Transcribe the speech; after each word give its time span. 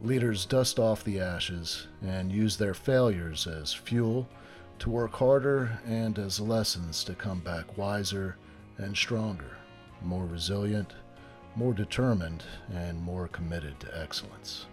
Leaders 0.00 0.46
dust 0.46 0.78
off 0.78 1.04
the 1.04 1.20
ashes 1.20 1.86
and 2.02 2.32
use 2.32 2.56
their 2.56 2.74
failures 2.74 3.46
as 3.46 3.72
fuel 3.72 4.28
to 4.78 4.90
work 4.90 5.12
harder 5.12 5.78
and 5.86 6.18
as 6.18 6.40
lessons 6.40 7.04
to 7.04 7.14
come 7.14 7.38
back 7.40 7.78
wiser 7.78 8.36
and 8.78 8.96
stronger, 8.96 9.56
more 10.02 10.26
resilient, 10.26 10.94
more 11.54 11.72
determined, 11.72 12.42
and 12.72 13.00
more 13.00 13.28
committed 13.28 13.78
to 13.78 14.00
excellence. 14.00 14.66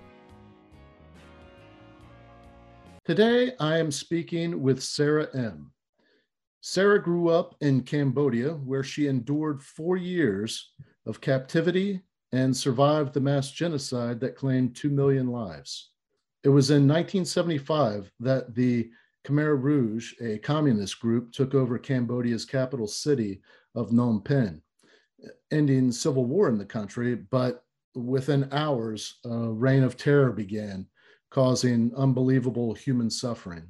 Today, 3.05 3.51
I 3.59 3.77
am 3.77 3.91
speaking 3.91 4.61
with 4.61 4.81
Sarah 4.81 5.27
M. 5.33 5.71
Sarah 6.61 7.01
grew 7.01 7.29
up 7.29 7.55
in 7.61 7.83
Cambodia, 7.83 8.53
where 8.53 8.83
she 8.83 9.07
endured 9.07 9.63
four 9.63 9.95
years 9.95 10.71
of 11.05 11.21
captivity 11.21 12.01
and 12.31 12.55
survived 12.55 13.13
the 13.13 13.19
mass 13.19 13.51
genocide 13.51 14.19
that 14.19 14.35
claimed 14.35 14.75
2 14.75 14.89
million 14.89 15.27
lives. 15.27 15.91
It 16.43 16.49
was 16.49 16.69
in 16.69 16.87
1975 16.87 18.11
that 18.19 18.55
the 18.55 18.89
Khmer 19.25 19.61
Rouge, 19.61 20.13
a 20.21 20.37
communist 20.39 20.99
group, 20.99 21.31
took 21.31 21.53
over 21.53 21.77
Cambodia's 21.77 22.45
capital 22.45 22.87
city 22.87 23.41
of 23.75 23.89
Phnom 23.89 24.23
Penh, 24.23 24.61
ending 25.51 25.91
civil 25.91 26.25
war 26.25 26.47
in 26.47 26.57
the 26.57 26.65
country. 26.65 27.15
But 27.15 27.63
within 27.95 28.47
hours, 28.51 29.15
a 29.25 29.51
reign 29.51 29.83
of 29.83 29.97
terror 29.97 30.31
began, 30.31 30.87
causing 31.29 31.91
unbelievable 31.95 32.73
human 32.73 33.09
suffering. 33.09 33.67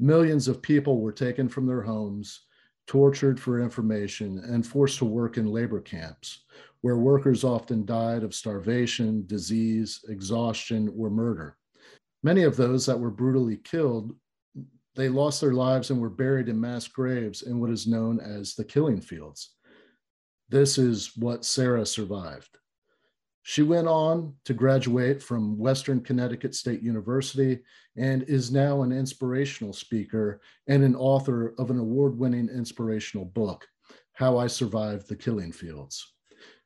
Millions 0.00 0.48
of 0.48 0.62
people 0.62 1.00
were 1.00 1.12
taken 1.12 1.48
from 1.48 1.66
their 1.66 1.82
homes, 1.82 2.46
tortured 2.86 3.38
for 3.38 3.60
information, 3.62 4.38
and 4.38 4.66
forced 4.66 4.98
to 4.98 5.04
work 5.04 5.36
in 5.36 5.46
labor 5.46 5.80
camps, 5.80 6.44
where 6.84 6.98
workers 6.98 7.44
often 7.44 7.86
died 7.86 8.22
of 8.22 8.34
starvation, 8.34 9.24
disease, 9.26 10.04
exhaustion, 10.10 10.92
or 10.98 11.08
murder. 11.08 11.56
Many 12.22 12.42
of 12.42 12.58
those 12.58 12.84
that 12.84 13.00
were 13.00 13.10
brutally 13.10 13.56
killed, 13.56 14.14
they 14.94 15.08
lost 15.08 15.40
their 15.40 15.54
lives 15.54 15.88
and 15.88 15.98
were 15.98 16.10
buried 16.10 16.46
in 16.50 16.60
mass 16.60 16.86
graves 16.86 17.40
in 17.40 17.58
what 17.58 17.70
is 17.70 17.86
known 17.86 18.20
as 18.20 18.54
the 18.54 18.66
killing 18.66 19.00
fields. 19.00 19.54
This 20.50 20.76
is 20.76 21.16
what 21.16 21.46
Sarah 21.46 21.86
survived. 21.86 22.58
She 23.40 23.62
went 23.62 23.88
on 23.88 24.34
to 24.44 24.52
graduate 24.52 25.22
from 25.22 25.56
Western 25.56 26.02
Connecticut 26.02 26.54
State 26.54 26.82
University 26.82 27.60
and 27.96 28.24
is 28.24 28.52
now 28.52 28.82
an 28.82 28.92
inspirational 28.92 29.72
speaker 29.72 30.42
and 30.66 30.84
an 30.84 30.96
author 30.96 31.54
of 31.56 31.70
an 31.70 31.78
award 31.78 32.18
winning 32.18 32.50
inspirational 32.50 33.24
book, 33.24 33.66
How 34.12 34.36
I 34.36 34.48
Survived 34.48 35.08
the 35.08 35.16
Killing 35.16 35.50
Fields. 35.50 36.10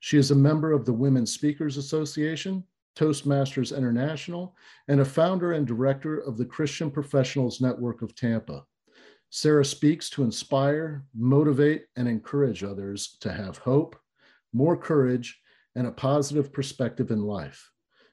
She 0.00 0.18
is 0.18 0.30
a 0.30 0.36
member 0.36 0.72
of 0.72 0.84
the 0.84 0.92
Women 0.92 1.26
Speakers 1.26 1.76
Association, 1.76 2.64
Toastmasters 2.96 3.76
International, 3.76 4.56
and 4.88 5.00
a 5.00 5.04
founder 5.04 5.52
and 5.52 5.66
director 5.66 6.18
of 6.18 6.36
the 6.36 6.44
Christian 6.44 6.90
Professionals 6.90 7.60
Network 7.60 8.02
of 8.02 8.14
Tampa. 8.14 8.64
Sarah 9.30 9.64
speaks 9.64 10.08
to 10.10 10.24
inspire, 10.24 11.04
motivate, 11.14 11.86
and 11.96 12.08
encourage 12.08 12.64
others 12.64 13.16
to 13.20 13.32
have 13.32 13.58
hope, 13.58 13.96
more 14.52 14.76
courage, 14.76 15.40
and 15.74 15.86
a 15.86 15.92
positive 15.92 16.52
perspective 16.52 17.10
in 17.10 17.22
life. 17.22 17.70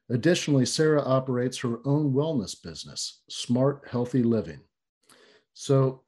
Additionally, 0.10 0.66
Sarah 0.66 1.02
operates 1.02 1.58
her 1.60 1.80
own 1.86 2.14
wellness 2.14 2.56
business, 2.62 3.24
Smart 3.30 3.88
Healthy 3.90 4.24
Living. 4.24 4.62
So 5.54 6.04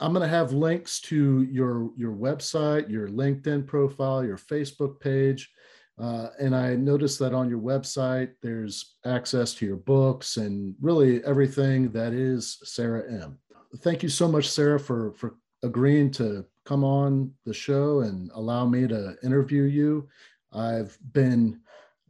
I'm 0.00 0.12
going 0.12 0.28
to 0.28 0.36
have 0.36 0.52
links 0.52 1.00
to 1.02 1.42
your, 1.42 1.90
your 1.96 2.12
website, 2.12 2.90
your 2.90 3.08
LinkedIn 3.08 3.66
profile, 3.66 4.24
your 4.24 4.38
Facebook 4.38 5.00
page. 5.00 5.50
Uh, 5.98 6.28
and 6.40 6.56
I 6.56 6.74
noticed 6.74 7.20
that 7.20 7.32
on 7.32 7.48
your 7.48 7.60
website, 7.60 8.32
there's 8.42 8.96
access 9.04 9.54
to 9.54 9.66
your 9.66 9.76
books 9.76 10.36
and 10.36 10.74
really 10.80 11.24
everything 11.24 11.92
that 11.92 12.12
is 12.12 12.58
Sarah 12.64 13.04
M. 13.08 13.38
Thank 13.78 14.02
you 14.02 14.08
so 14.08 14.26
much, 14.26 14.48
Sarah, 14.48 14.80
for, 14.80 15.12
for 15.12 15.36
agreeing 15.62 16.10
to 16.12 16.44
come 16.64 16.82
on 16.82 17.32
the 17.44 17.54
show 17.54 18.00
and 18.00 18.30
allow 18.34 18.66
me 18.66 18.88
to 18.88 19.16
interview 19.22 19.62
you. 19.62 20.08
I've 20.52 20.98
been 21.12 21.60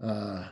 uh, 0.02 0.48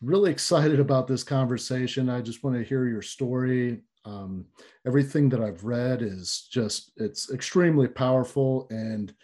really 0.00 0.30
excited 0.32 0.80
about 0.80 1.06
this 1.06 1.22
conversation. 1.22 2.08
I 2.08 2.22
just 2.22 2.42
want 2.42 2.56
to 2.56 2.64
hear 2.64 2.86
your 2.86 3.02
story. 3.02 3.82
Um, 4.04 4.46
everything 4.86 5.28
that 5.30 5.40
I've 5.40 5.64
read 5.64 6.02
is 6.02 6.46
just 6.50 6.92
it's 6.96 7.30
extremely 7.32 7.88
powerful, 7.88 8.66
and 8.70 9.14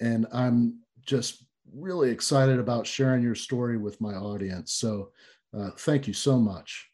and 0.00 0.26
I'm 0.32 0.80
just 1.06 1.46
really 1.74 2.10
excited 2.10 2.58
about 2.58 2.86
sharing 2.86 3.22
your 3.22 3.34
story 3.34 3.78
with 3.78 4.00
my 4.00 4.14
audience. 4.14 4.72
So, 4.72 5.12
uh, 5.56 5.70
thank 5.78 6.06
you 6.06 6.14
so 6.14 6.38
much. 6.38 6.90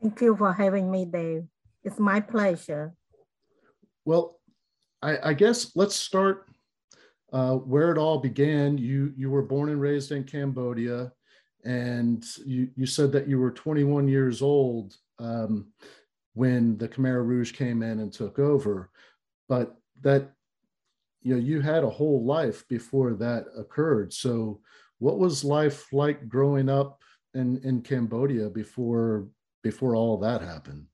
Thank 0.00 0.20
you 0.20 0.36
for 0.36 0.52
having 0.52 0.90
me, 0.90 1.04
Dave. 1.04 1.44
It's 1.84 1.98
my 1.98 2.20
pleasure. 2.20 2.94
Well, 4.04 4.40
I, 5.00 5.30
I 5.30 5.34
guess 5.34 5.72
let's 5.76 5.94
start 5.94 6.46
uh, 7.32 7.54
where 7.54 7.92
it 7.92 7.98
all 7.98 8.18
began. 8.18 8.76
You 8.76 9.12
you 9.16 9.30
were 9.30 9.42
born 9.42 9.68
and 9.70 9.80
raised 9.80 10.10
in 10.10 10.24
Cambodia, 10.24 11.12
and 11.64 12.24
you 12.44 12.70
you 12.74 12.86
said 12.86 13.12
that 13.12 13.28
you 13.28 13.38
were 13.38 13.52
21 13.52 14.08
years 14.08 14.42
old 14.42 14.96
um, 15.22 15.68
when 16.34 16.76
the 16.78 16.88
Khmer 16.88 17.24
Rouge 17.24 17.52
came 17.52 17.82
in 17.82 18.00
and 18.00 18.12
took 18.12 18.38
over, 18.38 18.90
but 19.48 19.76
that 20.00 20.32
you 21.20 21.34
know 21.34 21.40
you 21.40 21.60
had 21.60 21.84
a 21.84 21.90
whole 21.90 22.24
life 22.24 22.66
before 22.68 23.14
that 23.14 23.46
occurred. 23.56 24.12
So, 24.12 24.60
what 24.98 25.18
was 25.18 25.44
life 25.44 25.92
like 25.92 26.28
growing 26.28 26.68
up 26.68 27.02
in 27.34 27.58
in 27.58 27.82
Cambodia 27.82 28.50
before 28.50 29.28
before 29.62 29.94
all 29.94 30.18
that 30.18 30.42
happened? 30.42 30.86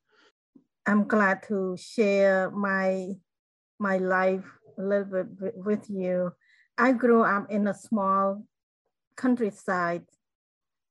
I'm 0.87 1.07
glad 1.07 1.43
to 1.49 1.77
share 1.77 2.51
my 2.51 3.15
my 3.79 3.99
life 3.99 4.47
a 4.79 4.83
little 4.83 5.25
bit 5.25 5.57
with 5.57 5.89
you. 5.89 6.33
I 6.77 6.93
grew 6.93 7.23
up 7.23 7.51
in 7.51 7.67
a 7.67 7.75
small 7.75 8.45
countryside 9.17 10.07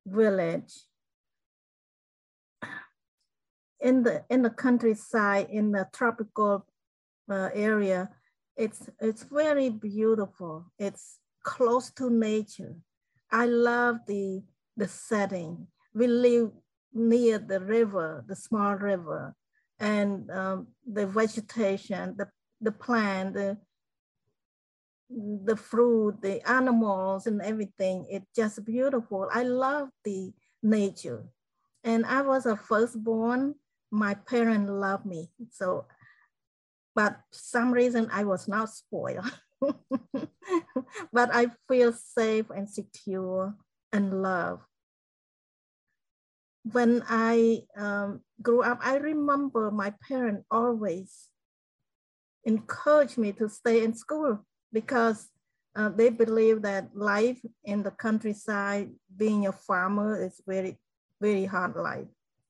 village. 0.05 0.86
In 3.87 4.03
the 4.03 4.15
in 4.29 4.41
the 4.41 4.49
countryside, 4.65 5.47
in 5.49 5.71
the 5.71 5.87
tropical 5.93 6.65
uh, 7.31 7.49
area, 7.53 8.09
it's 8.57 8.81
it's 8.99 9.23
very 9.23 9.69
beautiful. 9.69 10.53
It's 10.77 11.05
close 11.43 11.87
to 11.91 12.09
nature. 12.09 12.75
I 13.31 13.45
love 13.45 13.95
the 14.05 14.43
the 14.75 14.87
setting. 14.87 15.67
We 15.93 16.07
live 16.07 16.51
near 16.93 17.39
the 17.39 17.61
river, 17.61 18.25
the 18.27 18.35
small 18.35 18.75
river, 18.75 19.33
and 19.79 20.29
um, 20.31 20.67
the 20.85 21.07
vegetation, 21.07 22.15
the 22.17 22.27
the 22.59 22.73
plant, 22.73 23.35
the 23.35 23.57
the 25.49 25.55
fruit, 25.55 26.21
the 26.21 26.35
animals 26.49 27.27
and 27.27 27.41
everything. 27.41 28.05
It's 28.09 28.31
just 28.35 28.65
beautiful. 28.65 29.29
I 29.31 29.43
love 29.43 29.89
the 30.03 30.33
nature. 30.61 31.23
And 31.83 32.05
I 32.05 32.21
was 32.21 32.45
a 32.45 32.57
firstborn. 32.57 33.55
My 33.91 34.13
parents 34.13 34.69
loved 34.69 35.05
me. 35.05 35.29
So, 35.51 35.85
but 36.95 37.19
some 37.31 37.71
reason 37.71 38.09
I 38.11 38.23
was 38.23 38.47
not 38.47 38.69
spoiled. 38.69 39.31
but 41.13 41.29
I 41.33 41.51
feel 41.67 41.93
safe 41.93 42.45
and 42.49 42.69
secure 42.69 43.55
and 43.91 44.21
loved. 44.21 44.63
When 46.71 47.03
I 47.07 47.63
um, 47.77 48.21
grew 48.41 48.61
up, 48.61 48.79
I 48.81 48.97
remember 48.97 49.71
my 49.71 49.93
parents 50.07 50.43
always 50.51 51.29
encouraged 52.43 53.17
me 53.17 53.31
to 53.33 53.47
stay 53.49 53.83
in 53.83 53.93
school 53.93 54.45
because 54.73 55.29
uh, 55.75 55.89
they 55.89 56.09
believe 56.09 56.63
that 56.63 56.89
life 56.95 57.39
in 57.63 57.83
the 57.83 57.91
countryside, 57.91 58.89
being 59.15 59.47
a 59.47 59.51
farmer 59.51 60.21
is 60.21 60.41
very, 60.47 60.77
very 61.21 61.45
hard 61.45 61.75
life. 61.75 62.07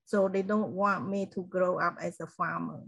So 0.07 0.29
they 0.29 0.41
don't 0.41 0.71
want 0.71 1.09
me 1.09 1.27
to 1.35 1.43
grow 1.43 1.79
up 1.79 1.97
as 2.01 2.19
a 2.21 2.27
farmer. 2.27 2.81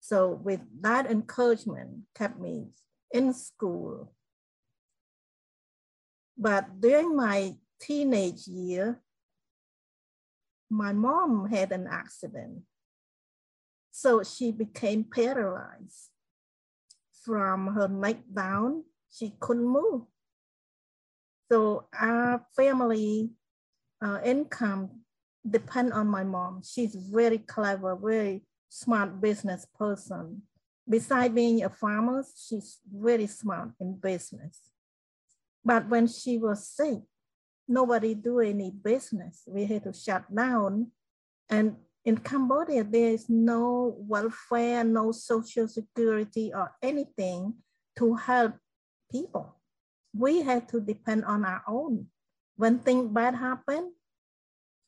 So 0.00 0.32
with 0.44 0.60
that 0.82 1.10
encouragement 1.10 2.04
kept 2.14 2.38
me 2.38 2.68
in 3.12 3.32
school. 3.32 4.12
But 6.36 6.80
during 6.80 7.16
my 7.16 7.56
teenage 7.80 8.46
year, 8.48 9.00
my 10.70 10.92
mom 10.92 11.48
had 11.48 11.72
an 11.72 11.86
accident 11.86 12.64
So 13.90 14.22
she 14.24 14.50
became 14.52 15.04
paralyzed. 15.04 16.10
From 17.24 17.68
her 17.74 17.88
neck 17.88 18.18
down, 18.32 18.84
she 19.10 19.34
couldn't 19.40 19.64
move. 19.66 20.02
So 21.50 21.88
our 21.94 22.44
family 22.56 23.30
uh, 24.02 24.20
income 24.24 25.03
depend 25.48 25.92
on 25.92 26.06
my 26.06 26.24
mom. 26.24 26.62
She's 26.64 26.94
very 26.94 27.38
clever, 27.38 27.96
very 27.96 28.42
smart 28.68 29.20
business 29.20 29.66
person. 29.78 30.42
Besides 30.88 31.34
being 31.34 31.62
a 31.64 31.70
farmer, 31.70 32.24
she's 32.36 32.78
very 32.92 33.26
smart 33.26 33.70
in 33.80 33.96
business. 33.96 34.58
But 35.64 35.88
when 35.88 36.06
she 36.06 36.38
was 36.38 36.68
sick, 36.68 37.00
nobody 37.66 38.14
do 38.14 38.40
any 38.40 38.70
business. 38.70 39.42
We 39.46 39.64
had 39.64 39.84
to 39.84 39.92
shut 39.92 40.34
down. 40.34 40.92
And 41.48 41.76
in 42.04 42.18
Cambodia, 42.18 42.84
there 42.84 43.10
is 43.10 43.28
no 43.28 43.96
welfare, 43.98 44.84
no 44.84 45.12
social 45.12 45.68
security 45.68 46.52
or 46.54 46.72
anything 46.82 47.54
to 47.96 48.14
help 48.14 48.54
people. 49.10 49.56
We 50.14 50.42
had 50.42 50.68
to 50.68 50.80
depend 50.80 51.24
on 51.24 51.44
our 51.44 51.62
own. 51.66 52.08
When 52.56 52.78
things 52.78 53.08
bad 53.08 53.34
happen, 53.34 53.92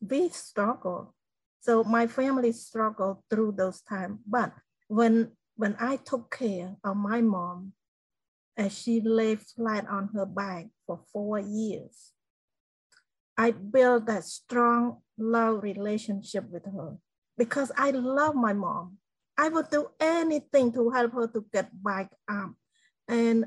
we 0.01 0.29
struggle. 0.31 1.15
So 1.61 1.85
my 1.85 2.07
family 2.07 2.53
struggled 2.53 3.19
through 3.29 3.53
those 3.53 3.81
times. 3.83 4.21
But 4.27 4.53
when 4.89 5.33
when 5.57 5.75
I 5.81 5.97
took 5.97 6.31
care 6.37 6.77
of 6.85 6.97
my 6.97 7.21
mom, 7.23 7.73
and 8.57 8.73
she 8.73 9.01
lay 9.01 9.37
flat 9.37 9.87
on 9.89 10.09
her 10.15 10.27
back 10.27 10.67
for 10.87 11.01
four 11.13 11.39
years, 11.39 12.13
I 13.37 13.51
built 13.51 14.07
that 14.07 14.25
strong 14.25 15.03
love 15.19 15.63
relationship 15.63 16.49
with 16.51 16.65
her 16.65 16.97
because 17.37 17.71
I 17.77 17.91
love 17.91 18.35
my 18.35 18.53
mom. 18.53 18.99
I 19.37 19.49
would 19.49 19.69
do 19.71 19.89
anything 20.01 20.73
to 20.73 20.91
help 20.91 21.13
her 21.13 21.27
to 21.29 21.45
get 21.53 21.69
back 21.83 22.11
up. 22.29 22.53
And 23.09 23.47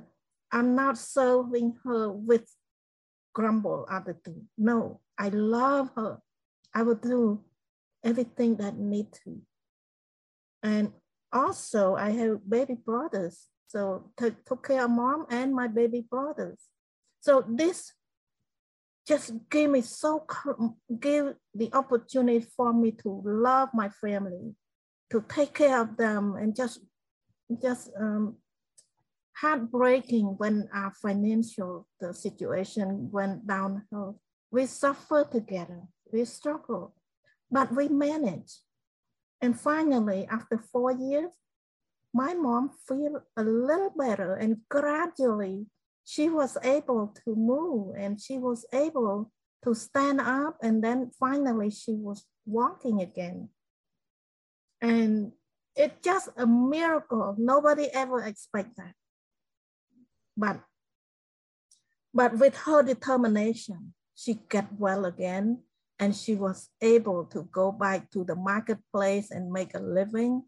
I'm 0.52 0.75
not 0.75 0.98
serving 0.98 1.78
her 1.84 2.12
with 2.12 2.48
grumble 3.34 3.88
attitude. 3.90 4.45
No, 4.57 5.02
I 5.18 5.30
love 5.30 5.90
her. 5.95 6.19
I 6.74 6.83
will 6.83 6.95
do 6.95 7.42
everything 8.04 8.57
that 8.57 8.77
need 8.77 9.12
to. 9.24 9.42
And 10.63 10.94
also 11.31 11.95
I 11.95 12.12
have 12.12 12.50
baby 12.50 12.75
brothers. 12.75 13.48
So 13.68 14.12
took 14.18 14.68
care 14.68 14.86
of 14.86 14.92
mom 14.92 15.25
and 15.30 15.54
my 15.54 15.68
baby 15.68 16.06
brothers. 16.10 16.60
So 17.21 17.44
this 17.48 17.94
just 19.07 19.33
gave 19.50 19.69
me 19.69 19.81
so 19.81 20.25
give 21.00 21.33
the 21.56 21.74
opportunity 21.74 22.45
for 22.56 22.74
me 22.74 22.92
to 22.92 23.21
love 23.25 23.69
my 23.74 23.89
family, 23.89 24.56
to 25.12 25.24
take 25.27 25.54
care 25.54 25.81
of 25.81 25.98
them, 25.98 26.36
and 26.36 26.56
just 26.56 26.80
just 27.62 27.89
um, 28.00 28.38
heartbreaking 29.36 30.36
when 30.38 30.69
our 30.74 30.94
financial 31.01 31.88
the 32.00 32.13
situation 32.13 33.10
went 33.12 33.48
downhill. 33.48 34.19
We 34.51 34.66
suffered 34.66 35.31
together, 35.31 35.81
we 36.11 36.25
struggled, 36.25 36.91
but 37.51 37.73
we 37.75 37.88
managed. 37.88 38.59
And 39.41 39.59
finally, 39.59 40.27
after 40.29 40.57
four 40.57 40.91
years, 40.91 41.31
my 42.13 42.33
mom 42.33 42.71
feel 42.88 43.21
a 43.38 43.44
little 43.44 43.94
better 43.95 44.33
and 44.35 44.57
gradually 44.67 45.67
she 46.03 46.27
was 46.29 46.57
able 46.63 47.13
to 47.23 47.35
move 47.35 47.95
and 47.95 48.19
she 48.19 48.38
was 48.38 48.65
able 48.73 49.31
to 49.63 49.75
stand 49.75 50.19
up 50.19 50.57
and 50.61 50.83
then 50.83 51.11
finally 51.19 51.69
she 51.69 51.94
was 51.94 52.25
walking 52.45 53.01
again. 53.01 53.50
And 54.81 55.33
it's 55.75 56.03
just 56.03 56.29
a 56.35 56.47
miracle. 56.47 57.35
Nobody 57.38 57.88
ever 57.94 58.23
expect 58.23 58.75
that. 58.77 58.94
But, 60.35 60.61
but 62.13 62.38
with 62.39 62.56
her 62.65 62.81
determination, 62.81 63.94
she 64.15 64.39
get 64.50 64.67
well 64.79 65.06
again 65.06 65.59
and 66.00 66.16
she 66.16 66.36
was 66.36 66.69
able 66.81 67.25
to 67.25 67.44
go 67.51 67.72
back 67.72 68.10
to 68.12 68.24
the 68.24 68.36
marketplace 68.36 69.31
and 69.31 69.51
make 69.51 69.75
a 69.75 69.80
living 69.80 70.44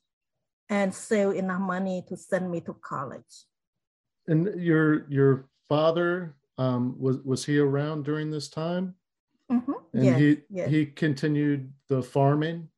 and 0.69 0.93
save 0.93 1.35
enough 1.35 1.59
money 1.59 2.03
to 2.07 2.15
send 2.15 2.49
me 2.49 2.61
to 2.61 2.73
college. 2.81 3.45
And 4.27 4.61
your 4.61 5.09
your 5.09 5.49
father 5.67 6.35
um, 6.57 6.95
was 6.97 7.19
was 7.23 7.45
he 7.45 7.59
around 7.59 8.05
during 8.05 8.31
this 8.31 8.47
time? 8.47 8.95
Mm-hmm. 9.51 9.71
And 9.93 10.05
yes, 10.05 10.19
he 10.19 10.37
yes. 10.49 10.69
he 10.69 10.85
continued 10.85 11.73
the 11.89 12.01
farming. 12.01 12.69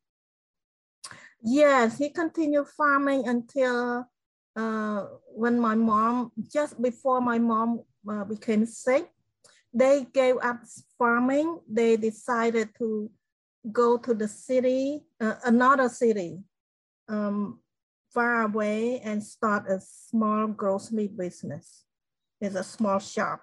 Yes, 1.44 1.98
he 1.98 2.10
continued 2.10 2.68
farming 2.70 3.28
until 3.28 4.08
uh, 4.56 5.06
when 5.36 5.60
my 5.60 5.76
mom, 5.76 6.32
just 6.52 6.82
before 6.82 7.22
my 7.22 7.38
mom 7.38 7.82
uh, 8.10 8.24
became 8.24 8.66
sick, 8.66 9.10
they 9.74 10.06
gave 10.14 10.38
up 10.42 10.62
farming. 10.98 11.60
They 11.70 11.98
decided 11.98 12.70
to 12.78 13.10
go 13.72 13.98
to 13.98 14.14
the 14.14 14.28
city, 14.28 15.04
uh, 15.20 15.36
another 15.46 15.90
city, 15.90 16.44
um, 17.10 17.60
far 18.14 18.44
away, 18.44 19.00
and 19.02 19.24
start 19.24 19.70
a 19.70 19.80
small 19.82 20.48
grocery 20.48 21.08
business 21.08 21.86
It's 22.42 22.56
a 22.56 22.64
small 22.64 23.00
shop. 23.00 23.42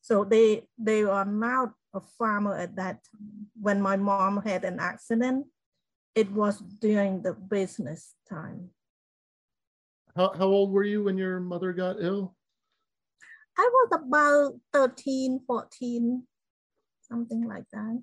So 0.00 0.24
they 0.24 0.64
they 0.78 1.04
are 1.04 1.26
not 1.26 1.74
a 1.92 2.00
farmer 2.00 2.56
at 2.56 2.76
that 2.76 3.04
time. 3.04 3.52
When 3.60 3.82
my 3.82 3.96
mom 3.96 4.42
had 4.42 4.64
an 4.64 4.80
accident, 4.80 5.46
it 6.14 6.32
was 6.32 6.58
during 6.80 7.22
the 7.22 7.34
business 7.34 8.14
time. 8.28 8.70
How, 10.16 10.32
how 10.32 10.46
old 10.46 10.72
were 10.72 10.84
you 10.84 11.04
when 11.04 11.18
your 11.18 11.40
mother 11.40 11.72
got 11.72 12.00
ill? 12.00 12.34
I 13.58 13.68
was 13.72 13.88
about 13.92 14.54
13, 14.72 15.40
14, 15.46 16.22
something 17.02 17.48
like 17.48 17.64
that. 17.72 18.02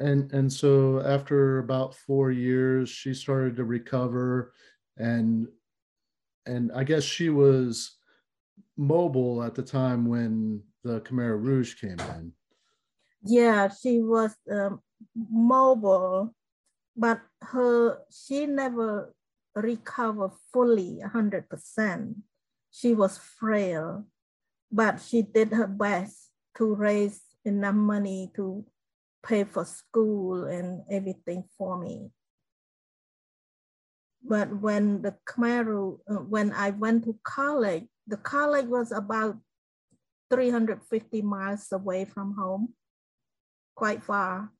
And 0.00 0.32
and 0.32 0.52
so 0.52 1.00
after 1.00 1.58
about 1.58 1.94
four 1.94 2.30
years, 2.30 2.88
she 2.88 3.12
started 3.12 3.56
to 3.56 3.64
recover 3.64 4.52
and 4.96 5.48
and 6.46 6.72
I 6.72 6.84
guess 6.84 7.02
she 7.02 7.28
was 7.28 7.96
mobile 8.76 9.42
at 9.42 9.54
the 9.54 9.62
time 9.62 10.06
when 10.06 10.62
the 10.84 11.00
Khmer 11.00 11.42
Rouge 11.42 11.74
came 11.74 11.98
in. 11.98 12.32
Yeah, 13.24 13.68
she 13.68 14.00
was 14.00 14.34
um, 14.50 14.80
mobile, 15.14 16.34
but 16.96 17.20
her 17.42 17.98
she 18.10 18.46
never 18.46 19.12
recovered 19.54 20.32
fully 20.52 21.00
100%. 21.04 22.14
She 22.70 22.94
was 22.94 23.18
frail, 23.18 24.06
but 24.70 25.00
she 25.00 25.22
did 25.22 25.52
her 25.52 25.66
best 25.66 26.30
to 26.56 26.74
raise 26.74 27.20
enough 27.44 27.74
money 27.74 28.30
to 28.36 28.64
pay 29.22 29.44
for 29.44 29.64
school 29.64 30.44
and 30.44 30.82
everything 30.90 31.44
for 31.56 31.78
me. 31.78 32.10
But 34.22 34.60
when 34.60 35.02
the 35.02 35.14
Khmer 35.26 35.98
uh, 36.10 36.14
when 36.26 36.52
I 36.52 36.70
went 36.70 37.04
to 37.04 37.16
college, 37.22 37.86
the 38.06 38.16
college 38.16 38.66
was 38.66 38.92
about 38.92 39.38
350 40.30 41.22
miles 41.22 41.72
away 41.72 42.04
from 42.04 42.34
home, 42.34 42.74
quite 43.74 44.02
far. 44.02 44.52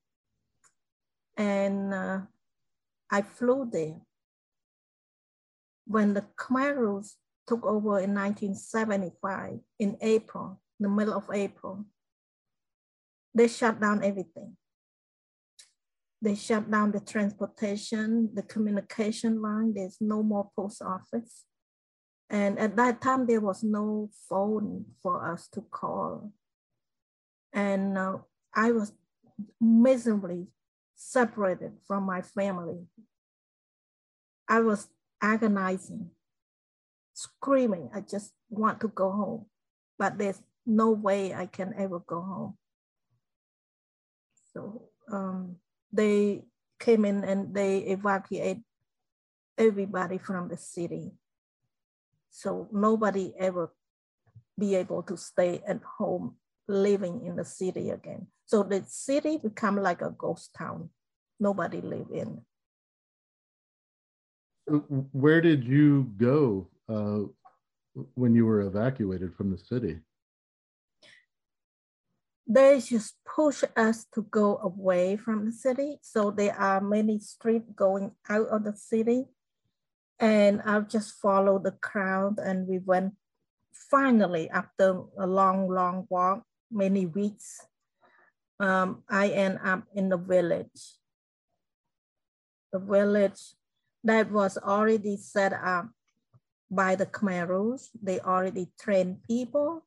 And 1.36 1.92
uh, 1.92 2.20
I 3.10 3.22
flew 3.22 3.68
there. 3.70 4.00
When 5.86 6.14
the 6.14 6.24
Khmer 6.36 7.02
took 7.48 7.64
over 7.64 7.98
in 7.98 8.14
1975, 8.14 9.58
in 9.78 9.96
April, 10.02 10.60
the 10.78 10.88
middle 10.88 11.14
of 11.14 11.24
April, 11.32 11.86
they 13.34 13.48
shut 13.48 13.80
down 13.80 14.04
everything. 14.04 14.56
They 16.20 16.34
shut 16.34 16.70
down 16.70 16.92
the 16.92 17.00
transportation, 17.00 18.30
the 18.34 18.42
communication 18.42 19.40
line. 19.40 19.72
There's 19.74 19.96
no 20.00 20.22
more 20.22 20.50
post 20.56 20.82
office. 20.82 21.44
And 22.28 22.58
at 22.58 22.76
that 22.76 23.00
time, 23.00 23.26
there 23.26 23.40
was 23.40 23.62
no 23.62 24.10
phone 24.28 24.84
for 25.02 25.32
us 25.32 25.48
to 25.52 25.62
call. 25.62 26.32
And 27.52 27.96
uh, 27.96 28.18
I 28.54 28.72
was 28.72 28.92
miserably 29.60 30.48
separated 30.94 31.72
from 31.86 32.02
my 32.02 32.20
family. 32.20 32.80
I 34.48 34.60
was 34.60 34.88
agonizing, 35.22 36.10
screaming, 37.18 37.90
I 37.92 38.00
just 38.00 38.32
want 38.48 38.80
to 38.80 38.88
go 38.88 39.10
home, 39.10 39.46
but 39.98 40.18
there's 40.18 40.40
no 40.64 40.90
way 40.90 41.34
I 41.34 41.46
can 41.46 41.75
ever 41.76 41.98
go 41.98 42.20
home. 42.20 42.54
So 44.54 44.88
um, 45.10 45.56
they 45.92 46.44
came 46.78 47.04
in 47.04 47.25
and 47.25 47.52
they 47.52 47.78
evacuate 47.90 48.58
everybody 49.56 50.18
from 50.18 50.48
the 50.48 50.56
city. 50.56 51.10
So 52.30 52.68
nobody 52.70 53.34
ever 53.37 53.75
be 54.56 54.76
able 54.76 55.02
to 55.04 55.16
stay 55.16 55.60
at 55.66 55.80
home 55.98 56.37
living 56.68 57.26
in 57.26 57.34
the 57.34 57.44
city 57.44 57.90
again. 57.90 58.28
So 58.46 58.62
the 58.62 58.84
city 58.87 59.38
become 59.38 59.76
like 59.82 60.02
a 60.02 60.14
ghost 60.16 60.54
town. 60.56 60.90
Nobody 61.40 61.80
live 61.80 62.10
in. 62.12 62.42
where 65.12 65.40
did 65.40 65.64
you 65.64 66.12
go 66.18 66.68
uh, 66.88 67.21
when 68.14 68.35
you 68.35 68.47
were 68.47 68.62
evacuated 68.62 69.35
from 69.35 69.50
the 69.50 69.59
city? 69.59 69.99
They 72.47 72.80
just 72.80 73.16
push 73.26 73.62
us 73.76 74.07
to 74.14 74.23
go 74.23 74.57
away 74.59 75.16
from 75.16 75.45
the 75.45 75.52
city. 75.52 75.99
So 76.00 76.30
there 76.30 76.57
are 76.59 76.80
many 76.80 77.21
streets 77.21 77.71
going 77.75 78.12
out 78.28 78.49
of 78.49 78.64
the 78.64 78.75
city. 78.75 79.26
And 80.18 80.62
I've 80.62 80.88
just 80.88 81.21
followed 81.21 81.64
the 81.64 81.73
crowd 81.73 82.38
and 82.38 82.66
we 82.66 82.78
went 82.78 83.14
finally 83.90 84.50
after 84.50 85.02
a 85.18 85.26
long, 85.26 85.68
long 85.68 86.07
walk, 86.09 86.42
many 86.71 87.07
weeks, 87.07 87.61
um, 88.61 89.02
I 89.09 89.28
end 89.28 89.59
up 89.62 89.85
in 89.95 90.09
the 90.09 90.18
village. 90.18 90.99
The 92.73 92.78
village 92.78 93.54
that 94.04 94.30
was 94.30 94.59
already 94.59 95.16
set 95.16 95.52
up 95.52 95.88
by 96.70 96.94
the 96.94 97.06
Khmer 97.06 97.48
Rouge. 97.48 97.88
They 98.02 98.20
already 98.20 98.68
trained 98.78 99.22
people. 99.25 99.84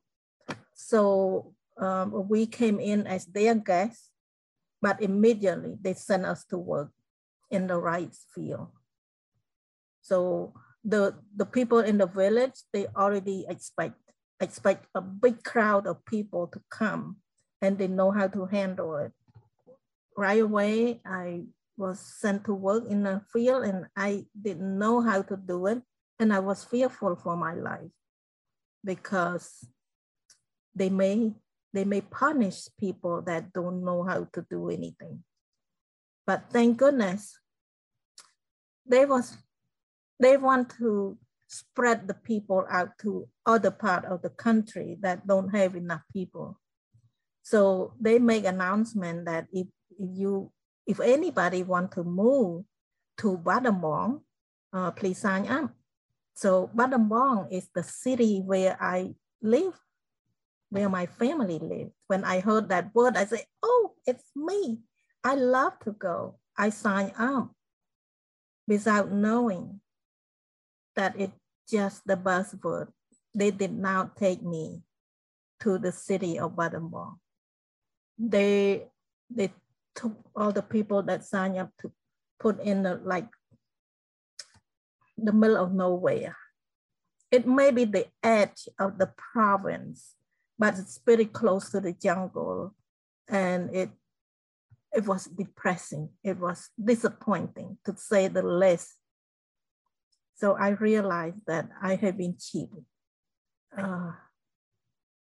So 0.74 1.54
um, 1.78 2.28
we 2.28 2.46
came 2.46 2.80
in 2.80 3.06
as 3.06 3.26
their 3.26 3.54
guests, 3.54 4.10
but 4.80 5.00
immediately 5.00 5.76
they 5.80 5.94
sent 5.94 6.26
us 6.26 6.44
to 6.46 6.58
work 6.58 6.90
in 7.50 7.66
the 7.66 7.78
rice 7.78 8.26
field. 8.34 8.68
So 10.02 10.54
the, 10.84 11.14
the 11.36 11.46
people 11.46 11.78
in 11.78 11.98
the 11.98 12.06
village, 12.06 12.58
they 12.72 12.86
already 12.96 13.46
expect, 13.48 14.00
expect 14.40 14.86
a 14.94 15.00
big 15.00 15.44
crowd 15.44 15.86
of 15.86 16.04
people 16.04 16.48
to 16.48 16.60
come 16.70 17.18
and 17.60 17.78
they 17.78 17.86
know 17.86 18.10
how 18.10 18.26
to 18.26 18.46
handle 18.46 18.96
it. 18.96 19.12
Right 20.16 20.42
away, 20.42 21.00
I 21.06 21.44
was 21.76 22.00
sent 22.00 22.44
to 22.44 22.54
work 22.54 22.84
in 22.90 23.04
the 23.04 23.22
field 23.32 23.64
and 23.64 23.86
I 23.96 24.26
didn't 24.40 24.78
know 24.78 25.00
how 25.00 25.22
to 25.22 25.36
do 25.36 25.66
it. 25.66 25.82
And 26.18 26.32
I 26.32 26.38
was 26.38 26.64
fearful 26.64 27.16
for 27.16 27.36
my 27.36 27.54
life 27.54 27.90
because 28.84 29.66
they 30.74 30.88
may, 30.88 31.32
they 31.72 31.84
may 31.84 32.00
punish 32.00 32.68
people 32.78 33.22
that 33.22 33.52
don't 33.52 33.84
know 33.84 34.04
how 34.04 34.28
to 34.32 34.46
do 34.50 34.68
anything. 34.70 35.24
But 36.26 36.50
thank 36.50 36.78
goodness, 36.78 37.38
they 38.86 39.04
was, 39.06 39.36
they 40.20 40.36
want 40.36 40.72
to 40.78 41.18
spread 41.48 42.08
the 42.08 42.14
people 42.14 42.64
out 42.70 42.96
to 43.00 43.28
other 43.44 43.70
part 43.70 44.04
of 44.04 44.22
the 44.22 44.30
country 44.30 44.96
that 45.00 45.26
don't 45.26 45.54
have 45.54 45.76
enough 45.76 46.02
people. 46.12 46.58
So 47.42 47.94
they 48.00 48.18
make 48.18 48.44
announcement 48.44 49.26
that 49.26 49.48
if, 49.52 49.66
you 49.98 50.50
if 50.86 51.00
anybody 51.00 51.62
want 51.62 51.92
to 51.92 52.04
move 52.04 52.64
to 53.18 53.38
Battambang, 53.38 54.20
uh, 54.72 54.90
please 54.92 55.18
sign 55.18 55.46
up. 55.46 55.74
So 56.34 56.70
Battambang 56.74 57.52
is 57.52 57.68
the 57.74 57.82
city 57.82 58.40
where 58.40 58.76
I 58.80 59.14
live, 59.42 59.78
where 60.70 60.88
my 60.88 61.06
family 61.06 61.58
lives. 61.58 61.94
When 62.06 62.24
I 62.24 62.40
heard 62.40 62.68
that 62.68 62.94
word, 62.94 63.16
I 63.16 63.26
said, 63.26 63.44
oh, 63.62 63.94
it's 64.06 64.24
me. 64.34 64.80
I 65.24 65.34
love 65.34 65.78
to 65.84 65.92
go. 65.92 66.38
I 66.56 66.70
sign 66.70 67.12
up 67.18 67.52
without 68.66 69.12
knowing 69.12 69.80
that 70.96 71.14
it's 71.18 71.36
just 71.70 72.06
the 72.06 72.16
buzzword. 72.16 72.88
They 73.34 73.50
did 73.50 73.72
not 73.72 74.16
take 74.16 74.42
me 74.42 74.82
to 75.60 75.78
the 75.78 75.92
city 75.92 76.38
of 76.38 76.52
Battambang. 76.52 77.16
They, 78.18 78.88
they 79.30 79.52
took 79.94 80.12
all 80.34 80.52
the 80.52 80.62
people 80.62 81.02
that 81.04 81.24
signed 81.24 81.58
up 81.58 81.70
to 81.80 81.92
put 82.40 82.60
in 82.60 82.82
the 82.82 83.00
like 83.04 83.28
the 85.24 85.32
middle 85.32 85.56
of 85.56 85.72
nowhere. 85.72 86.36
It 87.30 87.46
may 87.46 87.70
be 87.70 87.84
the 87.84 88.06
edge 88.22 88.68
of 88.78 88.98
the 88.98 89.10
province, 89.16 90.14
but 90.58 90.78
it's 90.78 90.98
pretty 90.98 91.24
close 91.24 91.70
to 91.70 91.80
the 91.80 91.92
jungle. 91.92 92.74
And 93.28 93.74
it 93.74 93.90
it 94.94 95.06
was 95.06 95.24
depressing. 95.24 96.10
It 96.22 96.38
was 96.38 96.68
disappointing 96.82 97.78
to 97.86 97.96
say 97.96 98.28
the 98.28 98.42
least. 98.42 98.94
So 100.34 100.54
I 100.54 100.70
realized 100.70 101.46
that 101.46 101.70
I 101.80 101.94
had 101.94 102.18
been 102.18 102.36
cheated. 102.38 102.84
Uh, 103.76 104.12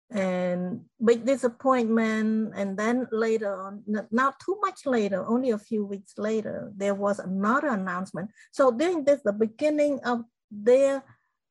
and 0.09 0.81
big 1.03 1.25
disappointment. 1.25 2.53
And 2.55 2.77
then 2.77 3.07
later 3.11 3.61
on, 3.61 3.83
not 4.11 4.39
too 4.39 4.57
much 4.61 4.85
later, 4.85 5.25
only 5.27 5.51
a 5.51 5.57
few 5.57 5.85
weeks 5.85 6.13
later, 6.17 6.71
there 6.75 6.95
was 6.95 7.19
another 7.19 7.67
announcement. 7.69 8.29
So 8.51 8.71
during 8.71 9.03
this, 9.03 9.21
the 9.23 9.33
beginning 9.33 9.99
of 10.05 10.23
their, 10.49 11.03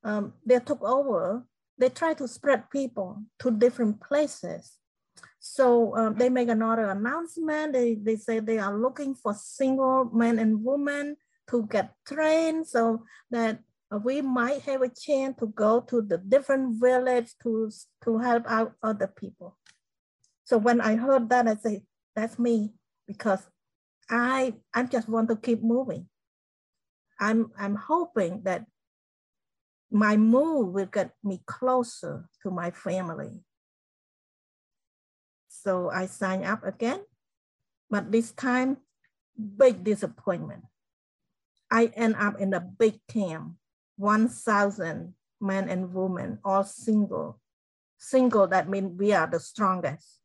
um, 0.04 0.34
they 0.44 0.58
took 0.60 0.82
over, 0.82 1.44
they 1.78 1.90
tried 1.90 2.18
to 2.18 2.28
spread 2.28 2.70
people 2.70 3.22
to 3.40 3.50
different 3.50 4.00
places. 4.00 4.72
So 5.38 5.96
um, 5.96 6.14
they 6.16 6.28
make 6.28 6.48
another 6.48 6.90
announcement. 6.90 7.75
They, 7.75 7.94
they 7.94 8.16
say 8.16 8.40
they 8.40 8.58
are 8.58 8.76
looking 8.76 9.14
for 9.14 9.34
single 9.34 10.10
men 10.12 10.38
and 10.38 10.64
women 10.64 11.16
to 11.50 11.66
get 11.66 11.92
trained 12.06 12.66
so 12.66 13.04
that 13.30 13.60
we 14.04 14.20
might 14.20 14.62
have 14.62 14.82
a 14.82 14.88
chance 14.88 15.36
to 15.38 15.46
go 15.46 15.80
to 15.80 16.02
the 16.02 16.18
different 16.18 16.80
village 16.80 17.32
to, 17.42 17.70
to 18.04 18.18
help 18.18 18.44
out 18.48 18.72
other 18.82 19.06
people. 19.06 19.56
So 20.44 20.58
when 20.58 20.80
I 20.80 20.96
heard 20.96 21.28
that, 21.30 21.46
I 21.46 21.54
say, 21.56 21.82
that's 22.14 22.38
me, 22.38 22.72
because 23.06 23.42
I, 24.10 24.54
I 24.74 24.84
just 24.84 25.08
want 25.08 25.28
to 25.28 25.36
keep 25.36 25.62
moving. 25.62 26.08
I'm, 27.20 27.50
I'm 27.58 27.76
hoping 27.76 28.42
that 28.44 28.66
my 29.90 30.16
move 30.16 30.74
will 30.74 30.86
get 30.86 31.12
me 31.22 31.42
closer 31.46 32.28
to 32.42 32.50
my 32.50 32.70
family. 32.70 33.40
So 35.48 35.90
I 35.90 36.06
signed 36.06 36.44
up 36.44 36.64
again, 36.64 37.00
but 37.90 38.12
this 38.12 38.32
time, 38.32 38.78
big 39.36 39.84
disappointment. 39.84 40.64
I 41.70 41.86
end 41.96 42.16
up 42.18 42.40
in 42.40 42.54
a 42.54 42.60
big 42.60 43.00
camp 43.08 43.54
1,000 43.96 45.14
men 45.40 45.68
and 45.68 45.92
women, 45.92 46.38
all 46.44 46.64
single. 46.64 47.40
Single, 47.98 48.46
that 48.48 48.68
means 48.68 48.98
we 48.98 49.12
are 49.12 49.26
the 49.26 49.40
strongest. 49.40 50.20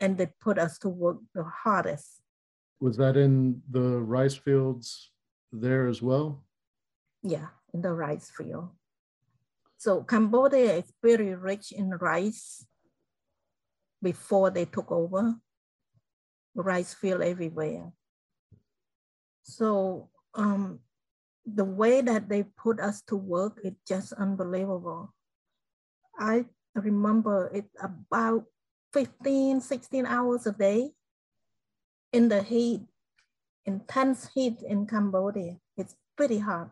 And 0.00 0.16
they 0.16 0.28
put 0.40 0.58
us 0.58 0.78
to 0.78 0.88
work 0.88 1.18
the 1.34 1.44
hardest. 1.44 2.22
Was 2.80 2.96
that 2.96 3.16
in 3.16 3.62
the 3.70 4.00
rice 4.00 4.34
fields 4.34 5.10
there 5.52 5.86
as 5.86 6.00
well? 6.00 6.42
Yeah, 7.22 7.48
in 7.74 7.82
the 7.82 7.92
rice 7.92 8.30
field. 8.34 8.70
So 9.76 10.02
Cambodia 10.02 10.76
is 10.76 10.92
very 11.02 11.34
rich 11.34 11.72
in 11.72 11.90
rice 11.90 12.66
before 14.02 14.50
they 14.50 14.64
took 14.64 14.90
over. 14.90 15.36
Rice 16.54 16.94
field 16.94 17.22
everywhere. 17.22 17.92
So 19.42 20.08
um, 20.34 20.80
the 21.46 21.64
way 21.64 22.00
that 22.00 22.28
they 22.28 22.42
put 22.42 22.80
us 22.80 23.02
to 23.08 23.16
work 23.16 23.58
is 23.64 23.74
just 23.86 24.12
unbelievable. 24.12 25.14
I 26.18 26.44
remember 26.74 27.50
it 27.54 27.66
about 27.80 28.44
15, 28.92 29.60
16 29.60 30.06
hours 30.06 30.46
a 30.46 30.52
day 30.52 30.90
in 32.12 32.28
the 32.28 32.42
heat, 32.42 32.82
intense 33.64 34.28
heat 34.34 34.62
in 34.66 34.86
Cambodia. 34.86 35.56
It's 35.76 35.94
pretty 36.16 36.38
hot. 36.38 36.70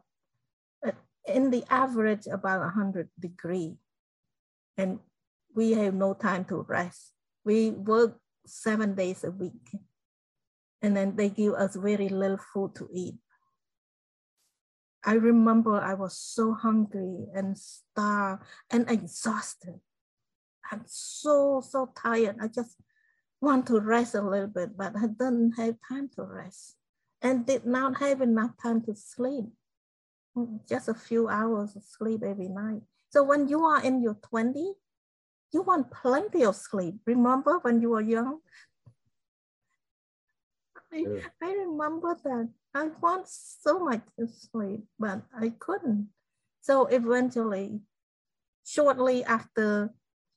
Uh, 0.85 0.93
in 1.27 1.51
the 1.51 1.65
average, 1.71 2.27
about 2.27 2.61
100 2.61 3.09
degree. 3.19 3.77
And 4.77 4.99
we 5.55 5.73
have 5.73 5.95
no 5.95 6.15
time 6.15 6.45
to 6.47 6.67
rest. 6.69 7.13
We 7.45 7.71
work 7.71 8.19
seven 8.47 8.95
days 8.95 9.25
a 9.25 9.31
week. 9.31 9.75
And 10.83 10.97
then 10.97 11.17
they 11.17 11.31
give 11.31 11.55
us 11.55 11.75
very 11.75 12.09
little 12.09 12.39
food 12.53 12.75
to 12.77 12.89
eat. 12.93 13.17
I 15.05 15.15
remember 15.15 15.81
I 15.81 15.95
was 15.95 16.17
so 16.17 16.55
hungry 16.55 17.27
and 17.35 17.57
starved 17.57 18.43
and 18.71 18.91
exhausted. 18.91 19.81
I'm 20.71 20.83
so, 20.87 21.61
so 21.61 21.91
tired. 21.97 22.37
I 22.41 22.49
just 22.49 22.77
want 23.41 23.67
to 23.69 23.81
rest 23.81 24.15
a 24.15 24.23
little 24.23 24.49
bit, 24.49 24.77
but 24.77 24.97
I 24.97 25.07
didn't 25.07 25.53
have 25.53 25.77
time 25.89 26.11
to 26.17 26.23
rest 26.23 26.77
and 27.23 27.47
did 27.47 27.65
not 27.65 27.99
have 27.99 28.21
enough 28.21 28.53
time 28.61 28.83
to 28.83 28.95
sleep. 28.95 29.47
Just 30.69 30.89
a 30.89 30.95
few 30.95 31.29
hours 31.29 31.75
of 31.75 31.83
sleep 31.83 32.23
every 32.23 32.49
night. 32.49 32.83
So 33.11 33.23
when 33.23 33.49
you 33.49 33.65
are 33.65 33.83
in 33.83 34.03
your 34.03 34.15
20s, 34.15 34.75
you 35.53 35.63
want 35.63 35.91
plenty 35.91 36.45
of 36.45 36.55
sleep. 36.57 36.97
Remember 37.07 37.59
when 37.63 37.81
you 37.81 37.91
were 37.91 38.03
young? 38.03 38.41
I, 40.93 40.99
yeah. 40.99 41.21
I 41.43 41.53
remember 41.53 42.17
that. 42.25 42.49
I 42.79 42.87
want 43.03 43.27
so 43.27 43.81
much 43.81 44.03
to 44.19 44.29
sleep, 44.29 44.85
but 45.01 45.23
I 45.35 45.51
couldn't. 45.59 46.11
So 46.61 46.87
eventually, 46.87 47.81
shortly 48.65 49.25
after 49.25 49.91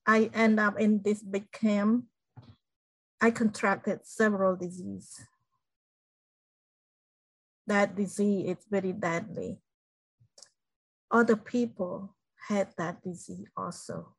I 0.07 0.31
end 0.33 0.59
up 0.59 0.79
in 0.79 1.01
this 1.03 1.21
big 1.21 1.51
camp, 1.51 2.05
I 3.21 3.29
contracted 3.29 3.99
several 4.07 4.55
diseases. 4.55 5.21
That 7.67 7.95
disease 7.95 8.57
is 8.57 8.65
very 8.71 8.93
deadly. 8.93 9.59
other 11.11 11.35
people 11.35 12.15
had 12.47 12.69
that 12.77 13.03
disease 13.03 13.45
also. 13.55 14.15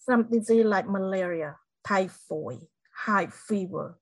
Some 0.00 0.24
disease 0.28 0.66
like 0.66 0.88
malaria, 0.90 1.56
typhoid, 1.86 2.66
high 2.92 3.28
fever. 3.28 3.99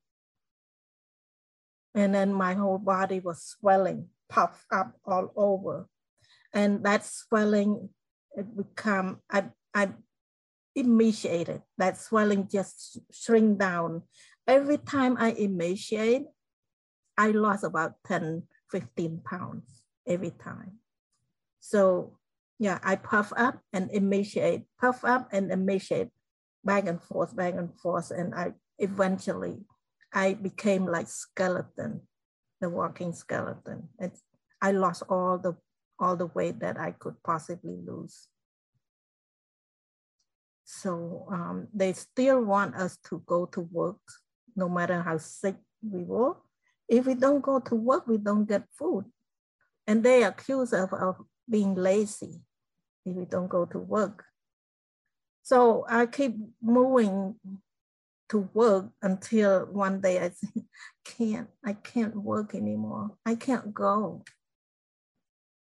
And 1.98 2.14
then 2.14 2.32
my 2.32 2.54
whole 2.54 2.78
body 2.78 3.18
was 3.18 3.42
swelling, 3.42 4.06
puffed 4.28 4.66
up 4.70 4.94
all 5.04 5.32
over. 5.34 5.88
And 6.54 6.84
that 6.84 7.04
swelling, 7.04 7.88
it 8.36 8.56
become, 8.56 9.18
I, 9.28 9.50
I 9.74 9.90
emaciated. 10.76 11.62
That 11.76 11.98
swelling 11.98 12.46
just 12.46 13.00
shrink 13.10 13.58
down. 13.58 14.02
Every 14.46 14.78
time 14.78 15.16
I 15.18 15.32
emaciate, 15.32 16.26
I 17.18 17.32
lost 17.32 17.64
about 17.64 17.94
10, 18.06 18.44
15 18.70 19.20
pounds 19.24 19.82
every 20.06 20.30
time. 20.30 20.78
So 21.58 22.16
yeah, 22.60 22.78
I 22.84 22.94
puff 22.94 23.32
up 23.36 23.58
and 23.72 23.90
emaciate, 23.90 24.66
puff 24.80 25.04
up 25.04 25.30
and 25.32 25.50
emaciate, 25.50 26.10
back 26.64 26.86
and 26.86 27.02
forth, 27.02 27.34
back 27.34 27.54
and 27.54 27.74
forth. 27.74 28.12
And 28.12 28.36
I 28.36 28.52
eventually, 28.78 29.66
I 30.12 30.34
became 30.34 30.86
like 30.86 31.08
skeleton, 31.08 32.02
the 32.60 32.68
walking 32.68 33.12
skeleton. 33.12 33.88
It's, 33.98 34.22
I 34.60 34.72
lost 34.72 35.02
all 35.08 35.38
the 35.38 35.56
all 36.00 36.16
the 36.16 36.26
weight 36.26 36.60
that 36.60 36.78
I 36.78 36.92
could 36.92 37.16
possibly 37.24 37.76
lose. 37.84 38.28
So 40.64 41.26
um, 41.30 41.68
they 41.74 41.92
still 41.92 42.44
want 42.44 42.76
us 42.76 42.98
to 43.08 43.22
go 43.26 43.46
to 43.46 43.62
work, 43.62 43.98
no 44.54 44.68
matter 44.68 45.02
how 45.02 45.18
sick 45.18 45.56
we 45.82 46.04
were. 46.04 46.36
If 46.88 47.06
we 47.06 47.14
don't 47.14 47.42
go 47.42 47.58
to 47.58 47.74
work, 47.74 48.06
we 48.06 48.18
don't 48.18 48.46
get 48.46 48.64
food. 48.78 49.06
And 49.86 50.04
they 50.04 50.22
accuse 50.22 50.72
us 50.72 50.90
of 50.92 51.16
being 51.48 51.74
lazy 51.74 52.40
if 53.04 53.16
we 53.16 53.24
don't 53.24 53.48
go 53.48 53.64
to 53.66 53.78
work. 53.78 54.24
So 55.42 55.86
I 55.88 56.06
keep 56.06 56.36
moving 56.62 57.36
to 58.28 58.48
work 58.52 58.90
until 59.02 59.66
one 59.66 60.00
day 60.00 60.18
I 60.24 60.30
think, 60.30 60.66
can't, 61.04 61.48
I 61.64 61.72
can't 61.72 62.16
work 62.16 62.54
anymore. 62.54 63.16
I 63.24 63.34
can't 63.34 63.72
go. 63.72 64.24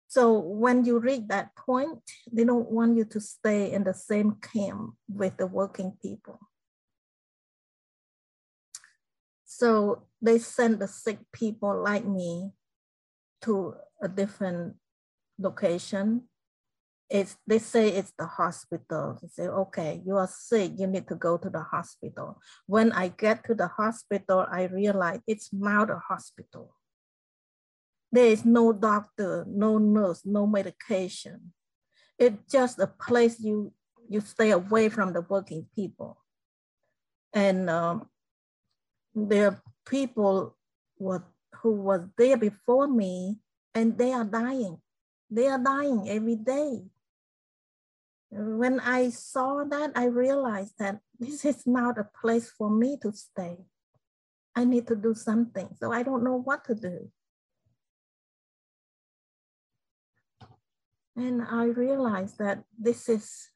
So 0.09 0.39
when 0.39 0.85
you 0.85 0.99
reach 0.99 1.23
that 1.29 1.57
point, 1.57 2.01
they 2.31 2.45
don't 2.45 2.71
want 2.71 2.97
you 2.97 3.05
to 3.07 3.21
stay 3.21 3.73
in 3.73 3.85
the 3.85 3.95
same 3.95 4.37
camp 4.43 4.95
with 5.09 5.39
the 5.39 5.47
working 5.47 5.97
people. 6.03 6.39
So 9.47 10.03
they 10.21 10.39
send 10.39 10.81
the 10.81 10.89
sick 10.89 11.19
people 11.33 11.83
like 11.83 12.05
me 12.05 12.51
to 13.43 13.75
a 14.03 14.09
different 14.09 14.77
location. 15.39 16.29
It's, 17.13 17.37
they 17.47 17.59
say 17.59 17.91
it's 17.91 18.15
the 18.19 18.25
hospital. 18.25 19.19
They 19.21 19.29
say, 19.29 19.47
okay, 19.47 20.01
you 20.07 20.17
are 20.17 20.27
sick, 20.27 20.73
you 20.79 20.87
need 20.87 21.07
to 21.09 21.15
go 21.15 21.37
to 21.37 21.51
the 21.51 21.61
hospital. 21.61 22.41
When 22.67 22.91
I 22.93 23.09
get 23.09 23.45
to 23.45 23.55
the 23.55 23.69
hospital, 23.69 24.47
I 24.51 24.65
realize 24.65 25.21
it's 25.27 25.51
not 25.53 25.91
a 25.91 25.99
hospital. 25.99 26.75
There 28.11 28.25
is 28.25 28.47
no 28.47 28.73
doctor, 28.73 29.45
no 29.47 29.77
nurse, 29.77 30.23
no 30.25 30.47
medication. 30.47 31.53
It's 32.19 32.51
just 32.51 32.79
a 32.79 32.87
place 32.87 33.39
you, 33.41 33.75
you 34.09 34.23
stay 34.23 34.53
away 34.53 34.89
from 34.89 35.13
the 35.13 35.21
working 35.21 35.67
people. 35.75 36.17
And 37.35 37.69
um, 37.69 38.09
there 39.15 39.49
are 39.49 39.63
people 39.87 40.57
what, 40.97 41.25
who 41.61 41.73
was 41.73 42.09
there 42.17 42.39
before 42.39 42.89
me 42.89 43.37
and 43.75 43.99
they 43.99 44.15
are 44.15 44.25
dying. 44.25 44.79
They 45.31 45.49
are 45.49 45.59
dying 45.59 46.09
every 46.09 46.37
day. 46.37 46.85
When 48.35 48.81
I 48.81 49.11
saw 49.11 49.63
that, 49.65 49.93
I 49.95 50.07
realized 50.07 50.79
that 50.79 51.01
this 51.21 51.45
is 51.45 51.67
not 51.67 51.99
a 51.99 52.09
place 52.19 52.51
for 52.51 52.71
me 52.71 52.97
to 53.03 53.13
stay. 53.13 53.59
I 54.57 54.65
need 54.65 54.87
to 54.89 54.97
do 54.97 55.13
something. 55.13 55.69
So 55.79 55.93
I 55.93 56.03
don't 56.03 56.25
know 56.25 56.41
what 56.41 56.65
to 56.65 56.75
do. 56.75 57.11
And 61.15 61.43
I 61.43 61.65
realized 61.65 62.39
that 62.39 62.65
this 62.79 63.11
is 63.11 63.51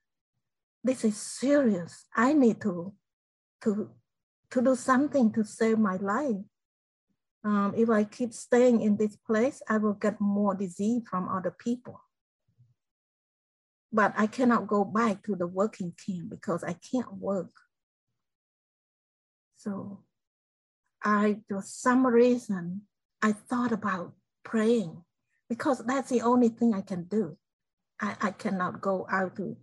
this 0.85 1.05
is 1.05 1.17
serious. 1.17 2.05
I 2.15 2.35
need 2.35 2.61
to 2.61 2.93
to 3.63 3.91
to 4.51 4.61
do 4.63 4.77
something 4.77 5.33
to 5.33 5.43
save 5.43 5.79
my 5.79 5.97
life. 5.97 6.45
Um, 7.43 7.73
if 7.75 7.89
I 7.89 8.05
keep 8.05 8.35
staying 8.35 8.83
in 8.83 8.99
this 8.99 9.17
place, 9.17 9.63
I 9.71 9.79
will 9.79 9.95
get 9.95 10.21
more 10.21 10.55
disease 10.55 11.03
from 11.09 11.29
other 11.29 11.51
people. 11.51 12.01
But 13.93 14.15
I 14.17 14.27
cannot 14.27 14.67
go 14.67 14.85
back 14.85 15.23
to 15.25 15.37
the 15.37 15.47
working 15.47 15.93
camp 16.07 16.31
because 16.31 16.65
I 16.65 16.75
can't 16.75 17.15
work. 17.15 17.53
So 19.57 20.03
I, 21.03 21.39
for 21.49 21.63
some 21.63 22.07
reason, 22.07 22.83
I 23.23 23.33
thought 23.33 23.73
about 23.73 24.13
praying 24.45 25.03
because 25.49 25.79
that's 25.87 26.11
the 26.11 26.23
only 26.23 26.49
thing 26.49 26.75
I 26.75 26.83
can 26.83 27.05
do. 27.05 27.39
I, 28.01 28.17
I 28.21 28.31
cannot 28.33 28.81
go 28.81 29.07
out 29.11 29.37
to 29.37 29.57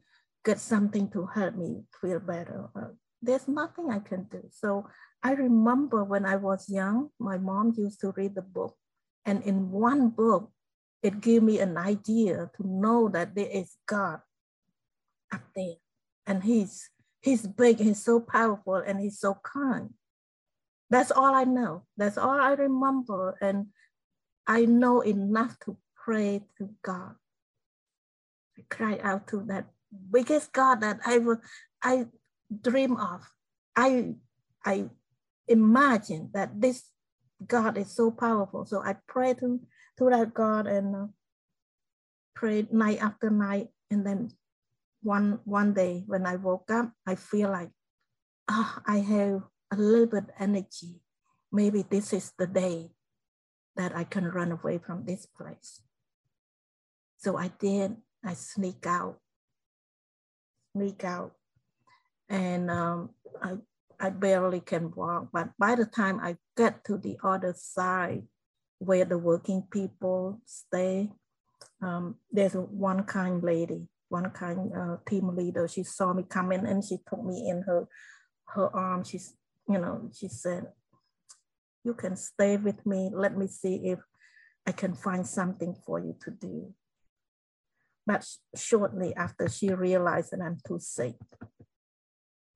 get 0.44 0.60
something 0.60 1.10
to 1.12 1.26
help 1.28 1.56
me 1.56 1.84
feel 2.02 2.20
better. 2.20 2.70
Uh, 2.76 2.96
there's 3.22 3.48
nothing 3.48 3.90
I 3.92 4.00
can 4.00 4.24
do. 4.32 4.44
So 4.52 4.88
I 5.22 5.34
remember 5.34 6.04
when 6.04 6.26
I 6.26 6.36
was 6.36 6.70
young, 6.70 7.10
my 7.20 7.38
mom 7.38 7.74
used 7.78 8.02
to 8.02 8.14
read 8.16 8.36
the 8.36 8.42
book. 8.42 8.76
And 9.26 9.42
in 9.44 9.72
one 9.72 10.10
book, 10.10 10.52
it 11.04 11.20
gave 11.20 11.44
me 11.44 11.60
an 11.60 11.78
idea 11.78 12.50
to 12.56 12.64
know 12.66 13.10
that 13.10 13.36
there 13.36 13.52
is 13.52 13.76
God 13.86 14.22
up 15.32 15.42
there. 15.56 15.76
And 16.26 16.44
he's 16.44 16.90
he's 17.22 17.46
big, 17.46 17.80
he's 17.80 18.04
so 18.04 18.22
powerful, 18.22 18.76
and 18.76 19.00
he's 19.00 19.20
so 19.20 19.36
kind. 19.44 19.94
That's 20.90 21.12
all 21.12 21.36
I 21.36 21.44
know. 21.44 21.84
That's 21.98 22.18
all 22.18 22.40
I 22.40 22.54
remember. 22.54 23.36
And 23.42 23.68
I 24.48 24.66
know 24.66 25.02
enough 25.02 25.60
to 25.66 25.78
pray 25.96 26.44
to 26.58 26.70
God. 26.82 27.16
I 28.58 28.64
cry 28.70 29.00
out 29.04 29.28
to 29.28 29.44
that 29.48 29.68
biggest 30.12 30.54
God 30.54 30.82
that 30.82 31.00
I 31.06 31.20
I 31.84 32.08
dream 32.50 32.96
of. 32.96 33.28
I 33.76 34.16
I 34.64 34.90
imagine 35.48 36.30
that 36.34 36.62
this 36.62 36.84
God 37.46 37.78
is 37.78 37.92
so 37.92 38.12
powerful. 38.12 38.66
So 38.66 38.82
I 38.82 38.96
pray 39.08 39.34
to, 39.36 39.60
to 39.98 40.10
that 40.10 40.34
God 40.34 40.68
and 40.68 40.96
uh, 40.96 41.08
pray 42.36 42.68
night 42.72 43.02
after 43.02 43.30
night. 43.30 43.70
And 43.92 44.06
then 44.06 44.32
one 45.02 45.40
one 45.46 45.74
day 45.74 46.04
when 46.08 46.26
I 46.26 46.36
woke 46.38 46.72
up, 46.72 46.92
I 47.06 47.16
feel 47.16 47.50
like, 47.50 47.70
oh, 48.50 48.78
I 48.86 49.00
have 49.00 49.44
a 49.72 49.78
little 49.78 50.08
bit 50.08 50.26
energy. 50.40 51.02
Maybe 51.52 51.84
this 51.84 52.14
is 52.14 52.34
the 52.38 52.48
day 52.48 52.92
that 53.76 53.96
I 53.96 54.04
can 54.04 54.26
run 54.26 54.52
away 54.52 54.78
from 54.78 55.06
this 55.06 55.26
place. 55.26 55.82
So 57.18 57.38
I 57.38 57.52
did 57.60 57.98
I 58.24 58.34
sneak 58.36 58.86
out, 58.88 59.20
sneak 60.72 61.04
out. 61.04 61.34
And 62.30 62.72
um, 62.72 63.10
I, 63.42 63.58
I 64.00 64.10
barely 64.10 64.62
can 64.62 64.92
walk, 64.96 65.28
but 65.32 65.50
by 65.60 65.76
the 65.76 65.86
time 65.86 66.20
I 66.22 66.38
get 66.56 66.84
to 66.86 66.98
the 66.98 67.18
other 67.24 67.54
side 67.56 68.24
where 68.86 69.06
the 69.06 69.18
working 69.18 69.64
people 69.72 70.42
stay, 70.46 71.12
um, 71.82 72.16
there's 72.32 72.54
one 72.54 73.04
kind 73.04 73.44
lady, 73.44 73.88
one 74.10 74.30
kind 74.32 74.72
uh, 74.76 74.98
team 75.08 75.36
leader. 75.36 75.68
She 75.68 75.84
saw 75.84 76.14
me 76.14 76.24
coming 76.24 76.66
and 76.66 76.84
she 76.84 76.98
took 77.08 77.24
me 77.24 77.50
in 77.50 77.64
her, 77.64 77.88
her 78.48 78.76
arm. 78.76 79.04
She's, 79.04 79.36
you 79.68 79.80
know, 79.80 80.10
she 80.14 80.28
said, 80.28 80.68
you 81.84 81.94
can 81.94 82.16
stay 82.16 82.58
with 82.58 82.86
me. 82.86 83.10
Let 83.14 83.38
me 83.38 83.48
see 83.48 83.76
if 83.92 84.00
I 84.66 84.72
can 84.72 84.94
find 84.96 85.28
something 85.28 85.76
for 85.86 86.00
you 86.00 86.16
to 86.24 86.32
do. 86.32 86.74
But 88.06 88.26
shortly 88.56 89.16
after, 89.16 89.50
she 89.50 89.74
realized 89.74 90.32
that 90.32 90.42
I'm 90.42 90.60
too 90.68 90.80
sick. 90.80 91.16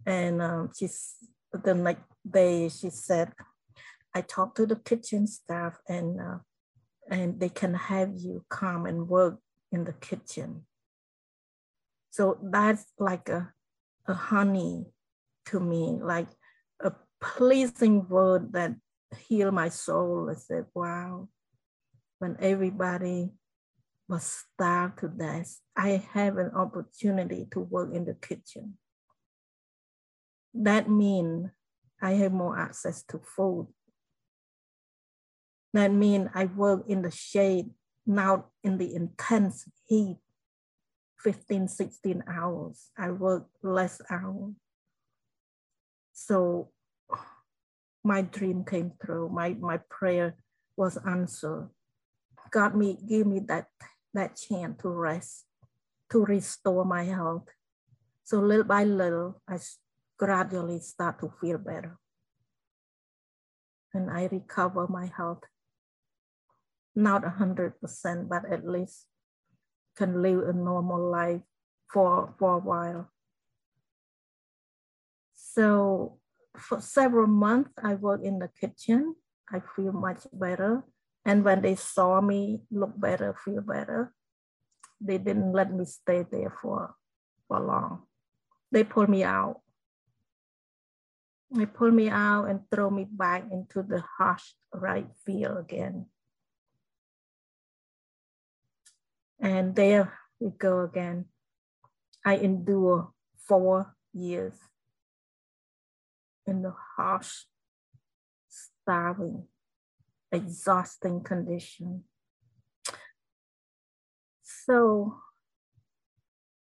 And 0.06 0.42
um, 0.42 0.72
she's, 0.78 1.16
the 1.52 1.74
next 1.74 2.04
day, 2.30 2.70
she 2.70 2.90
said, 2.90 3.32
I 4.18 4.22
talked 4.22 4.58
to 4.58 4.66
the 4.66 4.78
kitchen 4.78 5.28
staff 5.28 5.78
and, 5.88 6.20
uh, 6.20 6.40
and 7.08 7.40
they 7.40 7.50
can 7.50 7.76
have 7.76 8.12
you 8.18 8.46
come 8.50 8.88
and 8.88 9.08
work 9.08 9.38
in 9.72 9.84
the 9.84 9.94
kitchen. 9.94 10.66
So 12.10 12.40
that's 12.42 12.86
like 12.98 13.30
a, 13.30 13.54
a 14.08 14.16
honey 14.16 14.86
to 15.50 15.60
me, 15.60 16.00
like 16.02 16.30
a 16.80 16.94
pleasing 17.22 18.10
word 18.10 18.54
that 18.54 18.74
heal 19.28 19.52
my 19.52 19.70
soul. 19.70 20.30
I 20.32 20.34
said, 20.34 20.66
wow, 20.74 21.30
when 22.18 22.38
everybody 22.40 23.30
was 24.10 24.24
starved 24.24 24.98
to 25.02 25.10
death, 25.10 25.60
I 25.76 26.04
have 26.14 26.38
an 26.38 26.52
opportunity 26.56 27.48
to 27.52 27.60
work 27.60 27.94
in 27.94 28.06
the 28.06 28.16
kitchen. 28.16 28.80
That 30.56 30.90
means 30.90 31.52
I 32.02 32.12
have 32.14 32.34
more 32.34 32.58
access 32.58 33.04
to 33.10 33.20
food. 33.20 33.68
That 35.74 35.92
means 35.92 36.30
I 36.34 36.46
work 36.46 36.86
in 36.88 37.02
the 37.02 37.12
shade, 37.12 37.70
not 38.06 38.48
in 38.64 38.78
the 38.78 38.96
intense 38.96 39.68
heat 39.88 40.18
15, 41.20 41.68
16 41.68 42.24
hours. 42.28 42.92
I 42.98 43.12
work 43.12 43.48
less 43.62 44.02
hours. 44.10 44.54
So 46.14 46.70
my 48.04 48.22
dream 48.22 48.64
came 48.64 48.94
through. 49.02 49.30
My, 49.30 49.56
my 49.60 49.78
prayer 49.90 50.36
was 50.76 50.98
answered. 51.06 51.70
God 52.52 52.76
me 52.76 52.98
give 53.08 53.28
me 53.28 53.40
that, 53.48 53.68
that 54.14 54.38
chance 54.38 54.82
to 54.82 54.90
rest, 54.90 55.46
to 56.12 56.24
restore 56.24 56.86
my 56.86 57.04
health. 57.04 57.50
So 58.24 58.40
little 58.40 58.64
by 58.64 58.84
little, 58.84 59.42
I 59.48 59.58
gradually 60.18 60.80
start 60.80 61.20
to 61.20 61.32
feel 61.42 61.58
better. 61.58 61.98
And 63.94 64.10
I 64.10 64.28
recover 64.32 64.88
my 64.88 65.12
health. 65.16 65.44
Not 66.98 67.22
100%, 67.22 67.78
but 68.26 68.50
at 68.50 68.66
least 68.66 69.06
can 69.96 70.24
live 70.26 70.50
a 70.50 70.54
normal 70.54 71.12
life 71.12 71.46
for, 71.94 72.34
for 72.40 72.56
a 72.56 72.64
while. 72.66 73.12
So 75.34 76.18
for 76.58 76.82
several 76.82 77.28
months, 77.28 77.70
I 77.84 77.94
worked 77.94 78.26
in 78.26 78.40
the 78.40 78.50
kitchen. 78.50 79.16
I 79.54 79.62
feel 79.76 79.92
much 79.92 80.26
better. 80.34 80.84
And 81.24 81.46
when 81.46 81.62
they 81.62 81.76
saw 81.76 82.20
me 82.20 82.62
look 82.72 83.00
better, 83.00 83.36
feel 83.46 83.62
better, 83.62 84.14
they 85.00 85.18
didn't 85.18 85.54
let 85.54 85.72
me 85.72 85.86
stay 85.86 86.26
there 86.30 86.50
for, 86.50 86.96
for 87.48 87.60
long. 87.60 88.04
They 88.72 88.84
pulled 88.84 89.10
me 89.10 89.24
out. 89.24 89.62
They 91.52 91.66
pulled 91.66 91.94
me 91.94 92.10
out 92.10 92.46
and 92.46 92.62
throw 92.72 92.90
me 92.90 93.06
back 93.10 93.46
into 93.52 93.84
the 93.84 94.04
harsh 94.18 94.54
right 94.74 95.08
field 95.26 95.58
again. 95.60 96.08
And 99.40 99.76
there 99.76 100.14
we 100.40 100.50
go 100.58 100.82
again. 100.82 101.26
I 102.26 102.38
endure 102.38 103.12
four 103.48 103.96
years 104.14 104.56
in 106.46 106.62
the 106.62 106.74
harsh, 106.96 107.46
starving, 108.50 109.48
exhausting 110.32 111.22
condition. 111.22 112.04
So 114.42 115.18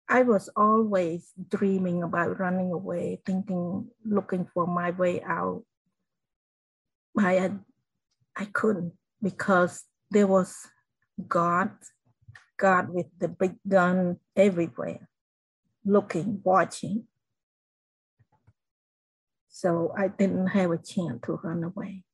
I 0.08 0.22
was 0.22 0.50
always 0.54 1.32
dreaming 1.48 2.02
about 2.02 2.38
running 2.38 2.72
away, 2.72 3.20
thinking, 3.24 3.88
looking 4.04 4.46
for 4.52 4.66
my 4.66 4.90
way 4.90 5.22
out. 5.22 5.64
I 7.18 7.52
I 8.37 8.44
couldn't 8.46 8.92
because 9.22 9.84
there 10.10 10.26
was 10.26 10.68
God, 11.28 11.70
God 12.56 12.90
with 12.90 13.06
the 13.18 13.28
big 13.28 13.56
gun 13.66 14.18
everywhere, 14.36 15.08
looking, 15.84 16.40
watching. 16.44 17.04
So 19.48 19.94
I 19.96 20.08
didn't 20.08 20.48
have 20.48 20.70
a 20.70 20.78
chance 20.78 21.20
to 21.26 21.40
run 21.42 21.64
away. 21.64 22.04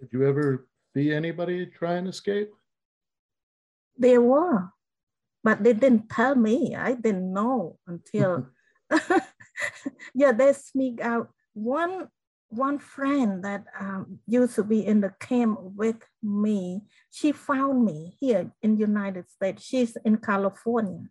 Did 0.00 0.08
you 0.12 0.26
ever 0.26 0.66
see 0.94 1.12
anybody 1.12 1.66
try 1.66 1.94
and 1.94 2.08
escape? 2.08 2.50
There 3.96 4.20
were, 4.20 4.70
but 5.42 5.62
they 5.62 5.72
didn't 5.72 6.08
tell 6.08 6.34
me. 6.34 6.74
I 6.74 6.94
didn't 6.94 7.32
know 7.32 7.78
until, 7.86 8.48
yeah, 10.14 10.32
they 10.32 10.52
sneak 10.52 11.00
out. 11.00 11.28
One 11.54 12.08
one 12.56 12.78
friend 12.78 13.44
that 13.44 13.64
um, 13.78 14.18
used 14.26 14.54
to 14.56 14.64
be 14.64 14.86
in 14.86 15.00
the 15.00 15.12
camp 15.20 15.58
with 15.60 15.96
me, 16.22 16.82
she 17.10 17.32
found 17.32 17.84
me 17.84 18.16
here 18.20 18.52
in 18.62 18.74
the 18.74 18.80
United 18.80 19.30
States. 19.30 19.64
She's 19.64 19.96
in 20.04 20.18
California. 20.18 21.08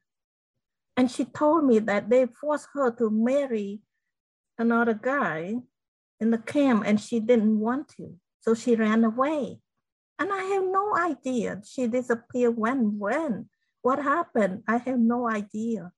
And 0.96 1.10
she 1.10 1.26
told 1.26 1.66
me 1.66 1.80
that 1.80 2.10
they 2.10 2.26
forced 2.26 2.68
her 2.74 2.92
to 2.92 3.10
marry 3.10 3.82
another 4.58 4.94
guy 4.94 5.56
in 6.20 6.32
the 6.32 6.38
camp 6.38 6.84
and 6.86 7.00
she 7.00 7.20
didn't 7.20 7.60
want 7.60 7.90
to. 7.98 8.16
So 8.42 8.54
she 8.54 8.76
ran 8.76 9.04
away. 9.04 9.60
And 10.20 10.32
I 10.32 10.44
have 10.44 10.64
no 10.64 10.96
idea. 10.96 11.62
She 11.66 11.88
disappeared 11.88 12.56
when, 12.56 13.00
when, 13.00 13.50
what 13.82 14.00
happened? 14.00 14.64
I 14.68 14.78
have 14.78 15.00
no 15.00 15.30
idea. 15.30 15.92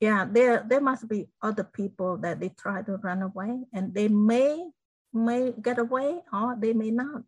Yeah, 0.00 0.24
there, 0.24 0.64
there 0.66 0.80
must 0.80 1.08
be 1.08 1.28
other 1.42 1.64
people 1.64 2.16
that 2.18 2.40
they 2.40 2.48
try 2.48 2.80
to 2.82 2.96
run 2.96 3.20
away 3.20 3.64
and 3.72 3.92
they 3.92 4.08
may, 4.08 4.70
may 5.12 5.52
get 5.60 5.78
away 5.78 6.20
or 6.32 6.56
they 6.58 6.72
may 6.72 6.90
not. 6.90 7.22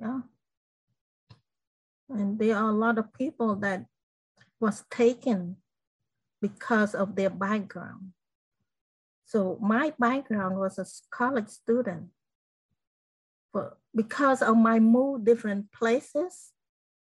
Yeah. 0.00 0.20
And 2.08 2.38
there 2.38 2.56
are 2.56 2.68
a 2.68 2.72
lot 2.72 2.96
of 2.98 3.12
people 3.12 3.56
that 3.56 3.84
was 4.60 4.84
taken 4.90 5.56
because 6.40 6.94
of 6.94 7.16
their 7.16 7.30
background. 7.30 8.12
So 9.26 9.58
my 9.60 9.92
background 9.98 10.58
was 10.58 10.78
a 10.78 10.86
college 11.10 11.48
student. 11.48 12.08
But 13.52 13.78
because 13.94 14.42
of 14.42 14.56
my 14.56 14.80
move 14.80 15.24
different 15.24 15.70
places, 15.70 16.52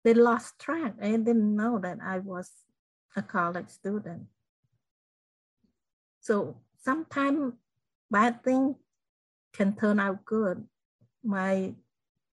they 0.04 0.14
lost 0.14 0.58
track. 0.58 0.94
I 1.02 1.10
didn't 1.10 1.56
know 1.56 1.78
that 1.78 1.98
I 2.02 2.18
was 2.18 2.50
a 3.18 3.22
college 3.22 3.68
student. 3.68 4.26
So 6.20 6.56
sometimes 6.78 7.54
bad 8.10 8.42
thing 8.42 8.76
can 9.52 9.74
turn 9.74 10.00
out 10.00 10.24
good. 10.24 10.64
My 11.24 11.74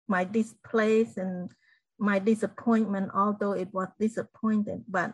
my 0.07 0.23
displace 0.25 1.17
and 1.17 1.49
my 1.97 2.19
disappointment, 2.19 3.11
although 3.15 3.53
it 3.53 3.73
was 3.73 3.87
disappointed, 3.99 4.83
but 4.87 5.13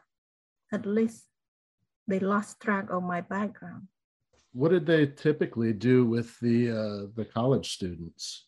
at 0.74 0.86
least 0.86 1.26
they 2.08 2.20
lost 2.20 2.60
track 2.60 2.90
of 2.90 3.04
my 3.04 3.22
background 3.22 3.88
what 4.52 4.72
did 4.72 4.86
they 4.86 5.06
typically 5.06 5.74
do 5.74 6.06
with 6.06 6.40
the 6.40 6.72
uh, 6.72 7.08
the 7.16 7.26
college 7.26 7.72
students? 7.72 8.48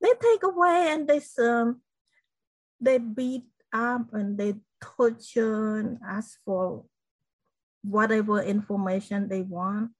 They 0.00 0.12
take 0.20 0.42
away 0.42 0.88
and 0.90 1.08
they 1.08 1.20
um, 1.42 1.80
they 2.80 2.98
beat 2.98 3.44
up 3.72 4.12
and 4.12 4.38
they 4.38 4.54
torture 4.84 5.98
ask 6.06 6.38
for 6.44 6.84
whatever 7.82 8.42
information 8.42 9.28
they 9.28 9.42
want. 9.42 9.90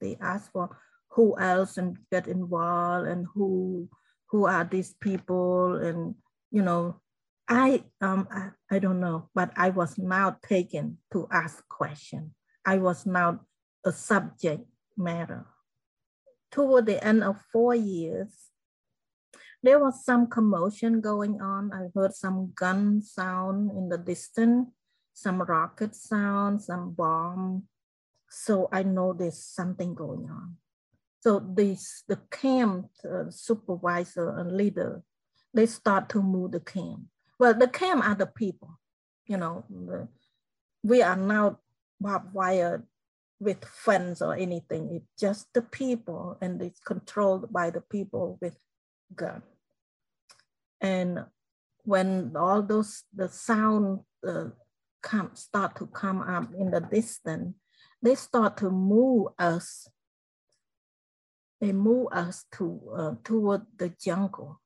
They 0.00 0.16
ask 0.20 0.50
for 0.52 0.78
who 1.10 1.38
else 1.38 1.78
and 1.78 1.96
get 2.10 2.26
involved 2.26 3.08
and 3.08 3.26
who 3.34 3.88
who 4.30 4.46
are 4.46 4.64
these 4.64 4.94
people 5.00 5.76
and 5.76 6.14
you 6.50 6.62
know 6.62 7.00
I 7.48 7.84
um 8.00 8.26
I, 8.30 8.50
I 8.70 8.78
don't 8.78 9.00
know, 9.00 9.30
but 9.34 9.52
I 9.56 9.70
was 9.70 9.98
now 9.98 10.36
taken 10.42 10.98
to 11.12 11.28
ask 11.30 11.66
question. 11.68 12.34
I 12.64 12.78
was 12.78 13.06
now 13.06 13.40
a 13.84 13.92
subject 13.92 14.66
matter. 14.96 15.46
Toward 16.50 16.86
the 16.86 17.02
end 17.04 17.22
of 17.22 17.40
four 17.52 17.74
years, 17.74 18.45
there 19.66 19.80
was 19.80 20.04
some 20.04 20.28
commotion 20.28 21.00
going 21.00 21.40
on. 21.40 21.72
I 21.72 21.88
heard 21.92 22.14
some 22.14 22.52
gun 22.54 23.02
sound 23.02 23.72
in 23.72 23.88
the 23.88 23.98
distance, 23.98 24.68
some 25.12 25.42
rocket 25.42 25.96
sound, 25.96 26.62
some 26.62 26.92
bomb. 26.92 27.64
So 28.30 28.68
I 28.70 28.84
know 28.84 29.12
there's 29.12 29.42
something 29.42 29.92
going 29.94 30.30
on. 30.30 30.56
So 31.20 31.40
this, 31.40 32.04
the 32.06 32.20
camp 32.30 32.90
uh, 33.04 33.30
supervisor 33.30 34.38
and 34.38 34.56
leader, 34.56 35.02
they 35.52 35.66
start 35.66 36.08
to 36.10 36.22
move 36.22 36.52
the 36.52 36.60
camp. 36.60 37.00
Well, 37.36 37.54
the 37.54 37.66
camp 37.66 38.06
are 38.06 38.14
the 38.14 38.26
people, 38.26 38.78
you 39.26 39.36
know, 39.36 39.64
the, 39.68 40.06
we 40.84 41.02
are 41.02 41.16
now 41.16 41.58
barbed 42.00 42.32
wire 42.32 42.84
with 43.40 43.64
funds 43.64 44.22
or 44.22 44.34
anything. 44.36 44.90
It's 44.92 45.20
just 45.20 45.52
the 45.52 45.62
people 45.62 46.38
and 46.40 46.62
it's 46.62 46.78
controlled 46.78 47.52
by 47.52 47.70
the 47.70 47.80
people 47.80 48.38
with 48.40 48.56
gun. 49.14 49.42
And 50.80 51.24
when 51.84 52.32
all 52.36 52.62
those, 52.62 53.04
the 53.14 53.28
sound 53.28 54.00
uh, 54.26 54.46
come, 55.02 55.30
start 55.34 55.76
to 55.76 55.86
come 55.86 56.20
up 56.20 56.52
in 56.58 56.70
the 56.70 56.80
distance, 56.80 57.54
they 58.02 58.14
start 58.14 58.56
to 58.58 58.70
move 58.70 59.28
us. 59.38 59.88
They 61.60 61.72
move 61.72 62.08
us 62.12 62.44
to 62.58 62.80
uh, 62.94 63.14
toward 63.24 63.62
the 63.78 63.88
jungle. 64.00 64.60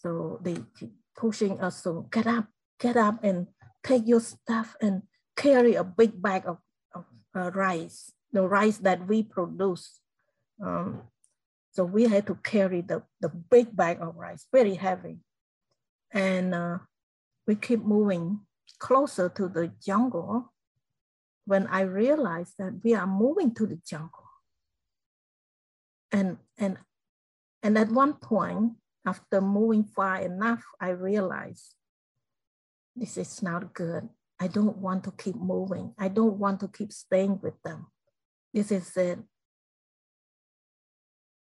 So 0.00 0.40
they 0.42 0.56
keep 0.78 0.92
pushing 1.16 1.60
us 1.60 1.82
to 1.82 2.06
get 2.10 2.26
up, 2.26 2.46
get 2.80 2.96
up 2.96 3.22
and 3.22 3.48
take 3.84 4.06
your 4.06 4.20
stuff 4.20 4.76
and 4.80 5.02
carry 5.36 5.74
a 5.74 5.84
big 5.84 6.20
bag 6.20 6.44
of 6.46 6.58
uh, 7.36 7.50
rice, 7.52 8.12
the 8.32 8.42
rice 8.48 8.78
that 8.78 9.06
we 9.06 9.22
produce. 9.22 10.00
Um, 10.62 11.02
so 11.76 11.84
we 11.84 12.04
had 12.04 12.26
to 12.26 12.36
carry 12.36 12.80
the, 12.80 13.02
the 13.20 13.28
big 13.28 13.76
bag 13.76 13.98
of 14.00 14.16
rice, 14.16 14.46
very 14.50 14.76
heavy. 14.76 15.18
And 16.10 16.54
uh, 16.54 16.78
we 17.46 17.54
keep 17.54 17.84
moving 17.84 18.40
closer 18.78 19.28
to 19.28 19.46
the 19.46 19.70
jungle 19.84 20.54
when 21.44 21.66
I 21.66 21.82
realized 21.82 22.54
that 22.58 22.80
we 22.82 22.94
are 22.94 23.06
moving 23.06 23.52
to 23.56 23.66
the 23.66 23.78
jungle. 23.86 24.24
And, 26.10 26.38
and, 26.56 26.78
and 27.62 27.76
at 27.76 27.90
one 27.90 28.14
point, 28.14 28.72
after 29.04 29.42
moving 29.42 29.84
far 29.84 30.22
enough, 30.22 30.64
I 30.80 30.90
realized 30.90 31.74
this 32.96 33.18
is 33.18 33.42
not 33.42 33.74
good. 33.74 34.08
I 34.40 34.46
don't 34.46 34.78
want 34.78 35.04
to 35.04 35.10
keep 35.10 35.36
moving. 35.36 35.92
I 35.98 36.08
don't 36.08 36.38
want 36.38 36.60
to 36.60 36.68
keep 36.68 36.90
staying 36.90 37.38
with 37.42 37.60
them. 37.62 37.88
This 38.54 38.72
is 38.72 38.96
it. 38.96 39.18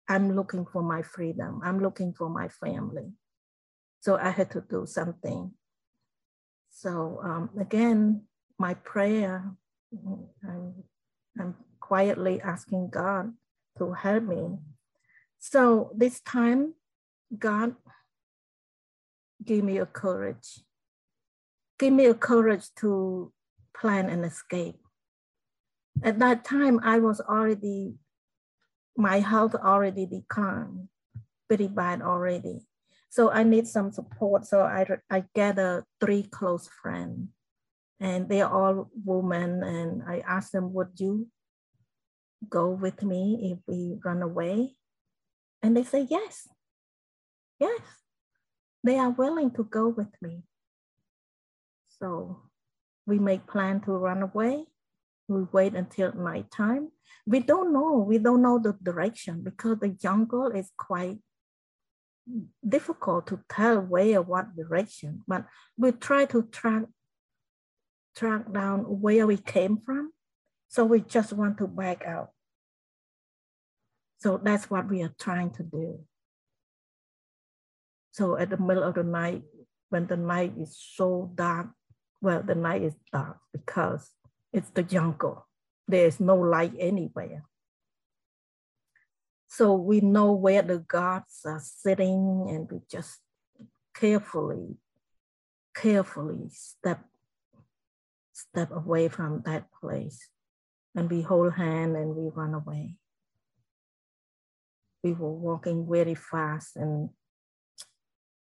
I'm 0.08 0.34
looking 0.34 0.66
for 0.66 0.82
my 0.82 1.02
freedom. 1.02 1.60
I'm 1.64 1.80
looking 1.80 2.12
for 2.12 2.28
my 2.28 2.48
family. 2.48 3.12
So 4.00 4.16
I 4.16 4.30
had 4.30 4.50
to 4.52 4.64
do 4.68 4.84
something. 4.86 5.52
So 6.70 7.20
um, 7.22 7.50
again, 7.60 8.22
my 8.58 8.74
prayer, 8.74 9.44
I'm, 10.42 10.74
I'm 11.38 11.54
quietly 11.80 12.40
asking 12.40 12.90
God 12.90 13.32
to 13.78 13.92
help 13.92 14.24
me. 14.24 14.58
So 15.38 15.90
this 15.96 16.20
time, 16.20 16.74
God 17.38 17.74
gave 19.44 19.64
me 19.64 19.78
a 19.78 19.86
courage. 19.86 20.60
Give 21.78 21.92
me 21.92 22.06
a 22.06 22.14
courage 22.14 22.66
to 22.76 23.32
plan 23.76 24.08
an 24.08 24.24
escape. 24.24 24.78
At 26.02 26.18
that 26.18 26.44
time, 26.44 26.80
I 26.82 26.98
was 26.98 27.20
already, 27.20 27.94
my 28.96 29.20
health 29.20 29.54
already 29.54 30.06
declined, 30.06 30.88
pretty 31.48 31.68
bad 31.68 32.02
already. 32.02 32.66
So 33.08 33.30
I 33.30 33.42
need 33.42 33.66
some 33.66 33.92
support. 33.92 34.46
So 34.46 34.62
I, 34.62 34.86
I 35.10 35.24
gather 35.34 35.84
three 36.00 36.22
close 36.22 36.68
friends 36.82 37.28
and 38.00 38.28
they're 38.28 38.48
all 38.48 38.90
women. 39.04 39.62
And 39.62 40.02
I 40.06 40.22
asked 40.26 40.52
them, 40.52 40.72
would 40.72 40.98
you 40.98 41.28
go 42.48 42.70
with 42.70 43.02
me 43.02 43.52
if 43.52 43.58
we 43.66 43.98
run 44.04 44.22
away? 44.22 44.76
And 45.62 45.76
they 45.76 45.84
say, 45.84 46.06
yes, 46.10 46.48
yes, 47.60 47.80
they 48.82 48.98
are 48.98 49.10
willing 49.10 49.50
to 49.52 49.64
go 49.64 49.88
with 49.88 50.10
me. 50.20 50.42
So 52.00 52.42
we 53.06 53.18
make 53.18 53.46
plan 53.46 53.80
to 53.82 53.92
run 53.92 54.22
away. 54.22 54.66
We 55.28 55.42
wait 55.52 55.74
until 55.74 56.12
nighttime. 56.12 56.90
We 57.26 57.40
don't 57.40 57.72
know, 57.72 57.98
we 57.98 58.18
don't 58.18 58.42
know 58.42 58.58
the 58.58 58.76
direction 58.82 59.42
because 59.42 59.78
the 59.78 59.88
jungle 59.88 60.48
is 60.48 60.70
quite 60.76 61.18
difficult 62.66 63.26
to 63.28 63.40
tell 63.48 63.80
where 63.80 64.22
what 64.22 64.56
direction, 64.56 65.22
but 65.26 65.44
we 65.76 65.92
try 65.92 66.24
to 66.26 66.42
track 66.44 66.84
track 68.14 68.52
down 68.52 68.80
where 69.00 69.26
we 69.26 69.36
came 69.38 69.78
from. 69.78 70.12
So 70.68 70.84
we 70.84 71.00
just 71.00 71.32
want 71.32 71.58
to 71.58 71.66
back 71.66 72.04
out. 72.04 72.30
So 74.20 74.38
that's 74.42 74.70
what 74.70 74.88
we 74.88 75.02
are 75.02 75.14
trying 75.18 75.50
to 75.52 75.62
do. 75.62 76.00
So 78.12 78.36
at 78.36 78.50
the 78.50 78.58
middle 78.58 78.82
of 78.82 78.94
the 78.94 79.02
night, 79.02 79.42
when 79.88 80.06
the 80.06 80.16
night 80.16 80.54
is 80.58 80.76
so 80.78 81.32
dark, 81.34 81.68
well, 82.20 82.42
the 82.42 82.54
night 82.54 82.82
is 82.82 82.94
dark 83.12 83.38
because 83.52 84.10
it's 84.52 84.70
the 84.70 84.82
jungle. 84.82 85.46
There 85.88 86.06
is 86.06 86.20
no 86.20 86.36
light 86.36 86.74
anywhere. 86.78 87.44
So 89.48 89.74
we 89.74 90.00
know 90.00 90.32
where 90.32 90.62
the 90.62 90.78
gods 90.78 91.40
are 91.44 91.60
sitting 91.62 92.46
and 92.48 92.70
we 92.70 92.80
just 92.90 93.18
carefully, 93.94 94.76
carefully 95.74 96.48
step, 96.50 97.04
step 98.32 98.70
away 98.70 99.08
from 99.08 99.42
that 99.44 99.66
place. 99.78 100.28
And 100.94 101.10
we 101.10 101.22
hold 101.22 101.54
hand 101.54 101.96
and 101.96 102.14
we 102.14 102.30
run 102.34 102.54
away. 102.54 102.96
We 105.02 105.12
were 105.12 105.32
walking 105.32 105.86
very 105.90 106.14
fast 106.14 106.76
and 106.76 107.10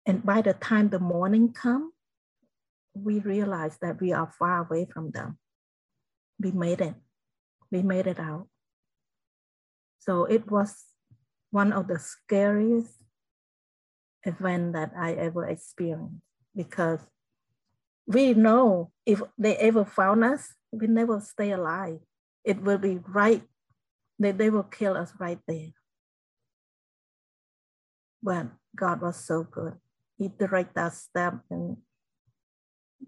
and 0.08 0.24
by 0.24 0.40
the 0.40 0.54
time 0.54 0.88
the 0.88 0.98
morning 0.98 1.52
come, 1.52 1.92
we 2.94 3.18
realized 3.18 3.82
that 3.82 4.00
we 4.00 4.14
are 4.14 4.32
far 4.38 4.64
away 4.64 4.86
from 4.90 5.10
them. 5.10 5.38
We 6.40 6.52
made 6.52 6.80
it. 6.80 6.94
We 7.70 7.82
made 7.82 8.06
it 8.06 8.18
out. 8.18 8.48
So 9.98 10.24
it 10.24 10.50
was 10.50 10.74
one 11.50 11.72
of 11.72 11.88
the 11.88 11.98
scariest 11.98 12.94
event 14.24 14.72
that 14.72 14.92
I 14.96 15.12
ever 15.12 15.46
experienced 15.46 16.22
because 16.54 17.00
we 18.06 18.34
know 18.34 18.90
if 19.04 19.20
they 19.36 19.56
ever 19.56 19.84
found 19.84 20.24
us, 20.24 20.54
we 20.72 20.86
never 20.86 21.20
stay 21.20 21.52
alive. 21.52 22.00
It 22.44 22.62
will 22.62 22.78
be 22.78 23.00
right, 23.06 23.42
they, 24.18 24.32
they 24.32 24.50
will 24.50 24.64
kill 24.64 24.96
us 24.96 25.12
right 25.18 25.38
there. 25.46 25.72
But 28.22 28.48
God 28.74 29.02
was 29.02 29.16
so 29.16 29.44
good. 29.44 29.74
He 30.16 30.28
directed 30.28 30.78
our 30.78 30.90
step 30.90 31.34
and 31.50 31.76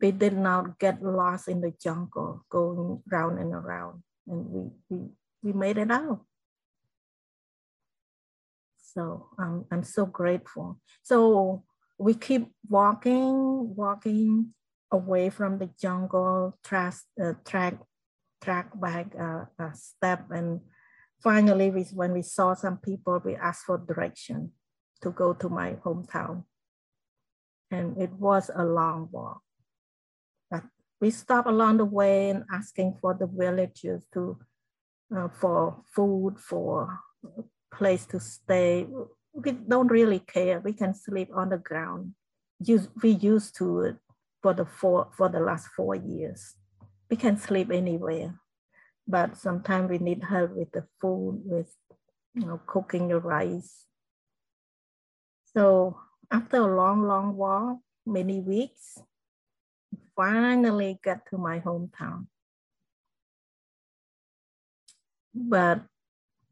we 0.01 0.13
did 0.13 0.37
not 0.37 0.79
get 0.79 1.03
lost 1.03 1.49
in 1.49 1.61
the 1.61 1.73
jungle 1.83 2.45
going 2.51 3.03
round 3.11 3.39
and 3.39 3.53
around 3.53 4.03
and 4.27 4.47
we, 4.47 4.71
we, 4.89 5.09
we 5.43 5.53
made 5.53 5.79
it 5.79 5.91
out. 5.91 6.21
So 8.95 9.29
um, 9.39 9.67
I'm 9.71 9.85
so 9.85 10.07
grateful. 10.07 10.81
So 11.03 11.65
we 11.99 12.15
keep 12.15 12.49
walking, 12.69 13.75
walking 13.75 14.55
away 14.91 15.31
from 15.31 15.59
the 15.59 15.71
jungle, 15.81 16.59
track, 16.65 16.95
uh, 17.23 17.35
track, 17.45 17.79
track 18.43 18.69
back 18.81 19.13
uh, 19.19 19.45
a 19.59 19.75
step. 19.75 20.31
And 20.31 20.61
finally, 21.23 21.71
we, 21.71 21.83
when 21.95 22.13
we 22.13 22.23
saw 22.23 22.55
some 22.55 22.79
people, 22.79 23.21
we 23.25 23.37
asked 23.37 23.65
for 23.65 23.79
direction 23.79 24.53
to 25.03 25.11
go 25.11 25.35
to 25.35 25.49
my 25.49 25.75
hometown. 25.85 26.45
And 27.71 27.97
it 27.97 28.13
was 28.13 28.51
a 28.55 28.65
long 28.65 29.09
walk. 29.13 29.43
We 31.01 31.11
stopped 31.11 31.49
along 31.49 31.79
the 31.79 31.85
way 31.85 32.31
and 32.31 32.45
asking 32.53 32.99
for 33.01 33.15
the 33.15 33.27
villagers 33.27 34.05
to, 34.13 34.39
uh, 35.17 35.29
for 35.29 35.83
food, 35.95 36.39
for 36.39 36.99
place 37.73 38.05
to 38.07 38.21
stay. 38.21 38.87
We 39.33 39.53
don't 39.53 39.89
really 39.89 40.19
care. 40.19 40.61
We 40.61 40.73
can 40.73 40.95
sleep 40.95 41.31
on 41.35 41.51
the 41.51 41.59
ground. 41.59 42.15
Use, 42.63 42.89
we 43.03 43.11
used 43.11 43.57
to 43.57 43.81
it 43.83 43.97
for 44.43 44.53
the 44.53 44.67
four, 44.67 45.11
for 45.17 45.29
the 45.29 45.41
last 45.41 45.69
four 45.69 45.95
years. 45.95 46.57
We 47.11 47.17
can 47.17 47.39
sleep 47.39 47.71
anywhere, 47.73 48.39
but 49.09 49.37
sometimes 49.37 49.91
we 49.91 49.99
need 49.99 50.23
help 50.23 50.53
with 50.53 50.71
the 50.73 50.85
food, 51.01 51.43
with 51.45 51.75
you 52.35 52.47
know, 52.47 52.61
cooking 52.67 53.09
the 53.09 53.19
rice. 53.19 53.87
So 55.55 55.99
after 56.31 56.59
a 56.59 56.77
long, 56.77 57.03
long 57.03 57.37
walk, 57.37 57.79
many 58.07 58.41
weeks, 58.41 58.99
finally 60.17 60.99
got 61.03 61.27
to 61.31 61.39
my 61.39 61.61
hometown. 61.61 62.27
But 65.35 65.83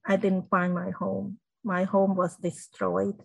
I 0.04 0.16
didn't 0.16 0.48
find 0.48 0.74
my 0.74 0.90
home. 0.90 1.38
My 1.64 1.84
home 1.84 2.16
was 2.16 2.36
destroyed. 2.36 3.22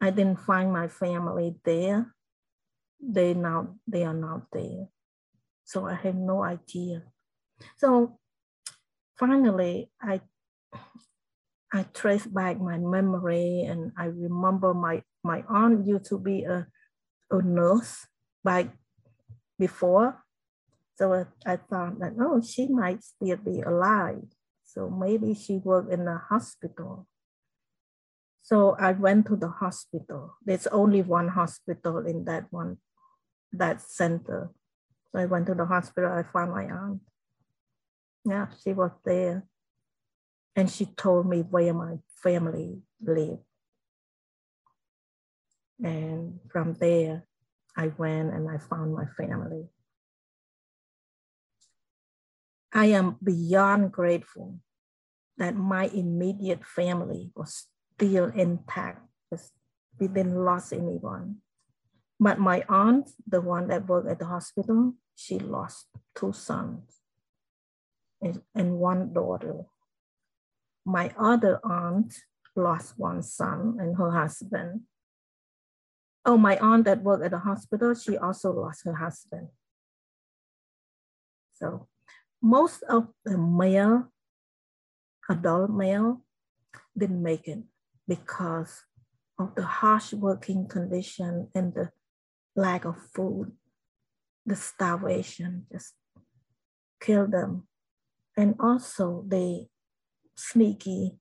I 0.00 0.10
didn't 0.10 0.40
find 0.40 0.72
my 0.72 0.88
family 0.88 1.56
there. 1.64 2.14
They 3.00 3.34
now 3.34 3.76
they 3.86 4.04
are 4.04 4.14
not 4.14 4.50
there. 4.52 4.88
So 5.64 5.86
I 5.86 5.94
have 5.94 6.16
no 6.16 6.42
idea. 6.42 7.02
So 7.76 8.18
finally 9.18 9.90
I 10.00 10.20
I 11.72 11.84
trace 11.92 12.26
back 12.26 12.60
my 12.60 12.78
memory 12.78 13.62
and 13.68 13.92
I 13.96 14.06
remember 14.06 14.72
my, 14.72 15.02
my 15.22 15.44
aunt 15.48 15.86
used 15.86 16.06
to 16.06 16.18
be 16.18 16.44
a, 16.44 16.66
a 17.30 17.42
nurse 17.42 18.06
back 18.42 18.68
before. 19.58 20.24
So 20.96 21.26
I, 21.46 21.56
thought 21.56 22.00
that, 22.00 22.14
oh, 22.20 22.42
she 22.42 22.66
might 22.66 23.04
still 23.04 23.36
be 23.36 23.60
alive. 23.60 24.24
So 24.64 24.90
maybe 24.90 25.34
she 25.34 25.58
worked 25.58 25.92
in 25.92 26.08
a 26.08 26.18
hospital. 26.18 27.06
So 28.42 28.76
I 28.80 28.92
went 28.92 29.26
to 29.26 29.36
the 29.36 29.48
hospital. 29.48 30.34
There's 30.44 30.66
only 30.68 31.02
one 31.02 31.28
hospital 31.28 31.98
in 31.98 32.24
that 32.24 32.46
one, 32.50 32.78
that 33.52 33.80
center. 33.80 34.50
So 35.12 35.20
I 35.20 35.26
went 35.26 35.46
to 35.46 35.54
the 35.54 35.66
hospital, 35.66 36.10
I 36.10 36.22
found 36.22 36.52
my 36.52 36.64
aunt. 36.64 37.00
Yeah, 38.24 38.46
she 38.64 38.72
was 38.72 38.90
there. 39.04 39.44
And 40.56 40.68
she 40.68 40.86
told 40.86 41.28
me 41.28 41.42
where 41.42 41.72
my 41.72 41.98
family 42.22 42.78
lived. 43.00 43.44
And 45.82 46.40
from 46.50 46.74
there, 46.74 47.27
I 47.78 47.92
went 47.96 48.34
and 48.34 48.50
I 48.50 48.58
found 48.58 48.92
my 48.92 49.06
family. 49.16 49.68
I 52.74 52.86
am 52.86 53.16
beyond 53.22 53.92
grateful 53.92 54.58
that 55.38 55.54
my 55.54 55.86
immediate 55.94 56.66
family 56.66 57.30
was 57.36 57.68
still 57.94 58.26
intact. 58.34 59.06
Because 59.30 59.52
we 60.00 60.08
didn't 60.08 60.44
lose 60.44 60.72
anyone. 60.72 61.36
But 62.18 62.40
my 62.40 62.64
aunt, 62.68 63.10
the 63.26 63.40
one 63.40 63.68
that 63.68 63.86
worked 63.86 64.08
at 64.10 64.18
the 64.18 64.26
hospital, 64.26 64.94
she 65.14 65.38
lost 65.38 65.86
two 66.16 66.32
sons 66.32 66.98
and, 68.20 68.42
and 68.54 68.78
one 68.78 69.12
daughter. 69.12 69.66
My 70.84 71.12
other 71.18 71.60
aunt 71.62 72.14
lost 72.56 72.98
one 72.98 73.22
son 73.22 73.76
and 73.78 73.96
her 73.96 74.10
husband. 74.10 74.82
Oh, 76.24 76.36
my 76.36 76.56
aunt 76.58 76.84
that 76.84 77.02
worked 77.02 77.24
at 77.24 77.30
the 77.30 77.38
hospital, 77.38 77.94
she 77.94 78.16
also 78.16 78.52
lost 78.52 78.84
her 78.84 78.94
husband. 78.94 79.48
So 81.54 81.88
most 82.42 82.82
of 82.84 83.08
the 83.24 83.38
male, 83.38 84.12
adult 85.28 85.70
male, 85.70 86.22
didn't 86.96 87.22
make 87.22 87.48
it 87.48 87.62
because 88.06 88.84
of 89.38 89.54
the 89.54 89.62
harsh 89.62 90.12
working 90.12 90.66
condition 90.66 91.48
and 91.54 91.74
the 91.74 91.90
lack 92.56 92.84
of 92.84 92.96
food, 93.14 93.52
the 94.44 94.56
starvation 94.56 95.66
just 95.70 95.94
killed 97.00 97.32
them. 97.32 97.66
And 98.36 98.54
also 98.60 99.24
they 99.26 99.68
sneaky, 100.36 101.18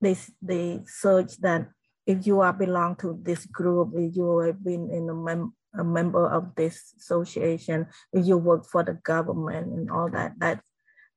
they, 0.00 0.16
they 0.40 0.80
search 0.86 1.38
that 1.38 1.68
if 2.08 2.26
you 2.26 2.40
are 2.40 2.54
belong 2.54 2.96
to 2.96 3.20
this 3.22 3.44
group, 3.44 3.92
if 3.94 4.16
you 4.16 4.38
have 4.38 4.64
been 4.64 4.88
in 4.90 5.10
a, 5.10 5.14
mem- 5.14 5.52
a 5.78 5.84
member 5.84 6.26
of 6.26 6.54
this 6.56 6.94
association, 6.96 7.86
if 8.14 8.24
you 8.26 8.38
work 8.38 8.64
for 8.64 8.82
the 8.82 8.94
government 8.94 9.68
and 9.68 9.90
all 9.90 10.08
that, 10.08 10.32
that 10.38 10.62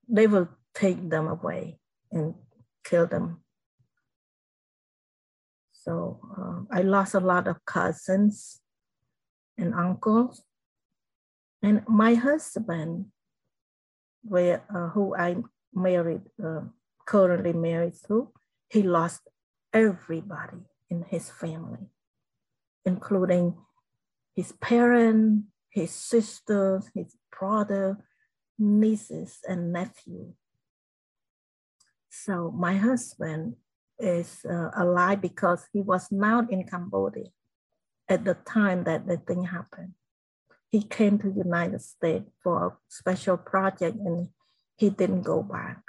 they 0.10 0.27
will 0.27 0.49
take 0.75 1.10
them 1.10 1.27
away 1.27 1.80
and 2.12 2.36
kill 2.84 3.08
them. 3.08 3.39
So 5.71 6.19
uh, 6.38 6.77
I 6.77 6.82
lost 6.82 7.15
a 7.15 7.21
lot 7.21 7.47
of 7.47 7.63
cousins 7.65 8.60
and 9.58 9.73
uncles. 9.73 10.43
And 11.63 11.84
my 11.88 12.15
husband, 12.15 13.06
where, 14.23 14.63
uh, 14.75 14.89
who 14.89 15.15
I 15.15 15.38
married, 15.73 16.23
uh, 16.43 16.67
currently 17.08 17.54
married 17.54 17.93
to, 18.08 18.34
he 18.67 18.84
lost 18.84 19.21
everybody 19.73 20.67
in 20.91 21.06
his 21.10 21.30
family, 21.30 21.88
including 22.86 23.56
his 24.36 24.51
parents, 24.51 25.45
his 25.69 25.91
sisters, 25.91 26.91
his 26.93 27.15
brother, 27.32 27.97
nieces, 28.60 29.39
and 29.47 29.71
nephew. 29.71 30.34
So 32.10 32.51
my 32.51 32.75
husband 32.75 33.56
is 33.97 34.45
uh, 34.45 34.69
alive 34.75 35.21
because 35.21 35.65
he 35.71 35.82
was 35.82 36.12
not 36.12 36.51
in 36.51 36.67
Cambodia 36.67 37.30
at 38.10 38.25
the 38.25 38.34
time 38.34 38.84
that 38.84 39.08
the 39.08 39.17
thing 39.17 39.45
happened. 39.45 39.93
He 40.71 40.84
came 40.84 41.17
to 41.19 41.30
the 41.30 41.43
United 41.43 41.82
States 41.82 42.30
for 42.43 42.67
a 42.67 42.77
special 42.89 43.38
project 43.38 43.95
and 43.95 44.30
he 44.75 44.89
didn't 44.89 45.23
go 45.23 45.41
back. 45.41 45.82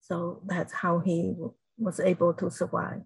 So 0.00 0.42
that's 0.44 0.72
how 0.72 0.98
he 0.98 1.34
was 1.78 2.00
able 2.00 2.34
to 2.34 2.50
survive. 2.50 3.02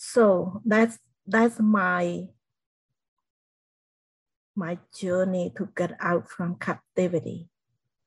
So 0.00 0.64
that's 0.64 0.96
that's 1.28 1.60
my 1.60 2.24
my 4.56 4.80
journey 4.96 5.52
to 5.60 5.68
get 5.76 5.92
out 6.00 6.24
from 6.24 6.56
captivity. 6.56 7.52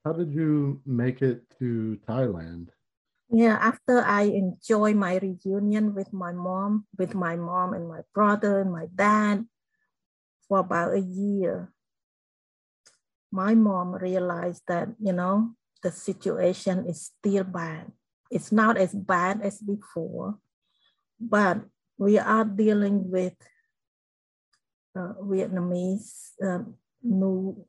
How 0.01 0.17
did 0.17 0.33
you 0.33 0.81
make 0.89 1.21
it 1.21 1.45
to 1.61 2.01
Thailand? 2.09 2.73
Yeah, 3.29 3.61
after 3.61 4.01
I 4.01 4.23
enjoy 4.33 4.97
my 4.97 5.21
reunion 5.21 5.93
with 5.93 6.11
my 6.11 6.33
mom, 6.33 6.89
with 6.97 7.13
my 7.13 7.37
mom 7.37 7.77
and 7.77 7.87
my 7.87 8.01
brother 8.09 8.59
and 8.65 8.73
my 8.73 8.89
dad 8.89 9.45
for 10.49 10.65
about 10.65 10.97
a 10.97 10.99
year, 10.99 11.71
my 13.31 13.53
mom 13.53 13.93
realized 13.93 14.65
that, 14.67 14.89
you 14.97 15.13
know, 15.13 15.53
the 15.83 15.91
situation 15.91 16.89
is 16.89 17.13
still 17.13 17.45
bad. 17.45 17.93
It's 18.31 18.51
not 18.51 18.77
as 18.77 18.93
bad 18.97 19.41
as 19.45 19.61
before, 19.61 20.41
but 21.21 21.61
we 22.03 22.19
are 22.19 22.43
dealing 22.43 23.09
with 23.09 23.33
uh, 24.93 25.13
Vietnamese 25.23 26.35
um, 26.43 26.75
new 27.01 27.65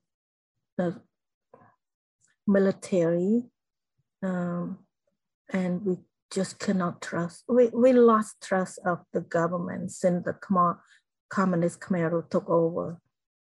uh, 0.77 0.91
military, 2.47 3.45
um, 4.25 4.79
and 5.53 5.85
we 5.87 5.99
just 6.33 6.59
cannot 6.59 7.01
trust. 7.01 7.45
We, 7.49 7.69
we 7.69 7.93
lost 7.93 8.43
trust 8.43 8.81
of 8.85 8.99
the 9.13 9.21
government 9.21 9.93
since 9.93 10.25
the 10.25 10.35
communist 11.31 11.81
Khmer 11.81 12.29
took 12.29 12.51
over. 12.51 13.01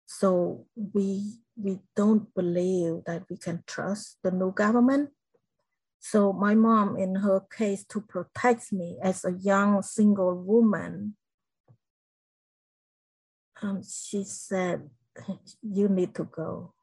So 0.07 0.65
we 0.75 1.39
we 1.55 1.79
don't 1.95 2.33
believe 2.35 3.03
that 3.05 3.23
we 3.29 3.37
can 3.37 3.63
trust 3.65 4.17
the 4.23 4.31
new 4.31 4.51
government. 4.51 5.11
So 6.01 6.33
my 6.33 6.55
mom, 6.55 6.97
in 6.97 7.15
her 7.15 7.39
case, 7.39 7.85
to 7.93 8.01
protect 8.01 8.73
me 8.73 8.97
as 9.01 9.23
a 9.23 9.31
young 9.31 9.83
single 9.83 10.35
woman, 10.35 11.15
um, 13.61 13.83
she 13.83 14.23
said, 14.23 14.89
you 15.61 15.87
need 15.87 16.15
to 16.15 16.23
go. 16.23 16.73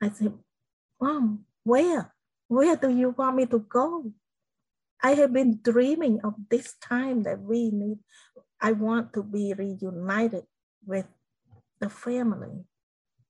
I 0.00 0.10
said, 0.10 0.34
mom, 1.00 1.44
where? 1.64 2.14
Where 2.46 2.76
do 2.76 2.90
you 2.90 3.10
want 3.10 3.36
me 3.36 3.46
to 3.46 3.58
go? 3.58 4.12
I 5.02 5.14
have 5.14 5.32
been 5.32 5.58
dreaming 5.60 6.20
of 6.22 6.34
this 6.48 6.74
time 6.80 7.24
that 7.24 7.40
we 7.40 7.70
need, 7.70 7.98
I 8.60 8.70
want 8.70 9.12
to 9.14 9.24
be 9.24 9.52
reunited 9.52 10.44
with 10.86 11.06
the 11.80 11.90
family. 11.90 12.62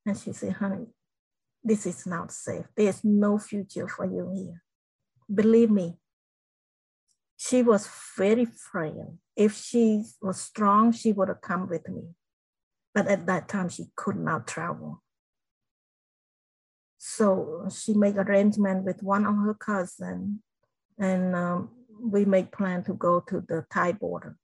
And 0.05 0.19
she 0.19 0.35
said, 0.35 0.53
honey, 0.53 0.89
this 1.65 1.87
is 1.87 2.07
not 2.07 2.31
safe. 2.31 2.67
There's 2.77 3.03
no 3.03 3.39
future 3.39 3.89
for 3.89 4.05
you 4.05 4.31
here. 4.35 4.63
Believe 5.33 5.71
me, 5.71 5.97
she 7.37 7.63
was 7.63 7.89
very 8.17 8.45
frail. 8.45 9.19
If 9.37 9.55
she 9.57 10.05
was 10.21 10.41
strong, 10.41 10.93
she 10.93 11.13
would 11.13 11.29
have 11.29 11.41
come 11.41 11.69
with 11.69 11.89
me. 11.89 12.03
But 12.95 13.09
at 13.09 13.27
that 13.27 13.49
time, 13.49 13.69
she 13.69 13.87
could 13.97 14.17
not 14.17 14.47
travel. 14.47 15.03
So 16.99 17.67
she 17.75 17.95
made 17.95 18.17
arrangement 18.17 18.85
with 18.85 19.03
one 19.03 19.27
of 19.27 19.35
her 19.37 19.55
cousins, 19.55 20.39
and 20.99 21.35
um, 21.35 21.71
we 22.01 22.25
made 22.25 22.53
plan 22.53 22.85
to 22.85 22.95
go 22.95 23.19
to 23.21 23.41
the 23.41 23.67
Thai 23.73 23.93
border. 23.93 24.37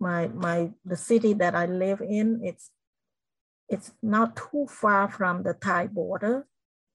My 0.00 0.28
my 0.28 0.70
the 0.86 0.96
city 0.96 1.34
that 1.34 1.54
I 1.54 1.66
live 1.66 2.00
in, 2.00 2.40
it's 2.42 2.70
it's 3.68 3.92
not 4.02 4.36
too 4.36 4.66
far 4.70 5.10
from 5.10 5.42
the 5.42 5.52
Thai 5.52 5.88
border. 5.88 6.46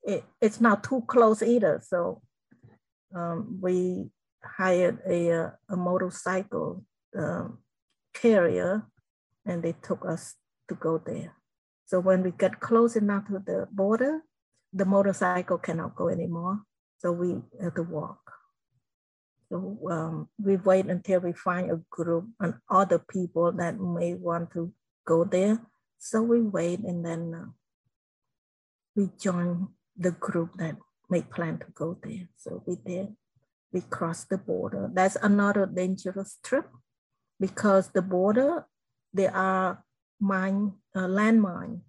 It, 0.01 0.23
it's 0.41 0.59
not 0.59 0.83
too 0.83 1.03
close 1.05 1.43
either. 1.43 1.81
So 1.85 2.23
um, 3.15 3.59
we 3.61 4.09
hired 4.43 4.99
a, 5.09 5.51
a 5.69 5.75
motorcycle 5.75 6.83
um, 7.17 7.59
carrier 8.13 8.87
and 9.45 9.63
they 9.63 9.73
took 9.83 10.05
us 10.05 10.35
to 10.67 10.75
go 10.75 11.01
there. 11.03 11.35
So 11.85 11.99
when 11.99 12.23
we 12.23 12.31
get 12.31 12.59
close 12.59 12.95
enough 12.95 13.27
to 13.27 13.41
the 13.45 13.67
border, 13.71 14.21
the 14.71 14.85
motorcycle 14.85 15.57
cannot 15.57 15.95
go 15.95 16.09
anymore. 16.09 16.61
So 16.99 17.11
we 17.11 17.41
have 17.61 17.75
to 17.75 17.83
walk. 17.83 18.19
So 19.49 19.79
um, 19.89 20.29
we 20.37 20.57
wait 20.57 20.85
until 20.85 21.21
we 21.21 21.33
find 21.33 21.71
a 21.71 21.81
group 21.89 22.27
and 22.39 22.53
other 22.69 22.99
people 22.99 23.51
that 23.53 23.79
may 23.79 24.13
want 24.13 24.51
to 24.53 24.71
go 25.07 25.23
there. 25.23 25.59
So 25.97 26.21
we 26.21 26.41
wait 26.41 26.79
and 26.81 27.03
then 27.03 27.33
uh, 27.33 27.49
we 28.95 29.09
join 29.19 29.69
the 29.97 30.11
group 30.11 30.51
that 30.57 30.75
make 31.09 31.31
plan 31.31 31.57
to 31.59 31.65
go 31.73 31.97
there. 32.03 32.27
So 32.37 32.63
we 32.65 32.75
did. 32.75 33.15
We 33.71 33.81
crossed 33.81 34.29
the 34.29 34.37
border. 34.37 34.89
That's 34.93 35.17
another 35.21 35.65
dangerous 35.65 36.37
trip 36.43 36.67
because 37.39 37.89
the 37.89 38.01
border, 38.01 38.65
there 39.13 39.35
are 39.35 39.83
mine, 40.19 40.73
uh, 40.95 41.01
landmines. 41.01 41.81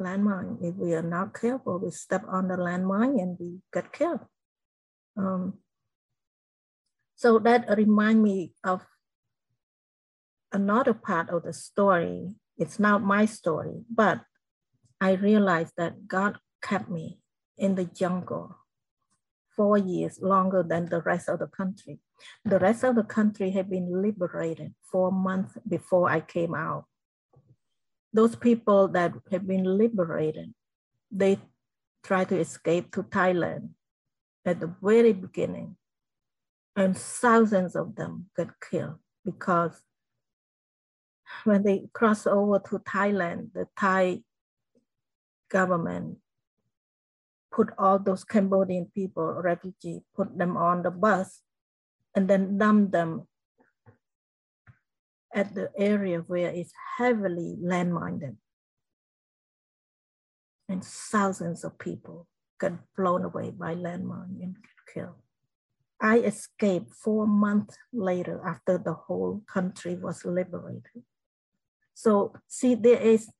Landmine. 0.00 0.62
If 0.62 0.74
we 0.76 0.94
are 0.94 1.02
not 1.02 1.34
careful, 1.34 1.78
we 1.78 1.90
step 1.90 2.22
on 2.28 2.48
the 2.48 2.56
landmine 2.56 3.20
and 3.20 3.36
we 3.40 3.60
get 3.72 3.92
killed. 3.92 4.20
Um, 5.16 5.54
so 7.16 7.38
that 7.38 7.64
remind 7.76 8.22
me 8.22 8.52
of 8.62 8.84
another 10.52 10.94
part 10.94 11.30
of 11.30 11.44
the 11.44 11.52
story. 11.52 12.34
It's 12.58 12.78
not 12.78 13.02
my 13.02 13.24
story, 13.24 13.84
but 13.90 14.20
I 15.00 15.12
realized 15.12 15.72
that 15.76 16.06
God 16.06 16.38
kept 16.62 16.90
me 16.90 17.18
in 17.56 17.74
the 17.74 17.84
jungle 17.84 18.56
four 19.56 19.78
years 19.78 20.20
longer 20.20 20.62
than 20.62 20.86
the 20.86 21.00
rest 21.00 21.28
of 21.28 21.38
the 21.38 21.46
country. 21.46 21.98
The 22.44 22.58
rest 22.58 22.84
of 22.84 22.94
the 22.94 23.02
country 23.02 23.50
had 23.50 23.70
been 23.70 24.02
liberated 24.02 24.74
four 24.82 25.10
months 25.10 25.56
before 25.66 26.10
I 26.10 26.20
came 26.20 26.54
out. 26.54 26.84
Those 28.12 28.36
people 28.36 28.88
that 28.88 29.12
have 29.30 29.46
been 29.46 29.64
liberated, 29.64 30.54
they 31.10 31.38
try 32.04 32.24
to 32.24 32.38
escape 32.38 32.92
to 32.92 33.02
Thailand 33.02 33.70
at 34.44 34.60
the 34.60 34.72
very 34.82 35.12
beginning. 35.12 35.76
And 36.76 36.96
thousands 36.96 37.74
of 37.74 37.96
them 37.96 38.26
got 38.36 38.48
killed 38.60 38.98
because 39.24 39.82
when 41.44 41.62
they 41.62 41.88
cross 41.92 42.26
over 42.26 42.58
to 42.58 42.78
Thailand, 42.78 43.52
the 43.54 43.66
Thai 43.78 44.22
government 45.50 46.18
put 47.56 47.72
all 47.78 47.98
those 47.98 48.22
Cambodian 48.22 48.92
people, 48.94 49.32
refugee, 49.32 50.02
put 50.14 50.36
them 50.36 50.58
on 50.58 50.82
the 50.82 50.90
bus 50.90 51.40
and 52.14 52.28
then 52.28 52.58
dump 52.58 52.92
them 52.92 53.26
at 55.34 55.54
the 55.54 55.70
area 55.78 56.18
where 56.26 56.50
it's 56.50 56.72
heavily 56.98 57.56
landmined. 57.58 58.36
And 60.68 60.84
thousands 60.84 61.64
of 61.64 61.78
people 61.78 62.26
got 62.58 62.72
blown 62.94 63.24
away 63.24 63.50
by 63.50 63.74
landmine 63.74 64.42
and 64.42 64.56
killed. 64.92 65.16
I 65.98 66.18
escaped 66.18 66.92
four 66.92 67.26
months 67.26 67.78
later 67.90 68.42
after 68.44 68.76
the 68.76 68.92
whole 68.92 69.42
country 69.48 69.94
was 69.94 70.26
liberated. 70.26 71.04
So 71.94 72.34
see, 72.48 72.74
there 72.74 73.00
is 73.00 73.30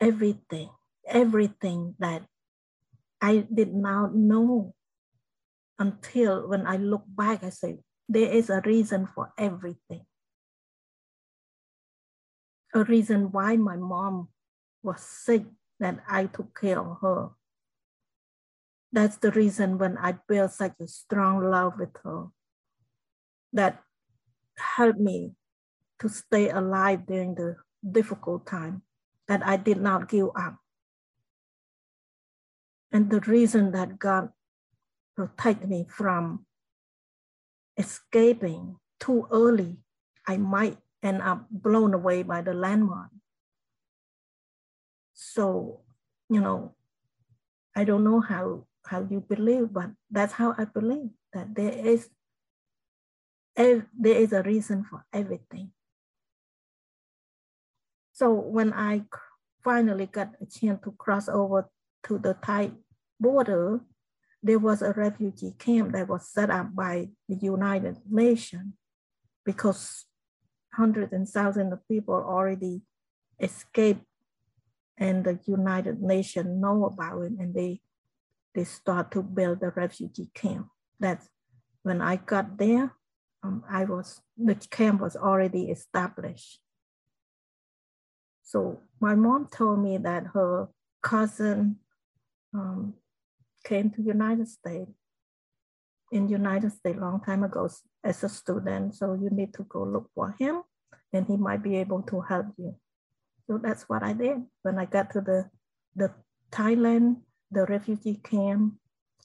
everything, 0.00 0.70
everything 1.06 1.94
that 2.00 2.26
I 3.20 3.46
did 3.52 3.74
not 3.74 4.14
know 4.14 4.74
until 5.78 6.48
when 6.48 6.66
I 6.66 6.76
look 6.76 7.04
back, 7.06 7.44
I 7.44 7.50
say, 7.50 7.78
there 8.08 8.30
is 8.30 8.50
a 8.50 8.62
reason 8.64 9.06
for 9.06 9.32
everything. 9.38 10.06
A 12.74 12.84
reason 12.84 13.32
why 13.32 13.56
my 13.56 13.76
mom 13.76 14.28
was 14.82 15.00
sick 15.00 15.44
that 15.80 15.98
I 16.08 16.26
took 16.26 16.58
care 16.58 16.80
of 16.80 16.98
her. 17.00 17.30
That's 18.92 19.16
the 19.16 19.30
reason 19.32 19.78
when 19.78 19.98
I 19.98 20.16
built 20.28 20.52
such 20.52 20.74
a 20.80 20.86
strong 20.86 21.50
love 21.50 21.74
with 21.78 21.96
her 22.04 22.26
that 23.52 23.82
helped 24.56 25.00
me 25.00 25.32
to 26.00 26.08
stay 26.08 26.50
alive 26.50 27.06
during 27.06 27.34
the 27.34 27.56
difficult 27.80 28.46
time, 28.46 28.82
that 29.28 29.44
I 29.44 29.56
did 29.56 29.80
not 29.80 30.08
give 30.08 30.28
up. 30.36 30.56
And 32.96 33.10
the 33.10 33.20
reason 33.28 33.72
that 33.72 33.98
God 33.98 34.32
protect 35.20 35.68
me 35.68 35.84
from 35.84 36.46
escaping 37.76 38.80
too 38.98 39.28
early, 39.30 39.76
I 40.26 40.38
might 40.38 40.78
end 41.02 41.20
up 41.20 41.44
blown 41.50 41.92
away 41.92 42.22
by 42.22 42.40
the 42.40 42.52
landmine. 42.52 43.20
So, 45.12 45.82
you 46.30 46.40
know, 46.40 46.72
I 47.76 47.84
don't 47.84 48.02
know 48.02 48.20
how, 48.20 48.64
how 48.86 49.06
you 49.10 49.20
believe, 49.20 49.74
but 49.74 49.90
that's 50.10 50.32
how 50.32 50.54
I 50.56 50.64
believe 50.64 51.10
that 51.34 51.54
there 51.54 51.76
is 51.76 52.08
there 53.56 53.84
is 54.24 54.32
a 54.32 54.42
reason 54.42 54.84
for 54.88 55.04
everything. 55.12 55.72
So 58.14 58.32
when 58.32 58.72
I 58.72 59.04
finally 59.62 60.06
got 60.06 60.32
a 60.40 60.46
chance 60.46 60.80
to 60.84 60.92
cross 60.92 61.28
over 61.28 61.68
to 62.04 62.16
the 62.16 62.32
Thai 62.40 62.72
border, 63.20 63.80
there 64.42 64.58
was 64.58 64.82
a 64.82 64.92
refugee 64.92 65.54
camp 65.58 65.92
that 65.92 66.08
was 66.08 66.28
set 66.28 66.50
up 66.50 66.74
by 66.74 67.08
the 67.28 67.36
United 67.36 67.96
Nations 68.08 68.74
because 69.44 70.04
hundreds 70.72 71.12
and 71.12 71.28
thousands 71.28 71.72
of 71.72 71.88
people 71.88 72.14
already 72.14 72.82
escaped 73.40 74.04
and 74.98 75.24
the 75.24 75.38
United 75.46 76.00
Nations 76.00 76.48
know 76.48 76.84
about 76.86 77.22
it 77.22 77.32
and 77.38 77.54
they 77.54 77.80
they 78.54 78.64
start 78.64 79.10
to 79.10 79.22
build 79.22 79.60
the 79.60 79.70
refugee 79.70 80.30
camp. 80.34 80.68
That's 80.98 81.28
when 81.82 82.00
I 82.00 82.16
got 82.16 82.56
there, 82.56 82.94
um, 83.42 83.62
I 83.70 83.84
was 83.84 84.22
the 84.36 84.54
camp 84.54 85.00
was 85.00 85.16
already 85.16 85.70
established. 85.70 86.60
So 88.42 88.80
my 89.00 89.14
mom 89.14 89.48
told 89.52 89.82
me 89.82 89.98
that 89.98 90.28
her 90.32 90.68
cousin 91.02 91.76
um, 92.54 92.94
came 93.66 93.90
to 93.90 94.02
United 94.02 94.48
States 94.48 94.92
in 96.12 96.28
United 96.28 96.72
States 96.72 96.98
long 96.98 97.20
time 97.20 97.42
ago 97.42 97.68
as 98.04 98.22
a 98.22 98.28
student. 98.28 98.94
So 98.94 99.14
you 99.14 99.28
need 99.30 99.52
to 99.54 99.64
go 99.64 99.82
look 99.82 100.08
for 100.14 100.36
him 100.38 100.62
and 101.12 101.26
he 101.26 101.36
might 101.36 101.62
be 101.62 101.76
able 101.76 102.02
to 102.02 102.20
help 102.20 102.46
you. 102.56 102.76
So 103.46 103.58
that's 103.58 103.84
what 103.88 104.02
I 104.02 104.12
did. 104.12 104.38
When 104.62 104.78
I 104.78 104.86
got 104.86 105.10
to 105.12 105.20
the, 105.20 105.50
the 105.94 106.12
Thailand, 106.50 107.16
the 107.50 107.64
refugee 107.66 108.20
camp, 108.22 108.74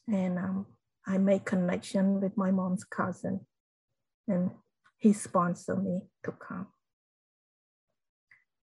and 0.08 0.38
um, 0.38 0.66
I 1.06 1.18
made 1.18 1.46
connection 1.46 2.22
with 2.22 2.36
my 2.36 2.52
mom's 2.52 2.84
cousin 2.84 3.42
and 4.28 4.52
he 4.98 5.14
sponsored 5.14 5.84
me 5.84 6.02
to 6.26 6.32
come. 6.32 6.68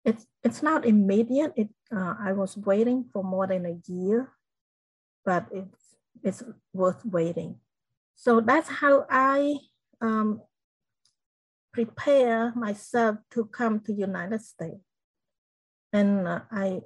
It's, 0.03 0.26
it's 0.43 0.63
not 0.63 0.86
immediate. 0.86 1.53
It, 1.55 1.69
uh, 1.95 2.15
I 2.19 2.34
was 2.34 2.57
waiting 2.57 3.05
for 3.13 3.24
more 3.24 3.47
than 3.47 3.65
a 3.65 3.80
year 3.91 4.32
but 5.26 5.47
it's, 5.51 5.95
it's 6.24 6.43
worth 6.74 7.03
waiting. 7.05 7.57
So 8.15 8.39
that's 8.39 8.69
how 8.69 9.05
I 9.09 9.57
um, 10.01 10.41
prepare 11.74 12.53
myself 12.55 13.17
to 13.32 13.45
come 13.45 13.80
to 13.82 13.93
United 13.93 14.41
States. 14.41 14.84
And 15.93 16.28
uh, 16.28 16.41
I, 16.51 16.82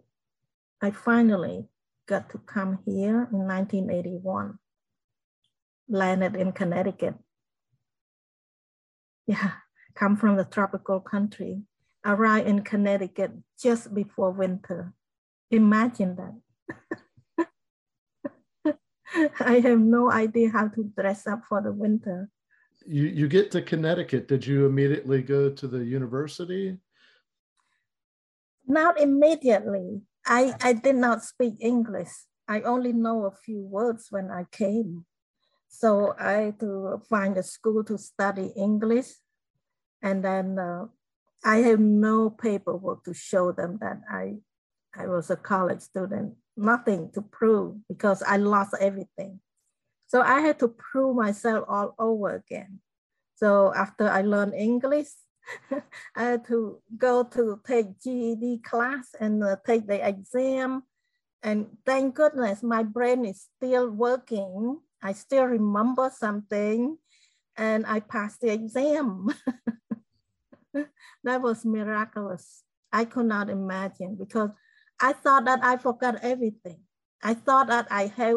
I 0.81 0.91
finally 0.91 1.65
got 2.07 2.29
to 2.31 2.37
come 2.39 2.79
here 2.85 3.27
in 3.31 3.47
1981, 3.47 4.59
landed 5.89 6.35
in 6.35 6.51
Connecticut. 6.51 7.15
Yeah, 9.27 9.53
come 9.95 10.17
from 10.17 10.35
the 10.37 10.45
tropical 10.45 10.99
country, 10.99 11.63
arrived 12.05 12.47
in 12.47 12.61
Connecticut 12.61 13.31
just 13.59 13.91
before 13.91 14.29
winter. 14.29 14.93
Imagine 15.49 16.15
that. 16.17 16.35
I 19.39 19.59
have 19.63 19.79
no 19.79 20.11
idea 20.11 20.49
how 20.49 20.67
to 20.69 20.83
dress 20.97 21.27
up 21.27 21.43
for 21.47 21.61
the 21.61 21.71
winter. 21.71 22.29
You 22.85 23.03
you 23.03 23.27
get 23.27 23.51
to 23.51 23.61
Connecticut. 23.61 24.27
Did 24.27 24.45
you 24.45 24.65
immediately 24.65 25.21
go 25.21 25.49
to 25.49 25.67
the 25.67 25.83
university? 25.83 26.77
Not 28.67 28.99
immediately. 28.99 30.01
I, 30.25 30.55
I 30.61 30.73
did 30.73 30.95
not 30.95 31.23
speak 31.23 31.55
English. 31.59 32.09
I 32.47 32.61
only 32.61 32.93
know 32.93 33.25
a 33.25 33.31
few 33.31 33.61
words 33.61 34.07
when 34.09 34.31
I 34.31 34.45
came. 34.51 35.05
So 35.67 36.15
I 36.19 36.49
had 36.49 36.59
to 36.61 37.01
find 37.09 37.37
a 37.37 37.43
school 37.43 37.83
to 37.83 37.97
study 37.97 38.51
English. 38.55 39.09
And 40.01 40.23
then 40.23 40.57
uh, 40.57 40.85
I 41.43 41.57
have 41.57 41.79
no 41.79 42.29
paperwork 42.29 43.03
to 43.05 43.13
show 43.13 43.51
them 43.51 43.77
that 43.81 44.01
I, 44.09 44.37
I 44.95 45.07
was 45.07 45.29
a 45.29 45.35
college 45.35 45.81
student 45.81 46.33
nothing 46.57 47.11
to 47.13 47.21
prove 47.21 47.77
because 47.87 48.23
I 48.23 48.37
lost 48.37 48.75
everything. 48.79 49.39
So 50.07 50.21
I 50.21 50.39
had 50.41 50.59
to 50.59 50.67
prove 50.67 51.15
myself 51.15 51.65
all 51.67 51.95
over 51.99 52.35
again. 52.35 52.79
So 53.35 53.73
after 53.75 54.07
I 54.07 54.21
learned 54.21 54.53
English, 54.53 55.09
I 56.15 56.23
had 56.23 56.45
to 56.47 56.81
go 56.97 57.23
to 57.23 57.59
take 57.65 57.99
GED 57.99 58.59
class 58.63 59.13
and 59.19 59.43
uh, 59.43 59.57
take 59.65 59.87
the 59.87 60.07
exam. 60.07 60.83
And 61.43 61.77
thank 61.85 62.15
goodness 62.15 62.63
my 62.63 62.83
brain 62.83 63.25
is 63.25 63.47
still 63.57 63.89
working. 63.89 64.79
I 65.01 65.13
still 65.13 65.45
remember 65.45 66.11
something 66.15 66.97
and 67.57 67.85
I 67.85 67.99
passed 67.99 68.41
the 68.41 68.51
exam. 68.51 69.29
that 71.23 71.41
was 71.41 71.65
miraculous. 71.65 72.63
I 72.91 73.05
could 73.05 73.25
not 73.25 73.49
imagine 73.49 74.15
because 74.15 74.49
I 74.99 75.13
thought 75.13 75.45
that 75.45 75.63
I 75.63 75.77
forgot 75.77 76.23
everything. 76.23 76.79
I 77.21 77.33
thought 77.33 77.67
that 77.67 77.87
I 77.89 78.07
had 78.07 78.35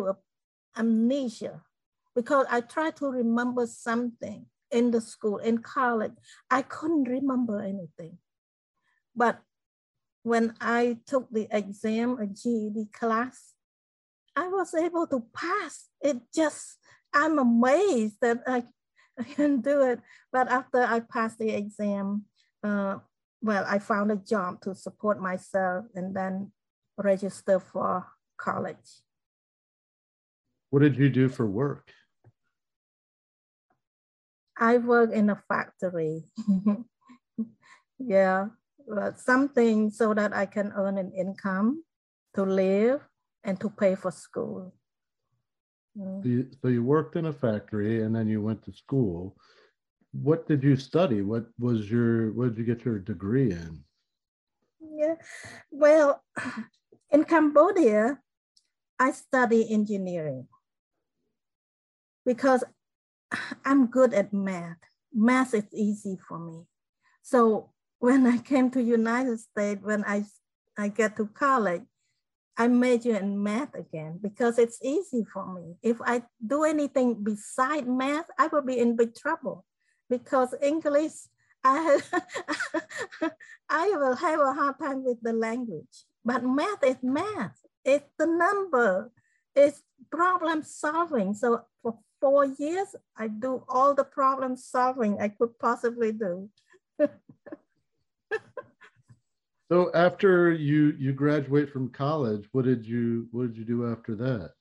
amnesia 0.77 1.63
because 2.15 2.47
I 2.51 2.61
tried 2.61 2.97
to 2.97 3.07
remember 3.07 3.67
something 3.67 4.47
in 4.71 4.91
the 4.91 5.01
school, 5.01 5.39
in 5.39 5.59
college. 5.59 6.13
I 6.51 6.63
couldn't 6.63 7.05
remember 7.05 7.61
anything. 7.61 8.19
But 9.15 9.41
when 10.23 10.55
I 10.61 10.99
took 11.07 11.31
the 11.31 11.49
exam, 11.51 12.19
a 12.19 12.27
GED 12.27 12.89
class, 12.93 13.55
I 14.37 14.49
was 14.49 14.75
able 14.75 15.07
to 15.09 15.25
pass. 15.35 15.89
It 16.01 16.19
just, 16.35 16.79
I'm 17.13 17.39
amazed 17.39 18.17
that 18.21 18.39
I, 18.47 18.65
I 19.19 19.23
can 19.35 19.61
do 19.61 19.83
it. 19.83 20.01
But 20.33 20.49
after 20.51 20.83
I 20.83 21.01
passed 21.01 21.39
the 21.39 21.51
exam, 21.51 22.25
uh, 22.63 22.99
well, 23.41 23.65
I 23.69 23.79
found 23.79 24.11
a 24.11 24.17
job 24.17 24.61
to 24.63 24.75
support 24.75 25.21
myself 25.21 25.87
and 25.95 26.15
then 26.15 26.53
register 26.97 27.61
for 27.61 28.07
college. 28.37 29.03
What 30.71 30.83
did 30.83 30.97
you 30.97 31.09
do 31.09 31.29
for 31.29 31.47
work? 31.47 31.93
I 34.59 34.79
work 34.79 35.13
in 35.13 35.31
a 35.31 35.37
factory. 35.49 36.25
yeah, 37.99 38.49
but 38.87 39.21
something 39.21 39.91
so 39.91 40.15
that 40.15 40.35
I 40.35 40.47
can 40.47 40.73
earn 40.75 40.99
an 40.99 41.13
income 41.13 41.85
to 42.35 42.43
live 42.43 43.01
and 43.45 43.59
to 43.61 43.71
pay 43.71 43.95
for 43.95 44.11
school. 44.11 44.75
So 45.97 46.23
you, 46.25 46.47
so 46.61 46.69
you 46.69 46.85
worked 46.85 47.17
in 47.17 47.27
a 47.27 47.33
factory 47.33 48.03
and 48.03 48.15
then 48.15 48.29
you 48.29 48.43
went 48.43 48.63
to 48.65 48.73
school 48.73 49.37
what 50.13 50.49
did 50.49 50.63
you 50.63 50.77
study? 50.77 51.23
What 51.23 51.47
was 51.59 51.91
your 51.91 52.33
what 52.33 52.55
did 52.55 52.59
you 52.59 52.65
get 52.65 52.85
your 52.85 52.99
degree 52.99 53.53
in? 53.53 53.85
Yeah, 54.81 55.15
well, 55.71 56.23
in 57.11 57.25
Cambodia, 57.25 58.19
I 58.99 59.13
study 59.13 59.67
engineering 59.71 60.49
because 62.25 62.65
I'm 63.65 63.87
good 63.87 64.15
at 64.15 64.33
math. 64.33 64.79
Math 65.13 65.55
is 65.55 65.69
easy 65.73 66.19
for 66.29 66.39
me. 66.39 66.65
So 67.23 67.71
when 67.99 68.27
I 68.27 68.39
came 68.39 68.71
to 68.71 68.83
United 68.83 69.41
States, 69.41 69.83
when 69.83 70.05
I, 70.05 70.25
I 70.77 70.89
get 70.89 71.17
to 71.17 71.27
college, 71.27 71.83
I 72.57 72.67
major 72.67 73.17
in 73.17 73.41
math 73.41 73.75
again 73.75 74.19
because 74.21 74.59
it's 74.59 74.81
easy 74.83 75.25
for 75.33 75.47
me. 75.53 75.77
If 75.83 75.99
I 76.03 76.23
do 76.45 76.65
anything 76.65 77.23
beside 77.23 77.87
math, 77.87 78.27
I 78.37 78.49
will 78.49 78.63
be 78.63 78.79
in 78.79 78.97
big 78.97 79.15
trouble 79.15 79.65
because 80.09 80.55
English, 80.63 81.13
I, 81.65 82.01
I 83.69 83.89
will 83.89 84.17
have 84.17 84.41
a 84.41 84.53
hard 84.53 84.79
time 84.79 85.05
with 85.05 85.21
the 85.23 85.33
language. 85.33 86.05
But 86.25 86.45
math 86.45 86.85
is 86.85 87.03
math. 87.03 87.59
It's 87.85 88.11
the 88.19 88.27
number. 88.27 89.11
It's 89.55 89.83
problem 90.11 90.63
solving. 90.63 91.35
So 91.35 91.63
for 91.83 91.99
four 92.21 92.47
years, 92.47 92.95
I 93.17 93.29
do 93.29 93.65
all 93.69 93.95
the 93.95 94.05
problem 94.05 94.57
solving 94.57 95.21
I 95.21 95.29
could 95.29 95.59
possibly 95.59 96.13
do. 96.13 96.51
So 99.71 99.91
after 99.93 100.51
you 100.51 100.95
you 100.99 101.13
graduate 101.13 101.71
from 101.71 101.91
college, 101.91 102.49
what 102.53 102.65
did 102.65 102.87
you 102.87 103.29
what 103.33 103.49
did 103.49 103.59
you 103.59 103.65
do 103.65 103.93
after 103.93 104.15
that? 104.17 104.53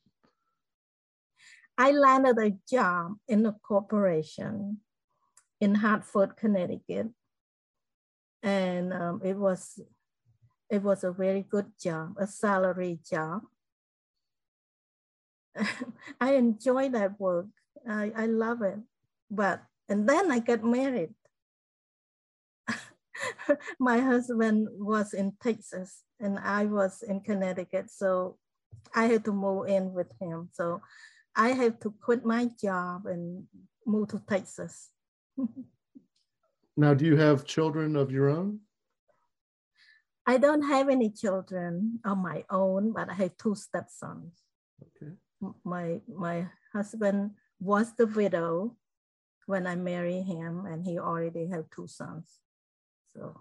I 1.77 1.91
landed 1.91 2.37
a 2.39 2.51
job 2.69 3.15
in 3.27 3.45
a 3.45 3.53
corporation 3.65 4.79
in 5.59 5.75
Hartford, 5.75 6.37
Connecticut, 6.37 7.07
and 8.43 8.93
um, 8.93 9.21
it 9.23 9.37
was 9.37 9.79
it 10.69 10.83
was 10.83 11.03
a 11.03 11.11
very 11.11 11.43
good 11.43 11.71
job, 11.79 12.15
a 12.19 12.27
salary 12.27 12.99
job. 13.09 13.41
I 16.21 16.33
enjoy 16.33 16.89
that 16.89 17.19
work. 17.19 17.47
I, 17.87 18.11
I 18.15 18.25
love 18.25 18.61
it. 18.61 18.79
But 19.31 19.63
and 19.89 20.07
then 20.07 20.31
I 20.31 20.39
got 20.39 20.63
married 20.63 21.13
my 23.79 23.99
husband 23.99 24.67
was 24.71 25.13
in 25.13 25.33
Texas 25.41 26.03
and 26.19 26.39
I 26.39 26.65
was 26.65 27.03
in 27.03 27.21
Connecticut. 27.21 27.89
So 27.89 28.37
I 28.95 29.05
had 29.05 29.25
to 29.25 29.31
move 29.31 29.67
in 29.67 29.93
with 29.93 30.11
him. 30.19 30.49
So 30.53 30.81
I 31.35 31.49
had 31.49 31.81
to 31.81 31.93
quit 32.01 32.25
my 32.25 32.49
job 32.59 33.05
and 33.05 33.45
move 33.85 34.09
to 34.09 34.21
Texas. 34.27 34.89
Now, 36.77 36.93
do 36.93 37.05
you 37.05 37.17
have 37.17 37.45
children 37.45 37.95
of 37.95 38.11
your 38.11 38.29
own? 38.29 38.59
I 40.25 40.37
don't 40.37 40.63
have 40.63 40.89
any 40.89 41.09
children 41.09 41.99
of 42.03 42.17
my 42.17 42.43
own, 42.49 42.91
but 42.91 43.09
I 43.09 43.13
have 43.13 43.37
two 43.37 43.55
stepsons. 43.55 44.43
Okay. 44.83 45.13
My 45.63 46.01
my 46.07 46.47
husband 46.73 47.31
was 47.59 47.93
the 47.93 48.07
widow 48.07 48.75
when 49.45 49.65
I 49.65 49.75
married 49.75 50.23
him, 50.23 50.65
and 50.65 50.83
he 50.83 50.99
already 50.99 51.47
have 51.47 51.69
two 51.73 51.87
sons. 51.87 52.41
So, 53.13 53.39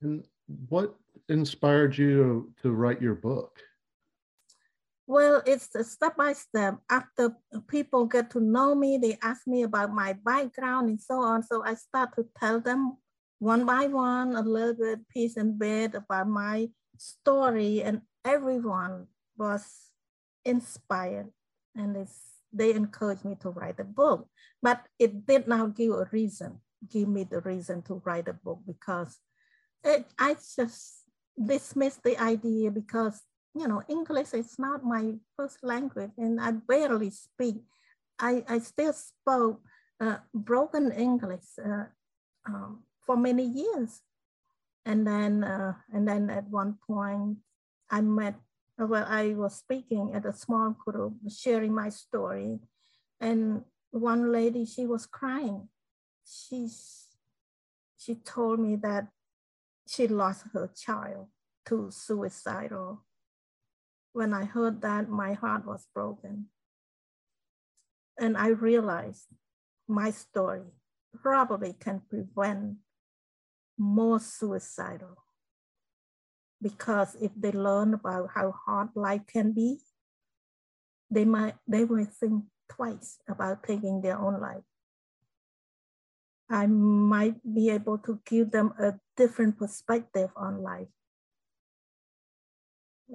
and 0.00 0.24
what 0.68 0.96
inspired 1.28 1.98
you 1.98 2.16
to, 2.16 2.62
to 2.62 2.72
write 2.72 3.02
your 3.02 3.14
book? 3.14 3.60
Well, 5.08 5.40
it's 5.46 5.72
a 5.74 5.82
step 5.84 6.20
by 6.20 6.34
step. 6.34 6.84
After 6.90 7.32
people 7.66 8.04
get 8.04 8.28
to 8.32 8.40
know 8.40 8.74
me, 8.74 8.98
they 9.00 9.16
ask 9.22 9.46
me 9.48 9.62
about 9.62 9.88
my 9.88 10.12
background 10.12 10.90
and 10.90 11.00
so 11.00 11.24
on. 11.24 11.42
So 11.42 11.64
I 11.64 11.74
start 11.80 12.14
to 12.16 12.28
tell 12.36 12.60
them 12.60 12.98
one 13.38 13.64
by 13.64 13.86
one 13.86 14.36
a 14.36 14.42
little 14.42 14.74
bit 14.74 15.08
piece 15.08 15.38
and 15.38 15.58
bit 15.58 15.94
about 15.94 16.28
my 16.28 16.68
story, 16.98 17.80
and 17.80 18.02
everyone 18.22 19.06
was 19.38 19.64
inspired, 20.44 21.32
and 21.74 21.96
it's, 21.96 22.44
they 22.52 22.74
encouraged 22.74 23.24
me 23.24 23.36
to 23.40 23.48
write 23.48 23.80
a 23.80 23.84
book. 23.84 24.28
But 24.60 24.84
it 24.98 25.24
did 25.24 25.48
not 25.48 25.74
give 25.74 25.92
a 25.92 26.06
reason 26.12 26.60
give 26.86 27.08
me 27.08 27.24
the 27.24 27.40
reason 27.40 27.82
to 27.82 28.00
write 28.04 28.28
a 28.28 28.32
book 28.32 28.60
because 28.66 29.18
it, 29.82 30.06
I 30.18 30.34
just 30.34 31.04
dismissed 31.34 32.02
the 32.02 32.20
idea 32.20 32.70
because, 32.70 33.20
you 33.54 33.66
know, 33.66 33.82
English 33.88 34.34
is 34.34 34.58
not 34.58 34.84
my 34.84 35.14
first 35.36 35.58
language 35.62 36.12
and 36.16 36.40
I 36.40 36.52
barely 36.52 37.10
speak. 37.10 37.56
I, 38.18 38.44
I 38.48 38.58
still 38.58 38.92
spoke 38.92 39.60
uh, 40.00 40.18
broken 40.34 40.92
English 40.92 41.58
uh, 41.64 41.84
um, 42.46 42.84
for 43.04 43.16
many 43.16 43.44
years. 43.44 44.02
And 44.84 45.06
then, 45.06 45.44
uh, 45.44 45.74
and 45.92 46.06
then 46.08 46.30
at 46.30 46.48
one 46.48 46.78
point 46.86 47.38
I 47.90 48.00
met, 48.00 48.36
well, 48.78 49.06
I 49.08 49.34
was 49.34 49.56
speaking 49.56 50.12
at 50.14 50.24
a 50.24 50.32
small 50.32 50.76
group, 50.86 51.14
sharing 51.28 51.74
my 51.74 51.88
story. 51.88 52.60
And 53.20 53.64
one 53.90 54.32
lady, 54.32 54.64
she 54.64 54.86
was 54.86 55.06
crying 55.06 55.68
she's, 56.28 57.06
she 57.96 58.14
told 58.14 58.60
me 58.60 58.76
that 58.76 59.08
she 59.86 60.06
lost 60.06 60.44
her 60.52 60.70
child 60.76 61.28
to 61.66 61.90
suicidal. 61.90 63.04
When 64.18 64.34
I 64.34 64.46
heard 64.46 64.82
that, 64.82 65.08
my 65.08 65.34
heart 65.34 65.64
was 65.64 65.86
broken. 65.94 66.50
And 68.18 68.36
I 68.36 68.48
realized 68.48 69.30
my 69.86 70.10
story 70.10 70.74
probably 71.22 71.78
can 71.78 72.02
prevent 72.10 72.78
more 73.78 74.18
suicidal. 74.18 75.22
Because 76.60 77.14
if 77.22 77.30
they 77.38 77.52
learn 77.52 77.94
about 77.94 78.30
how 78.34 78.50
hard 78.50 78.88
life 78.96 79.22
can 79.30 79.52
be, 79.52 79.78
they 81.08 81.24
might 81.24 81.54
they 81.68 81.84
will 81.84 82.04
think 82.10 82.42
twice 82.68 83.22
about 83.28 83.62
taking 83.62 84.02
their 84.02 84.18
own 84.18 84.40
life. 84.40 84.66
I 86.50 86.66
might 86.66 87.38
be 87.46 87.70
able 87.70 87.98
to 87.98 88.18
give 88.26 88.50
them 88.50 88.74
a 88.82 88.98
different 89.16 89.58
perspective 89.62 90.30
on 90.34 90.60
life. 90.60 90.90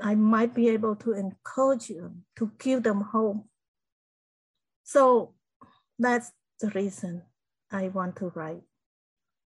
I 0.02 0.16
might 0.16 0.54
be 0.54 0.70
able 0.70 0.96
to 0.98 1.14
encourage 1.14 1.90
you 1.90 2.16
to 2.38 2.52
give 2.60 2.84
them 2.84 3.02
hope. 3.02 3.46
So 4.84 5.34
that's 6.00 6.32
the 6.60 6.70
reason 6.70 7.24
I 7.72 7.90
want 7.90 8.16
to 8.18 8.32
write. 8.36 8.64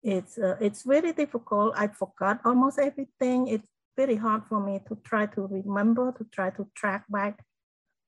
It's, 0.02 0.38
uh, 0.38 0.56
it's 0.60 0.82
very 0.82 1.12
difficult. 1.12 1.74
I 1.76 1.88
forgot 1.88 2.40
almost 2.44 2.78
everything. 2.78 3.48
It's 3.48 3.66
very 3.96 4.16
hard 4.16 4.42
for 4.48 4.60
me 4.60 4.80
to 4.88 4.98
try 5.02 5.26
to 5.26 5.46
remember, 5.46 6.12
to 6.12 6.24
try 6.32 6.50
to 6.50 6.66
track 6.74 7.04
back 7.08 7.42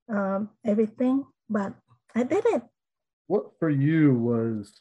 um, 0.09 0.49
everything, 0.65 1.25
but 1.49 1.73
I 2.15 2.23
did 2.23 2.45
it. 2.47 2.61
What 3.27 3.59
for 3.59 3.69
you 3.69 4.13
was 4.13 4.73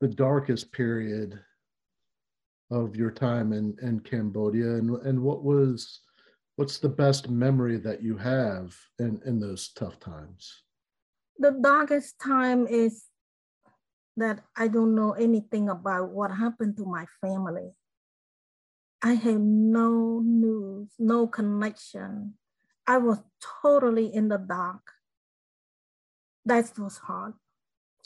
the 0.00 0.08
darkest 0.08 0.72
period 0.72 1.40
of 2.70 2.96
your 2.96 3.10
time 3.10 3.52
in, 3.52 3.76
in 3.82 4.00
Cambodia 4.00 4.74
and, 4.74 4.90
and 5.06 5.20
what 5.20 5.44
was 5.44 6.00
what's 6.56 6.78
the 6.78 6.88
best 6.88 7.28
memory 7.28 7.76
that 7.76 8.02
you 8.02 8.16
have 8.16 8.74
in, 8.98 9.20
in 9.26 9.38
those 9.38 9.68
tough 9.72 10.00
times? 10.00 10.62
The 11.38 11.52
darkest 11.60 12.18
time 12.18 12.66
is 12.66 13.04
that 14.16 14.40
I 14.56 14.68
don't 14.68 14.94
know 14.94 15.12
anything 15.12 15.68
about 15.68 16.10
what 16.10 16.30
happened 16.30 16.78
to 16.78 16.86
my 16.86 17.04
family. 17.20 17.72
I 19.02 19.12
have 19.12 19.40
no 19.40 20.22
news, 20.24 20.88
no 20.98 21.26
connection. 21.26 22.34
I 22.86 22.98
was 22.98 23.18
totally 23.62 24.12
in 24.12 24.28
the 24.28 24.38
dark. 24.38 24.80
That 26.46 26.72
was 26.78 26.96
hard. 26.98 27.34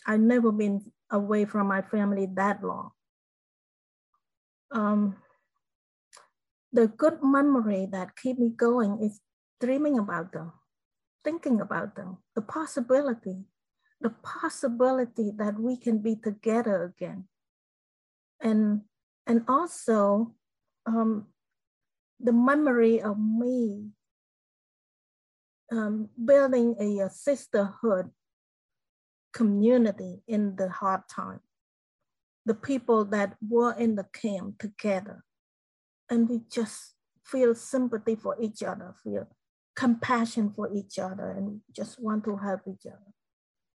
I've 0.04 0.20
never 0.20 0.50
been 0.50 0.90
away 1.11 1.44
from 1.44 1.68
my 1.68 1.82
family 1.82 2.26
that 2.34 2.64
long. 2.64 2.90
Um, 4.72 5.16
the 6.72 6.86
good 6.86 7.18
memory 7.22 7.86
that 7.90 8.16
keep 8.16 8.38
me 8.38 8.50
going 8.50 9.02
is 9.02 9.20
dreaming 9.60 9.98
about 9.98 10.32
them, 10.32 10.52
thinking 11.24 11.60
about 11.60 11.96
them, 11.96 12.18
the 12.34 12.42
possibility, 12.42 13.44
the 14.00 14.10
possibility 14.22 15.32
that 15.36 15.58
we 15.58 15.76
can 15.76 15.98
be 15.98 16.16
together 16.16 16.84
again. 16.84 17.24
And, 18.40 18.82
and 19.26 19.44
also 19.48 20.34
um, 20.86 21.26
the 22.20 22.32
memory 22.32 23.02
of 23.02 23.18
me 23.18 23.90
um, 25.72 26.08
building 26.24 26.76
a, 26.80 27.06
a 27.06 27.10
sisterhood 27.10 28.10
community 29.32 30.22
in 30.26 30.56
the 30.56 30.68
hard 30.68 31.02
time. 31.08 31.40
The 32.47 32.55
people 32.55 33.05
that 33.07 33.36
were 33.47 33.72
in 33.72 33.97
the 33.97 34.07
camp 34.12 34.59
together. 34.59 35.24
And 36.09 36.28
we 36.28 36.41
just 36.51 36.95
feel 37.24 37.55
sympathy 37.55 38.16
for 38.16 38.36
each 38.41 38.62
other, 38.62 38.95
feel 39.05 39.28
compassion 39.76 40.51
for 40.51 40.72
each 40.74 40.99
other, 40.99 41.30
and 41.30 41.61
just 41.74 42.01
want 42.01 42.24
to 42.24 42.36
help 42.36 42.62
each 42.66 42.86
other. 42.86 43.12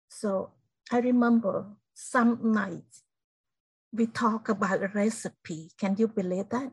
So 0.09 0.51
I 0.91 0.99
remember 0.99 1.68
some 1.93 2.39
nights 2.51 3.03
we 3.95 4.05
talk 4.07 4.49
about 4.49 4.84
a 4.84 4.88
recipe. 4.88 5.72
Can 5.80 5.95
you 5.97 6.07
believe 6.07 6.49
that? 6.49 6.72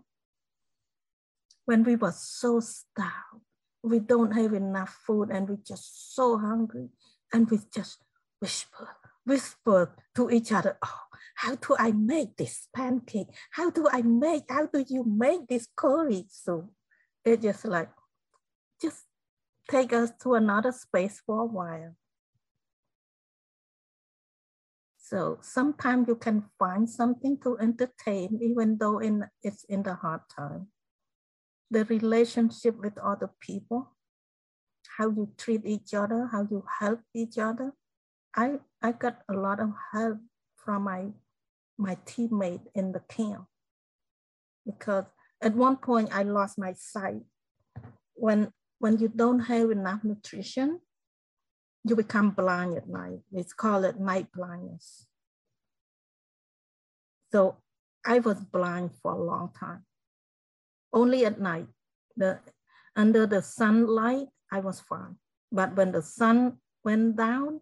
When 1.65 1.85
we 1.85 1.95
were 1.95 2.13
so 2.13 2.59
starved, 2.59 3.47
we 3.83 4.01
don't 4.01 4.33
have 4.33 4.53
enough 4.53 4.99
food 5.07 5.31
and 5.31 5.49
we 5.49 5.57
just 5.65 6.15
so 6.15 6.39
hungry 6.39 6.89
and 7.33 7.49
we 7.49 7.61
just 7.73 7.99
whisper, 8.41 8.89
whisper 9.25 9.95
to 10.15 10.31
each 10.31 10.53
other, 10.53 10.79
oh, 10.85 11.01
how 11.37 11.55
do 11.57 11.77
I 11.79 11.93
make 11.93 12.37
this 12.37 12.69
pancake? 12.75 13.29
How 13.51 13.71
do 13.71 13.89
I 13.91 14.03
make, 14.03 14.45
how 14.49 14.67
do 14.67 14.85
you 14.89 15.05
make 15.05 15.49
this 15.49 15.67
curry 15.77 16.27
soup? 16.29 16.71
It's 17.25 17.43
just 17.43 17.65
like, 17.65 17.91
just 18.81 19.05
take 19.71 19.93
us 19.93 20.11
to 20.23 20.35
another 20.35 20.73
space 20.73 21.23
for 21.25 21.43
a 21.43 21.47
while. 21.47 21.95
So 24.99 25.39
sometimes 25.43 26.09
you 26.09 26.17
can 26.17 26.45
find 26.59 26.89
something 26.89 27.39
to 27.43 27.59
entertain, 27.59 28.39
even 28.43 28.79
though 28.79 28.99
in, 28.99 29.27
it's 29.43 29.65
in 29.65 29.83
the 29.83 29.95
hard 29.95 30.23
time. 30.35 30.69
The 31.71 31.85
relationship 31.85 32.79
with 32.79 32.97
other 32.99 33.31
people, 33.41 33.93
how 34.97 35.11
you 35.11 35.33
treat 35.37 35.67
each 35.67 35.95
other, 35.95 36.29
how 36.33 36.47
you 36.51 36.65
help 36.81 37.01
each 37.15 37.39
other. 37.39 37.73
I, 38.35 38.59
I 38.83 38.93
got 38.93 39.19
a 39.29 39.35
lot 39.35 39.61
of 39.61 39.73
help 39.93 40.19
from 40.57 40.85
my, 40.85 41.09
my 41.77 41.97
teammate 42.07 42.67
in 42.75 42.93
the 42.93 43.01
camp 43.01 43.47
because 44.65 45.05
at 45.43 45.55
one 45.55 45.77
point 45.77 46.11
I 46.13 46.23
lost 46.23 46.59
my 46.59 46.73
sight. 46.73 47.23
When, 48.15 48.53
when 48.79 48.99
you 48.99 49.09
don't 49.09 49.41
have 49.41 49.71
enough 49.71 50.05
nutrition, 50.05 50.81
you 51.85 51.97
become 51.97 52.31
blind 52.31 52.77
at 52.77 52.89
night. 52.89 53.21
It's 53.33 53.53
called 53.53 53.85
it 53.85 53.99
night 53.99 54.29
blindness. 54.33 55.07
So 57.33 57.57
I 58.05 58.19
was 58.21 58.39
blind 58.41 58.91
for 59.03 59.13
a 59.13 59.23
long 59.23 59.51
time. 59.59 59.85
Only 60.93 61.25
at 61.25 61.41
night, 61.41 61.67
the, 62.17 62.41
under 62.95 63.27
the 63.27 63.43
sunlight, 63.43 64.29
I 64.51 64.61
was 64.61 64.81
fine. 64.81 65.17
But 65.51 65.77
when 65.77 65.93
the 65.93 66.03
sun 66.03 66.59
went 66.85 67.17
down, 67.17 67.61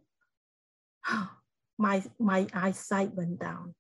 my, 1.79 2.03
my 2.19 2.47
eyesight 2.53 3.15
went 3.15 3.39
down. 3.39 3.75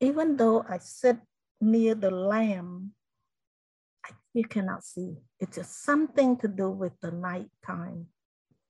Even 0.00 0.36
though 0.36 0.64
I 0.68 0.78
sit 0.78 1.18
near 1.60 1.94
the 1.94 2.10
lamp, 2.10 2.90
you 4.34 4.44
cannot 4.44 4.84
see. 4.84 5.16
It's 5.40 5.56
just 5.56 5.84
something 5.84 6.36
to 6.38 6.48
do 6.48 6.70
with 6.70 6.92
the 7.00 7.10
night 7.10 7.50
time. 7.64 8.06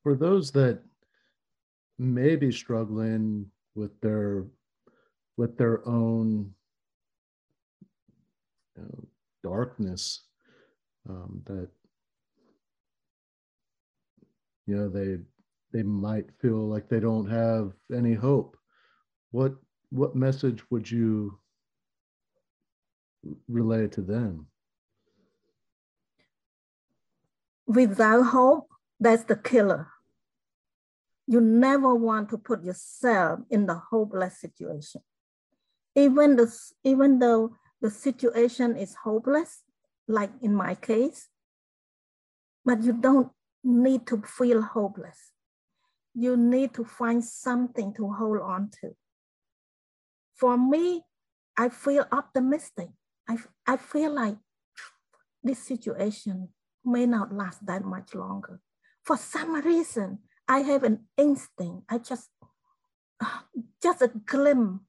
For 0.02 0.14
those 0.14 0.50
that 0.52 0.82
may 1.98 2.36
be 2.36 2.50
struggling 2.50 3.46
with 3.74 3.98
their 4.00 4.44
with 5.36 5.56
their 5.56 5.86
own 5.86 6.52
you 8.76 8.82
know, 8.82 9.08
darkness 9.42 10.22
um, 11.08 11.42
that 11.46 11.68
you 14.66 14.76
know 14.76 14.88
they 14.88 15.18
they 15.72 15.82
might 15.82 16.26
feel 16.40 16.68
like 16.68 16.88
they 16.88 17.00
don't 17.00 17.28
have 17.28 17.72
any 17.94 18.14
hope 18.14 18.56
what 19.30 19.54
what 19.90 20.14
message 20.14 20.62
would 20.70 20.90
you 20.90 21.38
relay 23.48 23.86
to 23.86 24.00
them 24.00 24.46
without 27.66 28.22
hope 28.22 28.68
that's 29.00 29.24
the 29.24 29.36
killer 29.36 29.88
you 31.26 31.40
never 31.40 31.94
want 31.94 32.28
to 32.30 32.38
put 32.38 32.64
yourself 32.64 33.40
in 33.50 33.66
the 33.66 33.74
hopeless 33.74 34.40
situation. 34.40 35.00
Even, 35.94 36.36
the, 36.36 36.52
even 36.84 37.18
though 37.18 37.56
the 37.80 37.90
situation 37.90 38.76
is 38.76 38.94
hopeless, 39.02 39.62
like 40.08 40.30
in 40.40 40.54
my 40.54 40.74
case, 40.74 41.28
but 42.64 42.82
you 42.82 42.92
don't 42.92 43.30
need 43.62 44.06
to 44.06 44.22
feel 44.22 44.62
hopeless. 44.62 45.32
You 46.14 46.36
need 46.36 46.74
to 46.74 46.84
find 46.84 47.24
something 47.24 47.94
to 47.94 48.12
hold 48.12 48.40
on 48.40 48.70
to. 48.80 48.94
For 50.34 50.58
me, 50.58 51.02
I 51.56 51.68
feel 51.68 52.06
optimistic. 52.10 52.88
I, 53.28 53.36
I 53.66 53.76
feel 53.76 54.12
like 54.12 54.36
this 55.42 55.58
situation 55.58 56.48
may 56.84 57.06
not 57.06 57.32
last 57.32 57.64
that 57.66 57.84
much 57.84 58.14
longer. 58.14 58.60
For 59.04 59.16
some 59.16 59.54
reason, 59.54 60.18
I 60.48 60.60
have 60.60 60.84
an 60.84 61.06
instinct. 61.16 61.84
I 61.88 61.98
just, 61.98 62.30
just 63.82 64.02
a 64.02 64.08
glimpse, 64.08 64.84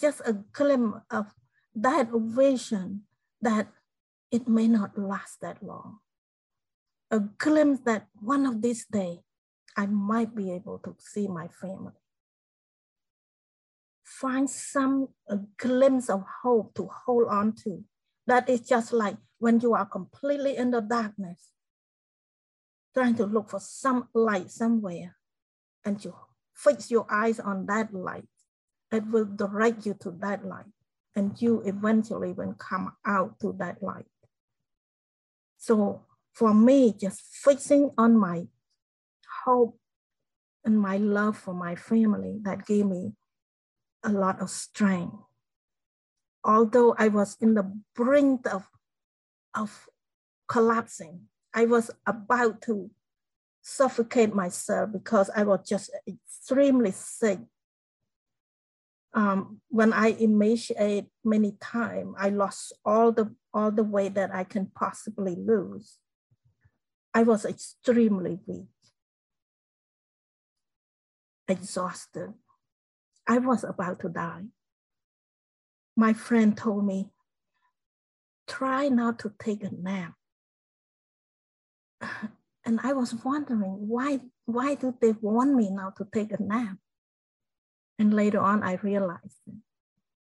just 0.00 0.20
a 0.24 0.32
glimpse 0.52 0.98
of 1.10 1.34
that 1.74 2.08
vision 2.12 3.02
that 3.40 3.68
it 4.30 4.48
may 4.48 4.68
not 4.68 4.96
last 4.98 5.40
that 5.40 5.62
long. 5.62 5.98
A 7.10 7.20
glimpse 7.20 7.80
that 7.84 8.06
one 8.20 8.46
of 8.46 8.62
these 8.62 8.86
days 8.86 9.18
I 9.76 9.86
might 9.86 10.34
be 10.34 10.52
able 10.52 10.78
to 10.80 10.94
see 10.98 11.28
my 11.28 11.48
family. 11.48 11.92
Find 14.04 14.48
some 14.48 15.08
a 15.28 15.38
glimpse 15.56 16.10
of 16.10 16.24
hope 16.42 16.74
to 16.74 16.88
hold 17.06 17.28
on 17.28 17.54
to. 17.64 17.84
That 18.26 18.48
is 18.48 18.60
just 18.60 18.92
like 18.92 19.16
when 19.38 19.60
you 19.60 19.74
are 19.74 19.86
completely 19.86 20.56
in 20.56 20.70
the 20.70 20.80
darkness 20.80 21.52
trying 22.94 23.14
to 23.16 23.26
look 23.26 23.48
for 23.50 23.60
some 23.60 24.08
light 24.14 24.50
somewhere 24.50 25.16
and 25.84 26.04
you 26.04 26.14
fix 26.54 26.90
your 26.90 27.06
eyes 27.10 27.40
on 27.40 27.66
that 27.66 27.92
light. 27.92 28.28
It 28.90 29.06
will 29.06 29.24
direct 29.24 29.86
you 29.86 29.94
to 30.00 30.10
that 30.20 30.44
light 30.44 30.66
and 31.16 31.40
you 31.40 31.62
eventually 31.64 32.32
will 32.32 32.54
come 32.54 32.92
out 33.06 33.40
to 33.40 33.54
that 33.58 33.82
light. 33.82 34.06
So 35.58 36.04
for 36.32 36.52
me, 36.52 36.92
just 36.92 37.22
fixing 37.22 37.90
on 37.96 38.18
my 38.18 38.46
hope 39.44 39.78
and 40.64 40.78
my 40.78 40.96
love 40.96 41.36
for 41.36 41.54
my 41.54 41.74
family 41.74 42.38
that 42.42 42.66
gave 42.66 42.86
me 42.86 43.12
a 44.04 44.08
lot 44.08 44.40
of 44.40 44.50
strength. 44.50 45.16
Although 46.44 46.94
I 46.98 47.08
was 47.08 47.36
in 47.40 47.54
the 47.54 47.72
brink 47.94 48.52
of, 48.52 48.68
of 49.54 49.88
collapsing, 50.48 51.22
I 51.54 51.66
was 51.66 51.90
about 52.06 52.62
to 52.62 52.90
suffocate 53.62 54.34
myself 54.34 54.90
because 54.92 55.30
I 55.34 55.44
was 55.44 55.68
just 55.68 55.90
extremely 56.06 56.90
sick. 56.90 57.38
Um, 59.14 59.60
when 59.68 59.92
I 59.92 60.16
emaciate 60.18 61.06
many 61.22 61.52
times, 61.60 62.14
I 62.18 62.30
lost 62.30 62.72
all 62.84 63.12
the 63.12 63.34
all 63.52 63.70
the 63.70 63.84
weight 63.84 64.14
that 64.14 64.34
I 64.34 64.44
can 64.44 64.66
possibly 64.74 65.36
lose. 65.36 65.98
I 67.12 67.22
was 67.22 67.44
extremely 67.44 68.40
weak, 68.46 68.72
exhausted. 71.52 72.34
I 73.28 73.38
was 73.38 73.62
about 73.64 74.00
to 74.00 74.08
die. 74.08 74.46
My 75.96 76.12
friend 76.12 76.56
told 76.56 76.84
me, 76.84 77.10
try 78.48 78.88
not 78.88 79.20
to 79.20 79.32
take 79.38 79.62
a 79.62 79.70
nap 79.70 80.14
and 82.64 82.80
I 82.82 82.92
was 82.92 83.14
wondering 83.24 83.88
why 83.88 84.20
why 84.44 84.74
do 84.74 84.94
they 85.00 85.12
want 85.20 85.54
me 85.54 85.70
now 85.70 85.90
to 85.96 86.06
take 86.12 86.32
a 86.32 86.42
nap? 86.42 86.76
And 87.98 88.12
later 88.12 88.40
on, 88.40 88.62
I 88.62 88.74
realized 88.82 89.38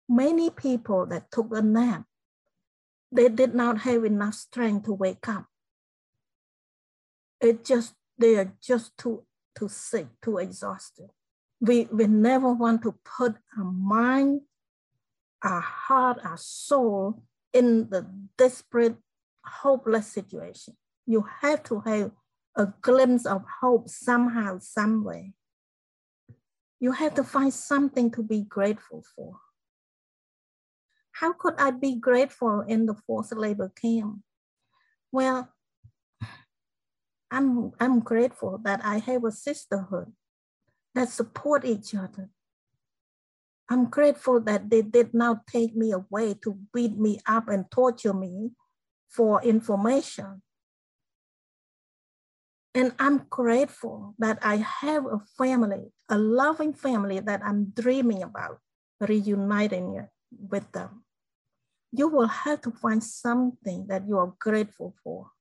many 0.07 0.49
people 0.49 1.05
that 1.07 1.31
took 1.31 1.55
a 1.55 1.61
nap, 1.61 2.05
they 3.11 3.29
did 3.29 3.53
not 3.53 3.79
have 3.79 4.03
enough 4.03 4.33
strength 4.33 4.85
to 4.85 4.93
wake 4.93 5.27
up. 5.29 5.45
It 7.39 7.63
just 7.63 7.93
they 8.17 8.35
are 8.35 8.53
just 8.61 8.97
too 8.97 9.23
too 9.57 9.69
sick, 9.69 10.07
too 10.21 10.37
exhausted. 10.37 11.09
We 11.59 11.87
we 11.91 12.07
never 12.07 12.53
want 12.53 12.81
to 12.83 12.95
put 13.17 13.35
our 13.57 13.65
mind, 13.65 14.41
our 15.43 15.61
heart, 15.61 16.19
our 16.23 16.37
soul 16.37 17.23
in 17.53 17.89
the 17.89 18.07
desperate, 18.37 18.95
hopeless 19.43 20.07
situation 20.07 20.75
you 21.09 21.25
have 21.41 21.63
to 21.63 21.79
have 21.79 22.11
a 22.55 22.67
glimpse 22.81 23.25
of 23.25 23.43
hope 23.61 23.89
somehow, 23.89 24.59
somewhere. 24.59 25.31
You 26.79 26.91
have 26.91 27.15
to 27.15 27.23
find 27.23 27.51
something 27.51 28.11
to 28.11 28.21
be 28.21 28.43
grateful 28.43 29.03
for. 29.15 29.39
How 31.13 31.33
could 31.33 31.55
I 31.57 31.71
be 31.71 31.95
grateful 31.95 32.61
in 32.61 32.85
the 32.85 32.93
forced 32.93 33.35
labor 33.35 33.71
camp? 33.81 34.19
Well, 35.11 35.49
I'm, 37.31 37.71
I'm 37.79 37.99
grateful 37.99 38.59
that 38.63 38.81
I 38.83 38.97
have 38.99 39.23
a 39.23 39.31
sisterhood 39.31 40.11
that 40.95 41.09
support 41.09 41.65
each 41.65 41.93
other. 41.93 42.29
I'm 43.69 43.85
grateful 43.85 44.39
that 44.41 44.69
they 44.69 44.81
did 44.81 45.13
not 45.13 45.45
take 45.45 45.75
me 45.75 45.91
away 45.91 46.33
to 46.43 46.57
beat 46.73 46.97
me 46.97 47.19
up 47.27 47.49
and 47.49 47.69
torture 47.69 48.13
me 48.13 48.51
for 49.09 49.43
information. 49.43 50.41
And 52.73 52.93
I'm 52.97 53.25
grateful 53.29 54.15
that 54.17 54.39
I 54.41 54.57
have 54.57 55.05
a 55.05 55.19
family, 55.37 55.91
a 56.09 56.17
loving 56.17 56.73
family 56.73 57.19
that 57.19 57.41
I'm 57.43 57.65
dreaming 57.75 58.23
about 58.23 58.59
reuniting 59.01 60.07
with 60.31 60.71
them. 60.71 61.03
You 61.91 62.07
will 62.07 62.27
have 62.27 62.61
to 62.61 62.71
find 62.71 63.03
something 63.03 63.87
that 63.87 64.07
you 64.07 64.17
are 64.17 64.33
grateful 64.39 64.95
for 65.03 65.31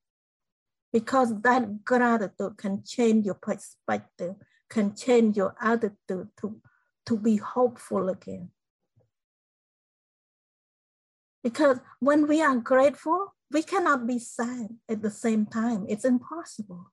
because 0.93 1.41
that 1.43 1.84
gratitude 1.84 2.57
can 2.57 2.82
change 2.84 3.26
your 3.26 3.34
perspective, 3.34 4.34
can 4.70 4.95
change 4.95 5.36
your 5.36 5.55
attitude 5.61 6.28
to, 6.41 6.61
to 7.07 7.16
be 7.16 7.36
hopeful 7.36 8.09
again. 8.09 8.51
Because 11.43 11.78
when 12.01 12.26
we 12.26 12.43
are 12.43 12.57
grateful, 12.57 13.34
we 13.51 13.62
cannot 13.62 14.07
be 14.07 14.18
sad 14.18 14.68
at 14.89 15.03
the 15.03 15.11
same 15.11 15.47
time. 15.47 15.86
It's 15.89 16.05
impossible. 16.05 16.93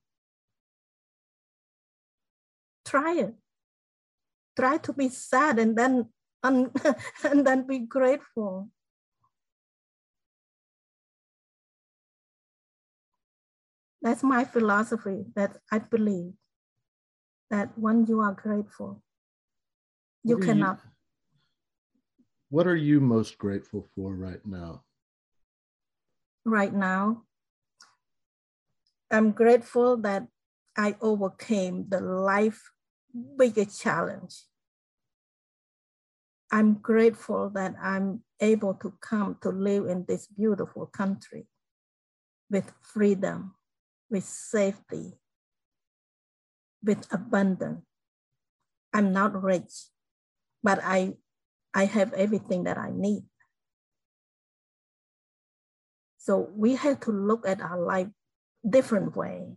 Try 2.84 3.18
it. 3.18 3.34
Try 4.56 4.78
to 4.78 4.92
be 4.92 5.08
sad 5.08 5.58
and 5.58 5.76
then 5.76 6.08
and, 6.46 6.70
and 7.24 7.46
then 7.46 7.66
be 7.66 7.80
grateful. 7.80 8.70
That's 14.06 14.22
my 14.22 14.44
philosophy 14.44 15.24
that 15.34 15.56
I 15.72 15.80
believe 15.80 16.34
that 17.50 17.76
when 17.76 18.06
you 18.06 18.20
are 18.20 18.34
grateful, 18.34 19.02
you 20.22 20.38
cannot. 20.38 20.78
You, 20.78 20.90
what 22.50 22.68
are 22.68 22.76
you 22.76 23.00
most 23.00 23.36
grateful 23.36 23.84
for 23.96 24.14
right 24.14 24.38
now? 24.46 24.84
Right 26.44 26.72
now, 26.72 27.24
I'm 29.10 29.32
grateful 29.32 29.96
that 29.96 30.28
I 30.78 30.94
overcame 31.00 31.88
the 31.88 31.98
life 31.98 32.62
biggest 33.36 33.82
challenge. 33.82 34.44
I'm 36.52 36.74
grateful 36.74 37.50
that 37.58 37.74
I'm 37.82 38.22
able 38.38 38.74
to 38.74 38.94
come 39.00 39.36
to 39.42 39.48
live 39.48 39.86
in 39.86 40.04
this 40.06 40.28
beautiful 40.28 40.86
country 40.86 41.48
with 42.48 42.72
freedom, 42.82 43.56
with 44.10 44.24
safety, 44.24 45.14
with 46.82 47.06
abundance. 47.12 47.84
I'm 48.92 49.12
not 49.12 49.42
rich, 49.42 49.90
but 50.62 50.80
I, 50.82 51.14
I 51.74 51.84
have 51.84 52.12
everything 52.14 52.64
that 52.64 52.78
I 52.78 52.90
need. 52.94 53.24
So 56.18 56.50
we 56.56 56.74
have 56.76 57.00
to 57.00 57.12
look 57.12 57.46
at 57.46 57.60
our 57.60 57.78
life 57.78 58.08
different 58.68 59.14
way. 59.14 59.54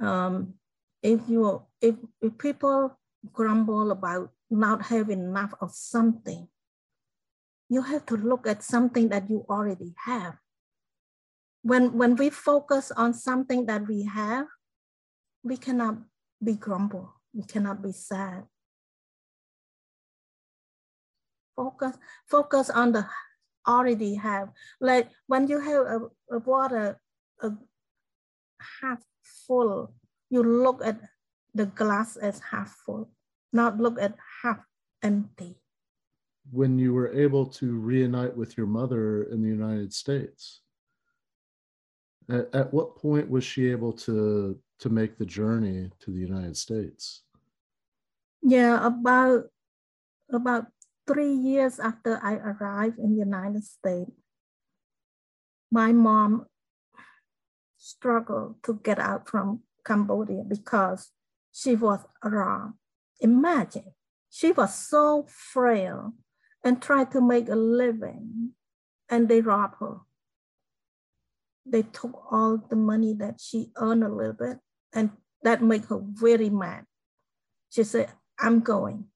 Um, 0.00 0.54
if 1.02 1.20
you 1.28 1.62
if, 1.80 1.96
if 2.20 2.36
people 2.38 2.98
grumble 3.32 3.90
about 3.90 4.30
not 4.50 4.82
having 4.82 5.20
enough 5.20 5.54
of 5.60 5.72
something, 5.72 6.48
you 7.68 7.82
have 7.82 8.04
to 8.06 8.16
look 8.16 8.46
at 8.46 8.62
something 8.62 9.08
that 9.08 9.30
you 9.30 9.46
already 9.48 9.94
have. 10.04 10.36
When 11.62 11.96
when 11.96 12.16
we 12.16 12.30
focus 12.30 12.90
on 12.90 13.14
something 13.14 13.66
that 13.66 13.86
we 13.86 14.04
have, 14.04 14.46
we 15.42 15.56
cannot 15.56 15.98
be 16.42 16.54
grumble. 16.54 17.14
We 17.32 17.42
cannot 17.42 17.82
be 17.82 17.92
sad. 17.92 18.44
Focus 21.54 21.96
focus 22.26 22.70
on 22.70 22.92
the 22.92 23.06
already 23.66 24.14
have. 24.16 24.50
Like 24.80 25.10
when 25.26 25.46
you 25.46 25.60
have 25.60 25.86
a, 25.86 25.98
a 26.34 26.38
water 26.38 26.98
a 27.42 27.50
half 28.80 29.02
full 29.46 29.94
you 30.30 30.42
look 30.42 30.80
at 30.84 30.98
the 31.54 31.66
glass 31.66 32.16
as 32.16 32.40
half 32.40 32.74
full 32.86 33.10
not 33.52 33.78
look 33.78 34.00
at 34.00 34.16
half 34.42 34.64
empty. 35.02 35.60
When 36.50 36.78
you 36.78 36.94
were 36.94 37.12
able 37.12 37.46
to 37.60 37.78
reunite 37.78 38.34
with 38.34 38.56
your 38.56 38.66
mother 38.66 39.24
in 39.24 39.42
the 39.42 39.48
united 39.48 39.92
states 39.92 40.61
at, 42.30 42.54
at 42.54 42.72
what 42.72 42.96
point 42.96 43.28
was 43.28 43.44
she 43.44 43.70
able 43.70 43.92
to 43.92 44.58
to 44.78 44.88
make 44.88 45.18
the 45.18 45.26
journey 45.26 45.88
to 46.00 46.10
the 46.10 46.18
united 46.18 46.56
states 46.56 47.22
yeah 48.42 48.84
about 48.86 49.44
about 50.30 50.66
three 51.06 51.32
years 51.32 51.78
after 51.78 52.20
I 52.22 52.34
arrived 52.34 52.98
in 52.98 53.12
the 53.12 53.24
United 53.24 53.64
States, 53.64 54.10
my 55.70 55.92
mom 55.92 56.46
struggled 57.76 58.62
to 58.64 58.80
get 58.82 58.98
out 58.98 59.28
from 59.28 59.60
Cambodia 59.84 60.44
because 60.46 61.10
she 61.52 61.74
was 61.74 62.00
robbed. 62.22 62.74
Imagine, 63.20 63.92
she 64.30 64.52
was 64.52 64.74
so 64.74 65.26
frail 65.28 66.12
and 66.64 66.80
tried 66.80 67.10
to 67.12 67.20
make 67.20 67.48
a 67.48 67.56
living 67.56 68.52
and 69.08 69.28
they 69.28 69.40
robbed 69.40 69.76
her. 69.80 69.98
They 71.64 71.82
took 71.82 72.26
all 72.30 72.58
the 72.68 72.76
money 72.76 73.14
that 73.14 73.40
she 73.40 73.70
earned 73.76 74.04
a 74.04 74.08
little 74.08 74.32
bit 74.32 74.58
and 74.92 75.10
that 75.42 75.62
made 75.62 75.84
her 75.86 76.00
very 76.02 76.50
mad. 76.50 76.84
She 77.70 77.84
said, 77.84 78.10
I'm 78.38 78.60
going. 78.60 79.06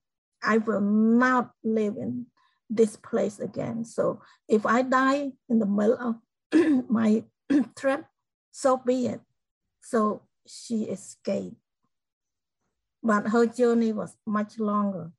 I 0.42 0.58
will 0.58 0.80
not 0.80 1.50
live 1.64 1.96
in 1.96 2.26
this 2.70 2.96
place 2.96 3.38
again. 3.38 3.84
So 3.84 4.20
if 4.48 4.66
I 4.66 4.82
die 4.82 5.32
in 5.48 5.58
the 5.58 5.66
middle 5.66 5.98
of 5.98 6.16
my 6.90 7.24
trip, 7.76 8.04
so 8.52 8.76
be 8.76 9.06
it. 9.06 9.20
So 9.82 10.22
she 10.46 10.84
escaped. 10.84 11.56
But 13.02 13.28
her 13.28 13.46
journey 13.46 13.92
was 13.92 14.16
much 14.26 14.58
longer. 14.58 15.12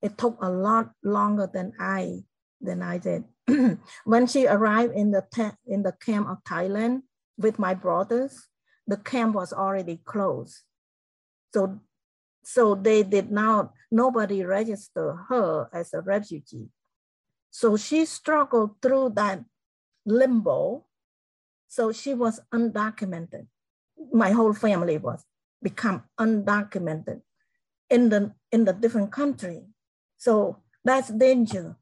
It 0.00 0.16
took 0.16 0.38
a 0.40 0.50
lot 0.50 0.92
longer 1.02 1.48
than 1.52 1.72
I 1.78 2.24
than 2.60 2.82
I 2.82 2.98
did. 2.98 3.24
when 4.04 4.26
she 4.26 4.46
arrived 4.46 4.94
in 4.94 5.10
the 5.12 5.24
in 5.66 5.82
the 5.82 5.92
camp 5.92 6.28
of 6.28 6.42
Thailand 6.44 7.02
with 7.38 7.58
my 7.58 7.74
brothers, 7.74 8.48
the 8.86 8.96
camp 8.96 9.34
was 9.34 9.52
already 9.52 10.00
closed. 10.04 10.62
So 11.54 11.80
so 12.46 12.76
they 12.76 13.02
did 13.02 13.32
not, 13.32 13.72
nobody 13.90 14.44
registered 14.44 15.16
her 15.28 15.68
as 15.72 15.92
a 15.92 16.00
refugee. 16.00 16.68
So 17.50 17.76
she 17.76 18.04
struggled 18.04 18.80
through 18.80 19.14
that 19.16 19.42
limbo. 20.04 20.86
So 21.66 21.90
she 21.90 22.14
was 22.14 22.38
undocumented. 22.54 23.48
My 24.12 24.30
whole 24.30 24.52
family 24.52 24.96
was 24.96 25.24
become 25.60 26.04
undocumented 26.20 27.22
in 27.90 28.10
the 28.10 28.32
in 28.52 28.64
the 28.64 28.72
different 28.72 29.10
country. 29.10 29.66
So 30.16 30.62
that's 30.84 31.08
danger. 31.08 31.76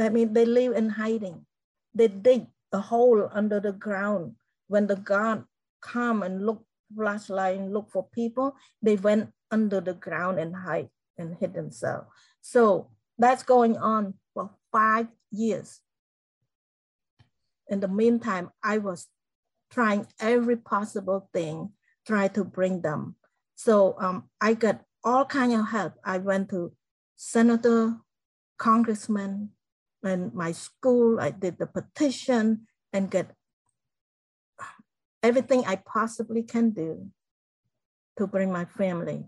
That 0.00 0.14
means 0.14 0.32
they 0.32 0.46
live 0.46 0.72
in 0.72 0.88
hiding. 0.88 1.44
They 1.92 2.08
dig 2.08 2.46
a 2.72 2.80
hole 2.80 3.28
under 3.34 3.60
the 3.60 3.72
ground. 3.72 4.36
When 4.66 4.86
the 4.86 4.96
guard 4.96 5.44
come 5.82 6.22
and 6.22 6.46
look 6.46 6.64
flashlight 6.96 7.58
and 7.58 7.74
look 7.74 7.90
for 7.90 8.08
people, 8.08 8.56
they 8.80 8.96
went 8.96 9.28
under 9.50 9.78
the 9.78 9.92
ground 9.92 10.38
and 10.38 10.56
hide 10.56 10.88
and 11.18 11.36
hid 11.36 11.52
themselves. 11.52 12.06
So 12.40 12.88
that's 13.18 13.42
going 13.42 13.76
on 13.76 14.14
for 14.32 14.48
five 14.72 15.08
years. 15.30 15.80
In 17.68 17.80
the 17.80 17.88
meantime, 17.88 18.48
I 18.64 18.78
was 18.78 19.06
trying 19.70 20.06
every 20.18 20.56
possible 20.56 21.28
thing, 21.34 21.72
try 22.06 22.28
to 22.28 22.42
bring 22.42 22.80
them. 22.80 23.16
So 23.54 23.96
um, 24.00 24.30
I 24.40 24.54
got 24.54 24.80
all 25.04 25.26
kind 25.26 25.52
of 25.52 25.68
help. 25.68 25.92
I 26.02 26.16
went 26.16 26.48
to 26.56 26.72
senator, 27.16 27.96
congressman, 28.56 29.50
and 30.02 30.32
my 30.34 30.52
school. 30.52 31.20
I 31.20 31.30
did 31.30 31.58
the 31.58 31.66
petition 31.66 32.66
and 32.92 33.10
get 33.10 33.30
everything 35.22 35.64
I 35.66 35.76
possibly 35.76 36.42
can 36.42 36.70
do 36.70 37.08
to 38.18 38.26
bring 38.26 38.52
my 38.52 38.64
family 38.64 39.24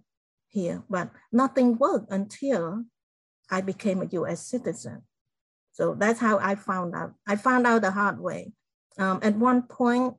here, 0.48 0.82
but 0.88 1.10
nothing 1.30 1.78
worked 1.78 2.10
until 2.10 2.84
I 3.50 3.60
became 3.60 4.02
a 4.02 4.08
US 4.12 4.46
citizen. 4.46 5.02
So 5.72 5.94
that's 5.94 6.20
how 6.20 6.38
I 6.38 6.54
found 6.54 6.94
out. 6.94 7.14
I 7.26 7.36
found 7.36 7.66
out 7.66 7.82
the 7.82 7.90
hard 7.90 8.20
way. 8.20 8.52
Um, 8.98 9.20
at 9.22 9.36
one 9.36 9.62
point, 9.62 10.14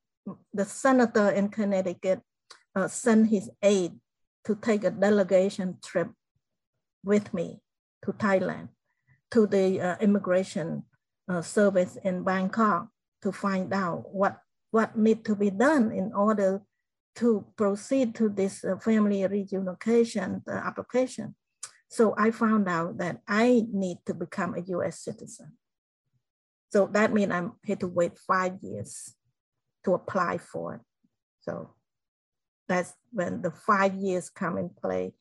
the 0.53 0.65
senator 0.65 1.29
in 1.29 1.49
Connecticut 1.49 2.21
uh, 2.75 2.87
sent 2.87 3.29
his 3.29 3.49
aide 3.61 3.93
to 4.45 4.55
take 4.55 4.83
a 4.83 4.91
delegation 4.91 5.77
trip 5.83 6.09
with 7.03 7.33
me 7.33 7.61
to 8.05 8.13
Thailand, 8.13 8.69
to 9.33 9.47
the 9.47 9.81
uh, 9.81 9.95
immigration 9.99 10.83
uh, 11.27 11.41
service 11.41 11.97
in 12.03 12.23
Bangkok 12.23 12.87
to 13.23 13.31
find 13.31 13.73
out 13.73 14.05
what, 14.13 14.37
what 14.69 14.95
need 14.95 15.25
to 15.25 15.35
be 15.35 15.49
done 15.49 15.91
in 15.91 16.13
order 16.13 16.61
to 17.15 17.43
proceed 17.57 18.13
to 18.13 18.29
this 18.29 18.63
uh, 18.63 18.77
family 18.77 19.21
reunification 19.21 20.41
uh, 20.47 20.51
application. 20.51 21.33
So 21.89 22.13
I 22.15 22.29
found 22.29 22.69
out 22.69 22.97
that 22.99 23.21
I 23.27 23.65
need 23.71 23.97
to 24.05 24.13
become 24.13 24.53
a 24.53 24.61
US 24.77 24.99
citizen. 24.99 25.53
So 26.71 26.87
that 26.93 27.11
means 27.11 27.31
I'm 27.31 27.53
had 27.65 27.79
to 27.79 27.87
wait 27.87 28.17
five 28.17 28.57
years 28.61 29.15
to 29.85 29.95
apply 29.95 30.37
for 30.37 30.75
it. 30.75 30.81
So 31.41 31.73
that's 32.67 32.93
when 33.11 33.41
the 33.41 33.51
five 33.51 33.95
years 33.95 34.29
come 34.29 34.57
in 34.57 34.69
play. 34.69 35.13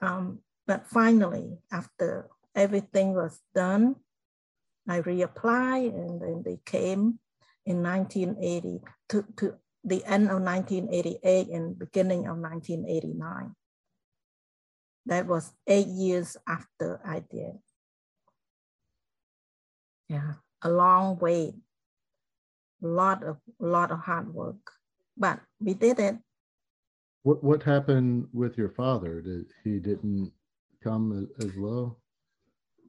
Um, 0.00 0.40
but 0.66 0.86
finally, 0.88 1.58
after 1.70 2.28
everything 2.54 3.14
was 3.14 3.40
done, 3.54 3.96
I 4.88 5.00
reapplied 5.00 5.94
and 5.94 6.20
then 6.20 6.42
they 6.44 6.58
came 6.64 7.18
in 7.66 7.82
1980 7.82 8.80
to, 9.10 9.24
to 9.36 9.54
the 9.84 10.04
end 10.04 10.30
of 10.30 10.42
1988 10.42 11.48
and 11.48 11.78
beginning 11.78 12.26
of 12.26 12.38
1989. 12.38 13.54
That 15.06 15.26
was 15.26 15.52
eight 15.66 15.86
years 15.86 16.36
after 16.46 17.00
I 17.04 17.20
did. 17.20 17.58
Yeah, 20.08 20.34
a 20.62 20.70
long 20.70 21.18
wait, 21.18 21.54
a 22.82 22.86
lot 22.86 23.22
of 23.22 23.36
lot 23.60 23.92
of 23.92 24.00
hard 24.00 24.34
work, 24.34 24.72
but 25.16 25.40
we 25.60 25.74
did 25.74 26.00
it. 26.00 26.16
What 27.22 27.44
what 27.44 27.62
happened 27.62 28.26
with 28.32 28.58
your 28.58 28.70
father? 28.70 29.20
Did 29.20 29.46
he 29.62 29.78
didn't 29.78 30.32
come 30.82 31.28
as 31.38 31.52
well? 31.56 31.99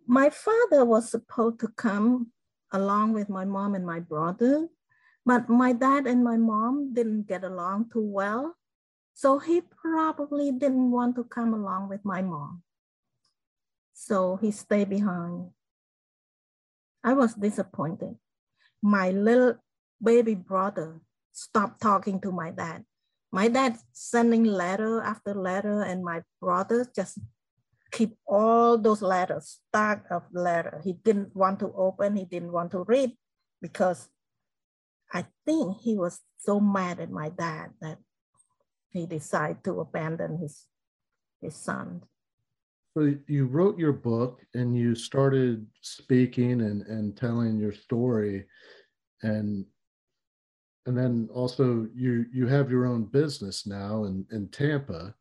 My 0.08 0.30
father 0.30 0.84
was 0.86 1.10
supposed 1.10 1.60
to 1.62 1.68
come 1.70 2.32
along 2.72 3.14
with 3.14 3.30
my 3.30 3.46
mom 3.46 3.76
and 3.76 3.86
my 3.86 4.00
brother, 4.00 4.68
but 5.26 5.50
my 5.50 5.74
dad 5.74 6.08
and 6.08 6.24
my 6.24 6.38
mom 6.38 6.94
didn't 6.94 7.28
get 7.28 7.44
along 7.44 7.90
too 7.92 8.02
well. 8.02 8.56
So 9.14 9.40
he 9.40 9.62
probably 9.62 10.52
didn't 10.52 10.92
want 10.92 11.16
to 11.16 11.24
come 11.24 11.54
along 11.54 11.90
with 11.90 12.04
my 12.04 12.22
mom. 12.22 12.64
So 13.94 14.38
he 14.38 14.52
stayed 14.52 14.90
behind. 14.90 15.52
I 17.04 17.14
was 17.14 17.34
disappointed. 17.34 18.16
My 18.82 19.12
little 19.12 19.56
baby 20.02 20.34
brother 20.34 21.02
stopped 21.32 21.82
talking 21.82 22.20
to 22.22 22.32
my 22.32 22.52
dad. 22.52 22.86
My 23.32 23.48
dad 23.48 23.78
sending 23.94 24.44
letter 24.44 25.02
after 25.02 25.34
letter, 25.34 25.84
and 25.84 26.04
my 26.04 26.24
brother 26.42 26.86
just 26.94 27.20
keep 27.92 28.16
all 28.28 28.78
those 28.78 29.02
letters, 29.02 29.60
stack 29.68 30.06
of 30.10 30.24
letter. 30.32 30.82
He 30.84 30.94
didn't 30.94 31.36
want 31.36 31.60
to 31.60 31.72
open, 31.76 32.16
he 32.16 32.26
didn't 32.26 32.52
want 32.52 32.72
to 32.72 32.84
read 32.84 33.12
because 33.62 34.10
I 35.14 35.26
think 35.46 35.78
he 35.82 35.98
was 35.98 36.20
so 36.40 36.60
mad 36.60 37.00
at 37.00 37.12
my 37.12 37.30
dad 37.30 37.72
that 37.82 37.98
he 38.90 39.06
decided 39.06 39.64
to 39.66 39.82
abandon 39.82 40.38
his, 40.38 40.66
his 41.42 41.56
son. 41.56 42.02
So 42.98 43.14
you 43.28 43.46
wrote 43.46 43.78
your 43.78 43.94
book 43.94 44.42
and 44.54 44.78
you 44.78 44.96
started 44.96 45.66
speaking 45.82 46.62
and, 46.62 46.82
and 46.88 47.16
telling 47.16 47.60
your 47.60 47.74
story 47.74 48.46
and 49.24 49.66
and 50.86 50.98
then 50.98 51.30
also 51.34 51.88
you 51.94 52.26
you 52.34 52.48
have 52.48 52.72
your 52.72 52.86
own 52.86 53.06
business 53.06 53.68
now 53.68 54.06
in, 54.06 54.26
in 54.32 54.48
Tampa. 54.50 55.14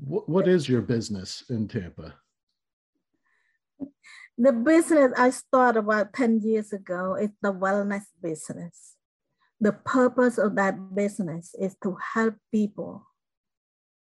What, 0.00 0.28
what 0.28 0.48
is 0.48 0.68
your 0.68 0.82
business 0.82 1.44
in 1.48 1.68
Tampa? 1.68 2.14
The 4.36 4.52
business 4.52 5.12
I 5.16 5.30
started 5.30 5.80
about 5.80 6.12
10 6.12 6.40
years 6.40 6.72
ago 6.72 7.14
is 7.14 7.30
the 7.40 7.52
wellness 7.52 8.04
business. 8.20 8.96
The 9.60 9.72
purpose 9.72 10.38
of 10.38 10.56
that 10.56 10.94
business 10.94 11.54
is 11.58 11.76
to 11.84 11.96
help 12.14 12.34
people 12.50 13.06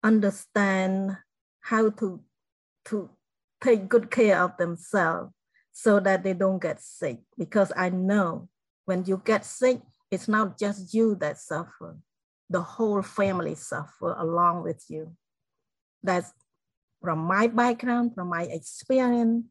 understand 0.03 1.17
how 1.61 1.91
to, 1.91 2.21
to 2.87 3.11
take 3.63 3.89
good 3.89 4.11
care 4.11 4.43
of 4.43 4.57
themselves 4.59 5.33
so 5.73 6.01
that 6.01 6.23
they 6.23 6.35
don't 6.35 6.61
get 6.61 6.83
sick. 6.83 7.21
Because 7.39 7.73
I 7.75 7.89
know 7.89 8.49
when 8.85 9.05
you 9.07 9.23
get 9.25 9.47
sick, 9.47 9.81
it's 10.11 10.29
not 10.29 10.59
just 10.59 10.93
you 10.93 11.15
that 11.17 11.39
suffer, 11.39 11.97
the 12.51 12.61
whole 12.61 13.03
family 13.03 13.55
suffer 13.55 14.15
along 14.19 14.65
with 14.65 14.85
you. 14.89 15.17
That's 16.03 16.33
from 17.01 17.19
my 17.21 17.47
background, 17.47 18.15
from 18.15 18.29
my 18.29 18.43
experience, 18.45 19.47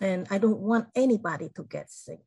and 0.00 0.26
I 0.30 0.38
don't 0.38 0.60
want 0.60 0.88
anybody 0.94 1.50
to 1.56 1.62
get 1.64 1.90
sick. 1.90 2.20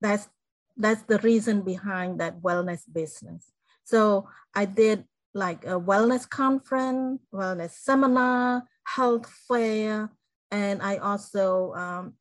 That's 0.00 0.28
that's 0.76 1.02
the 1.02 1.18
reason 1.18 1.62
behind 1.62 2.20
that 2.20 2.42
wellness 2.42 2.82
business. 2.92 3.52
So 3.84 4.28
I 4.54 4.66
did 4.66 5.04
like 5.32 5.64
a 5.64 5.80
wellness 5.80 6.28
conference, 6.28 7.20
wellness 7.32 7.70
seminar, 7.70 8.64
health 8.84 9.30
fair, 9.48 10.10
and 10.50 10.82
I 10.82 10.96
also 10.96 11.72
um, 11.74 12.14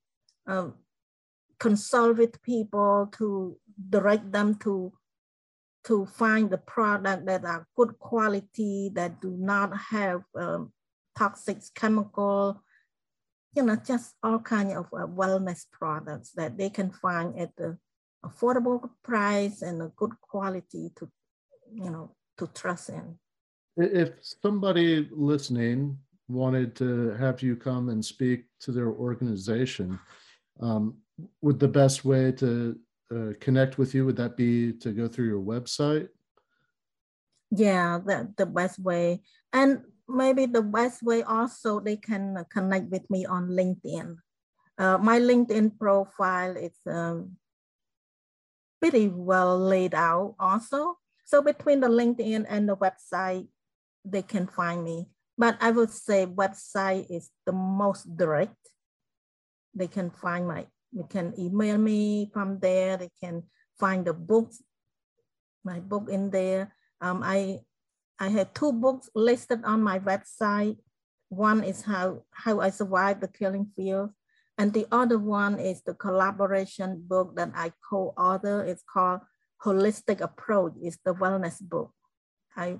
um, 0.47 0.75
consult 1.59 2.17
with 2.17 2.41
people 2.41 3.09
to 3.17 3.57
direct 3.89 4.31
them 4.31 4.55
to 4.55 4.93
to 5.85 6.05
find 6.05 6.49
the 6.49 6.57
product 6.57 7.25
that 7.25 7.45
are 7.45 7.67
good 7.75 7.97
quality 7.99 8.91
that 8.93 9.21
do 9.21 9.35
not 9.37 9.75
have 9.77 10.23
um, 10.35 10.71
toxic 11.17 11.57
chemical 11.75 12.61
you 13.55 13.63
know 13.63 13.75
just 13.75 14.15
all 14.21 14.39
kind 14.39 14.71
of 14.71 14.85
uh, 14.93 15.07
wellness 15.07 15.65
products 15.71 16.31
that 16.31 16.57
they 16.57 16.69
can 16.69 16.91
find 16.91 17.37
at 17.39 17.55
the 17.55 17.77
affordable 18.25 18.89
price 19.03 19.61
and 19.61 19.81
a 19.81 19.91
good 19.95 20.11
quality 20.21 20.91
to 20.95 21.09
you 21.73 21.89
know 21.89 22.11
to 22.37 22.47
trust 22.47 22.89
in. 22.89 23.17
If 23.77 24.09
somebody 24.21 25.07
listening 25.11 25.97
wanted 26.27 26.75
to 26.77 27.11
have 27.11 27.41
you 27.41 27.55
come 27.55 27.89
and 27.89 28.03
speak 28.03 28.45
to 28.61 28.71
their 28.71 28.89
organization, 28.89 29.99
um, 30.59 30.97
would 31.41 31.59
the 31.59 31.67
best 31.67 32.03
way 32.03 32.31
to 32.33 32.77
uh, 33.13 33.33
connect 33.39 33.77
with 33.77 33.93
you 33.93 34.05
would 34.05 34.17
that 34.17 34.35
be 34.35 34.73
to 34.73 34.91
go 34.91 35.07
through 35.07 35.27
your 35.27 35.41
website? 35.41 36.09
Yeah, 37.51 37.99
the, 38.03 38.33
the 38.37 38.45
best 38.45 38.79
way. 38.79 39.21
And 39.53 39.83
maybe 40.07 40.45
the 40.45 40.61
best 40.61 41.03
way 41.03 41.23
also 41.23 41.79
they 41.79 41.97
can 41.97 42.43
connect 42.51 42.89
with 42.91 43.09
me 43.09 43.25
on 43.25 43.49
LinkedIn. 43.49 44.17
Uh, 44.77 44.97
my 44.97 45.19
LinkedIn 45.19 45.77
profile 45.79 46.57
is 46.57 46.75
um, 46.85 47.37
pretty 48.81 49.07
well 49.07 49.57
laid 49.57 49.95
out 49.95 50.35
also. 50.39 50.97
So 51.25 51.41
between 51.41 51.79
the 51.79 51.87
LinkedIn 51.87 52.45
and 52.49 52.69
the 52.69 52.75
website, 52.75 53.47
they 54.03 54.21
can 54.21 54.47
find 54.47 54.83
me. 54.83 55.07
But 55.37 55.57
I 55.59 55.71
would 55.71 55.91
say 55.91 56.25
website 56.25 57.07
is 57.09 57.29
the 57.45 57.51
most 57.51 58.05
direct. 58.15 58.55
They 59.73 59.87
can 59.87 60.11
find 60.11 60.47
my, 60.47 60.67
they 60.95 61.03
can 61.09 61.33
email 61.37 61.77
me 61.77 62.31
from 62.33 62.59
there. 62.59 62.95
They 62.95 63.11
can 63.21 63.43
find 63.77 64.05
the 64.05 64.13
books, 64.13 64.63
my 65.63 65.79
book 65.81 66.07
in 66.09 66.31
there. 66.31 66.73
Um, 67.01 67.21
I, 67.23 67.59
I 68.17 68.29
have 68.29 68.53
two 68.53 68.71
books 68.71 69.09
listed 69.13 69.65
on 69.65 69.83
my 69.83 69.99
website. 69.99 70.77
One 71.27 71.63
is 71.63 71.81
how, 71.81 72.23
how 72.31 72.61
I 72.61 72.69
survived 72.69 73.19
the 73.19 73.27
killing 73.27 73.67
field. 73.75 74.11
And 74.57 74.71
the 74.71 74.87
other 74.89 75.19
one 75.19 75.59
is 75.59 75.81
the 75.81 75.93
collaboration 75.93 77.03
book 77.05 77.35
that 77.35 77.51
I 77.53 77.73
co-author. 77.89 78.63
It's 78.63 78.83
called 78.87 79.19
Holistic 79.65 80.21
Approach. 80.21 80.73
It's 80.81 80.97
the 81.03 81.13
wellness 81.13 81.61
book. 81.61 81.91
I 82.55 82.79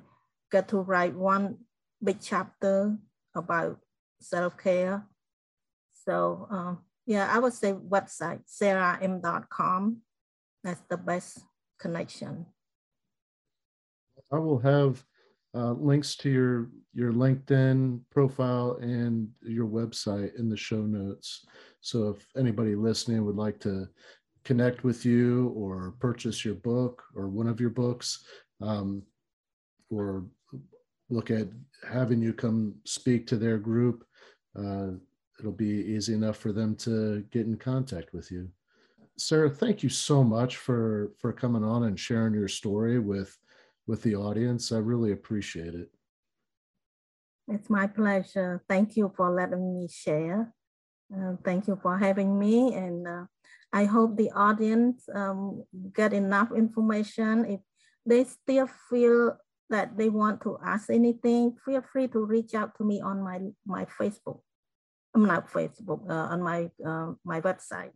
get 0.50 0.70
to 0.70 0.78
write 0.78 1.16
one 1.16 1.58
big 2.02 2.20
chapter 2.22 2.96
about 3.36 3.80
self-care. 4.22 5.06
So 6.06 6.48
um, 6.50 6.80
yeah, 7.06 7.30
I 7.32 7.40
would 7.40 7.54
say 7.54 7.74
website, 7.74 8.42
sarahm.com. 8.48 9.98
That's 10.64 10.82
the 10.90 10.98
best 10.98 11.40
connection. 11.80 12.48
I 14.32 14.38
will 14.38 14.60
have 14.60 15.04
uh, 15.54 15.74
links 15.74 16.16
to 16.18 16.30
your 16.30 16.70
your 16.94 17.12
LinkedIn 17.12 18.00
profile 18.10 18.78
and 18.82 19.30
your 19.42 19.68
website 19.68 20.38
in 20.40 20.50
the 20.50 20.58
show 20.58 20.82
notes. 20.82 21.46
So 21.82 22.10
if 22.10 22.26
anybody 22.38 22.74
listening 22.74 23.26
would 23.26 23.36
like 23.36 23.60
to 23.62 23.88
connect 24.46 24.84
with 24.84 25.06
you 25.06 25.50
or 25.50 25.96
purchase 26.00 26.46
your 26.46 26.56
book 26.56 27.04
or 27.14 27.28
one 27.28 27.48
of 27.48 27.60
your 27.60 27.70
books, 27.70 28.26
um, 28.62 29.04
or 29.90 30.26
look 31.10 31.32
at 31.32 31.48
having 31.88 32.22
you 32.22 32.34
come 32.34 32.76
speak 32.86 33.28
to 33.28 33.38
their 33.38 33.58
group, 33.58 34.06
uh, 34.58 34.92
it'll 35.40 35.52
be 35.52 35.66
easy 35.66 36.14
enough 36.14 36.38
for 36.38 36.52
them 36.52 36.76
to 36.76 37.26
get 37.32 37.46
in 37.46 37.58
contact 37.58 38.14
with 38.14 38.32
you. 38.32 38.50
Sarah, 39.18 39.50
thank 39.50 39.84
you 39.84 39.90
so 39.90 40.24
much 40.24 40.58
for 40.58 41.12
for 41.20 41.32
coming 41.32 41.64
on 41.64 41.84
and 41.84 42.00
sharing 42.00 42.34
your 42.34 42.48
story 42.48 43.00
with 43.00 43.38
with 43.88 44.02
the 44.04 44.16
audience. 44.16 44.72
I 44.72 44.78
really 44.78 45.12
appreciate 45.12 45.74
it. 45.74 45.90
It's 47.48 47.70
my 47.70 47.88
pleasure. 47.88 48.64
Thank 48.68 48.98
you 48.98 49.14
for 49.16 49.30
letting 49.30 49.74
me 49.74 49.88
share. 49.88 50.54
Uh, 51.14 51.36
thank 51.44 51.68
you 51.68 51.78
for 51.82 51.98
having 51.98 52.40
me. 52.40 52.74
And 52.74 53.08
uh, 53.08 53.26
I 53.72 53.86
hope 53.86 54.18
the 54.18 54.32
audience 54.32 55.08
um, 55.14 55.64
get 55.94 56.14
enough 56.14 56.52
information. 56.52 57.46
If 57.46 57.62
they 58.06 58.24
still 58.24 58.68
feel 58.90 59.38
that 59.70 59.98
they 59.98 60.10
want 60.10 60.42
to 60.42 60.58
ask 60.66 60.90
anything, 60.90 61.56
feel 61.64 61.82
free 61.82 62.08
to 62.10 62.26
reach 62.26 62.56
out 62.56 62.76
to 62.78 62.84
me 62.84 63.02
on 63.02 63.22
my, 63.22 63.40
my 63.66 63.86
Facebook. 63.86 64.42
I'm 65.16 65.26
not 65.26 65.50
Facebook, 65.50 66.02
uh, 66.10 66.34
on 66.34 66.44
my, 66.44 66.70
uh, 66.86 67.14
my 67.24 67.40
website. 67.42 67.92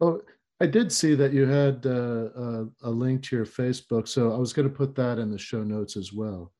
Oh, 0.00 0.20
I 0.60 0.66
did 0.66 0.92
see 0.92 1.14
that 1.14 1.32
you 1.32 1.46
had 1.46 1.86
uh, 1.86 1.90
a, 1.90 2.60
uh, 2.60 2.64
a, 2.82 2.90
link 2.90 3.22
to 3.24 3.36
your 3.36 3.46
Facebook, 3.46 4.06
so 4.06 4.34
I 4.34 4.36
was 4.36 4.52
going 4.52 4.68
to 4.68 4.74
put 4.74 4.94
that 4.96 5.18
in 5.18 5.30
the 5.30 5.38
show 5.38 5.62
notes 5.62 5.96
as 5.96 6.12
well. 6.12 6.52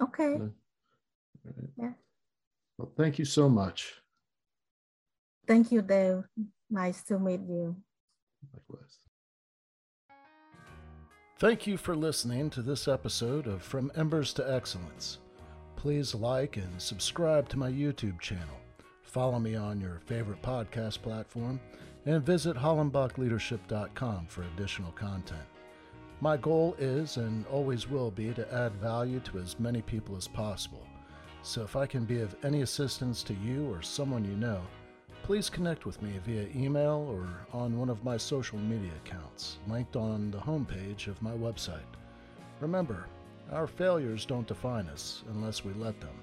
Okay. 0.00 0.34
Uh, 0.34 0.48
right. 1.44 1.70
Yeah. 1.76 1.92
Well, 2.78 2.92
thank 2.96 3.18
you 3.18 3.26
so 3.26 3.48
much. 3.48 3.94
Thank 5.46 5.70
you, 5.70 5.82
Dave. 5.82 6.24
Nice 6.70 7.02
to 7.04 7.18
meet 7.18 7.40
you. 7.40 7.76
Likewise. 8.54 8.98
Thank 11.38 11.66
you 11.66 11.76
for 11.76 11.96
listening 11.96 12.50
to 12.50 12.62
this 12.62 12.88
episode 12.88 13.46
of 13.46 13.62
From 13.62 13.90
Embers 13.94 14.32
to 14.34 14.54
Excellence. 14.54 15.18
Please 15.80 16.14
like 16.14 16.58
and 16.58 16.78
subscribe 16.78 17.48
to 17.48 17.58
my 17.58 17.70
YouTube 17.70 18.20
channel. 18.20 18.60
Follow 19.02 19.38
me 19.38 19.54
on 19.56 19.80
your 19.80 19.98
favorite 20.04 20.42
podcast 20.42 21.00
platform 21.00 21.58
and 22.04 22.22
visit 22.22 22.54
hollenbachleadership.com 22.54 24.26
for 24.26 24.42
additional 24.42 24.92
content. 24.92 25.40
My 26.20 26.36
goal 26.36 26.76
is 26.78 27.16
and 27.16 27.46
always 27.46 27.88
will 27.88 28.10
be 28.10 28.34
to 28.34 28.54
add 28.54 28.74
value 28.74 29.20
to 29.20 29.38
as 29.38 29.58
many 29.58 29.80
people 29.80 30.18
as 30.18 30.28
possible. 30.28 30.86
So 31.40 31.62
if 31.62 31.76
I 31.76 31.86
can 31.86 32.04
be 32.04 32.20
of 32.20 32.36
any 32.44 32.60
assistance 32.60 33.22
to 33.22 33.32
you 33.32 33.66
or 33.72 33.80
someone 33.80 34.26
you 34.26 34.36
know, 34.36 34.60
please 35.22 35.48
connect 35.48 35.86
with 35.86 36.02
me 36.02 36.20
via 36.26 36.46
email 36.54 37.08
or 37.10 37.26
on 37.58 37.78
one 37.78 37.88
of 37.88 38.04
my 38.04 38.18
social 38.18 38.58
media 38.58 38.92
accounts, 39.02 39.56
linked 39.66 39.96
on 39.96 40.30
the 40.30 40.36
homepage 40.36 41.06
of 41.06 41.22
my 41.22 41.32
website. 41.32 41.80
Remember, 42.60 43.06
our 43.52 43.66
failures 43.66 44.24
don't 44.24 44.46
define 44.46 44.86
us 44.88 45.24
unless 45.30 45.64
we 45.64 45.72
let 45.74 46.00
them, 46.00 46.14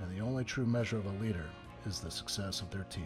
and 0.00 0.14
the 0.14 0.22
only 0.22 0.44
true 0.44 0.66
measure 0.66 0.98
of 0.98 1.06
a 1.06 1.22
leader 1.22 1.48
is 1.86 2.00
the 2.00 2.10
success 2.10 2.60
of 2.60 2.70
their 2.70 2.84
team. 2.84 3.04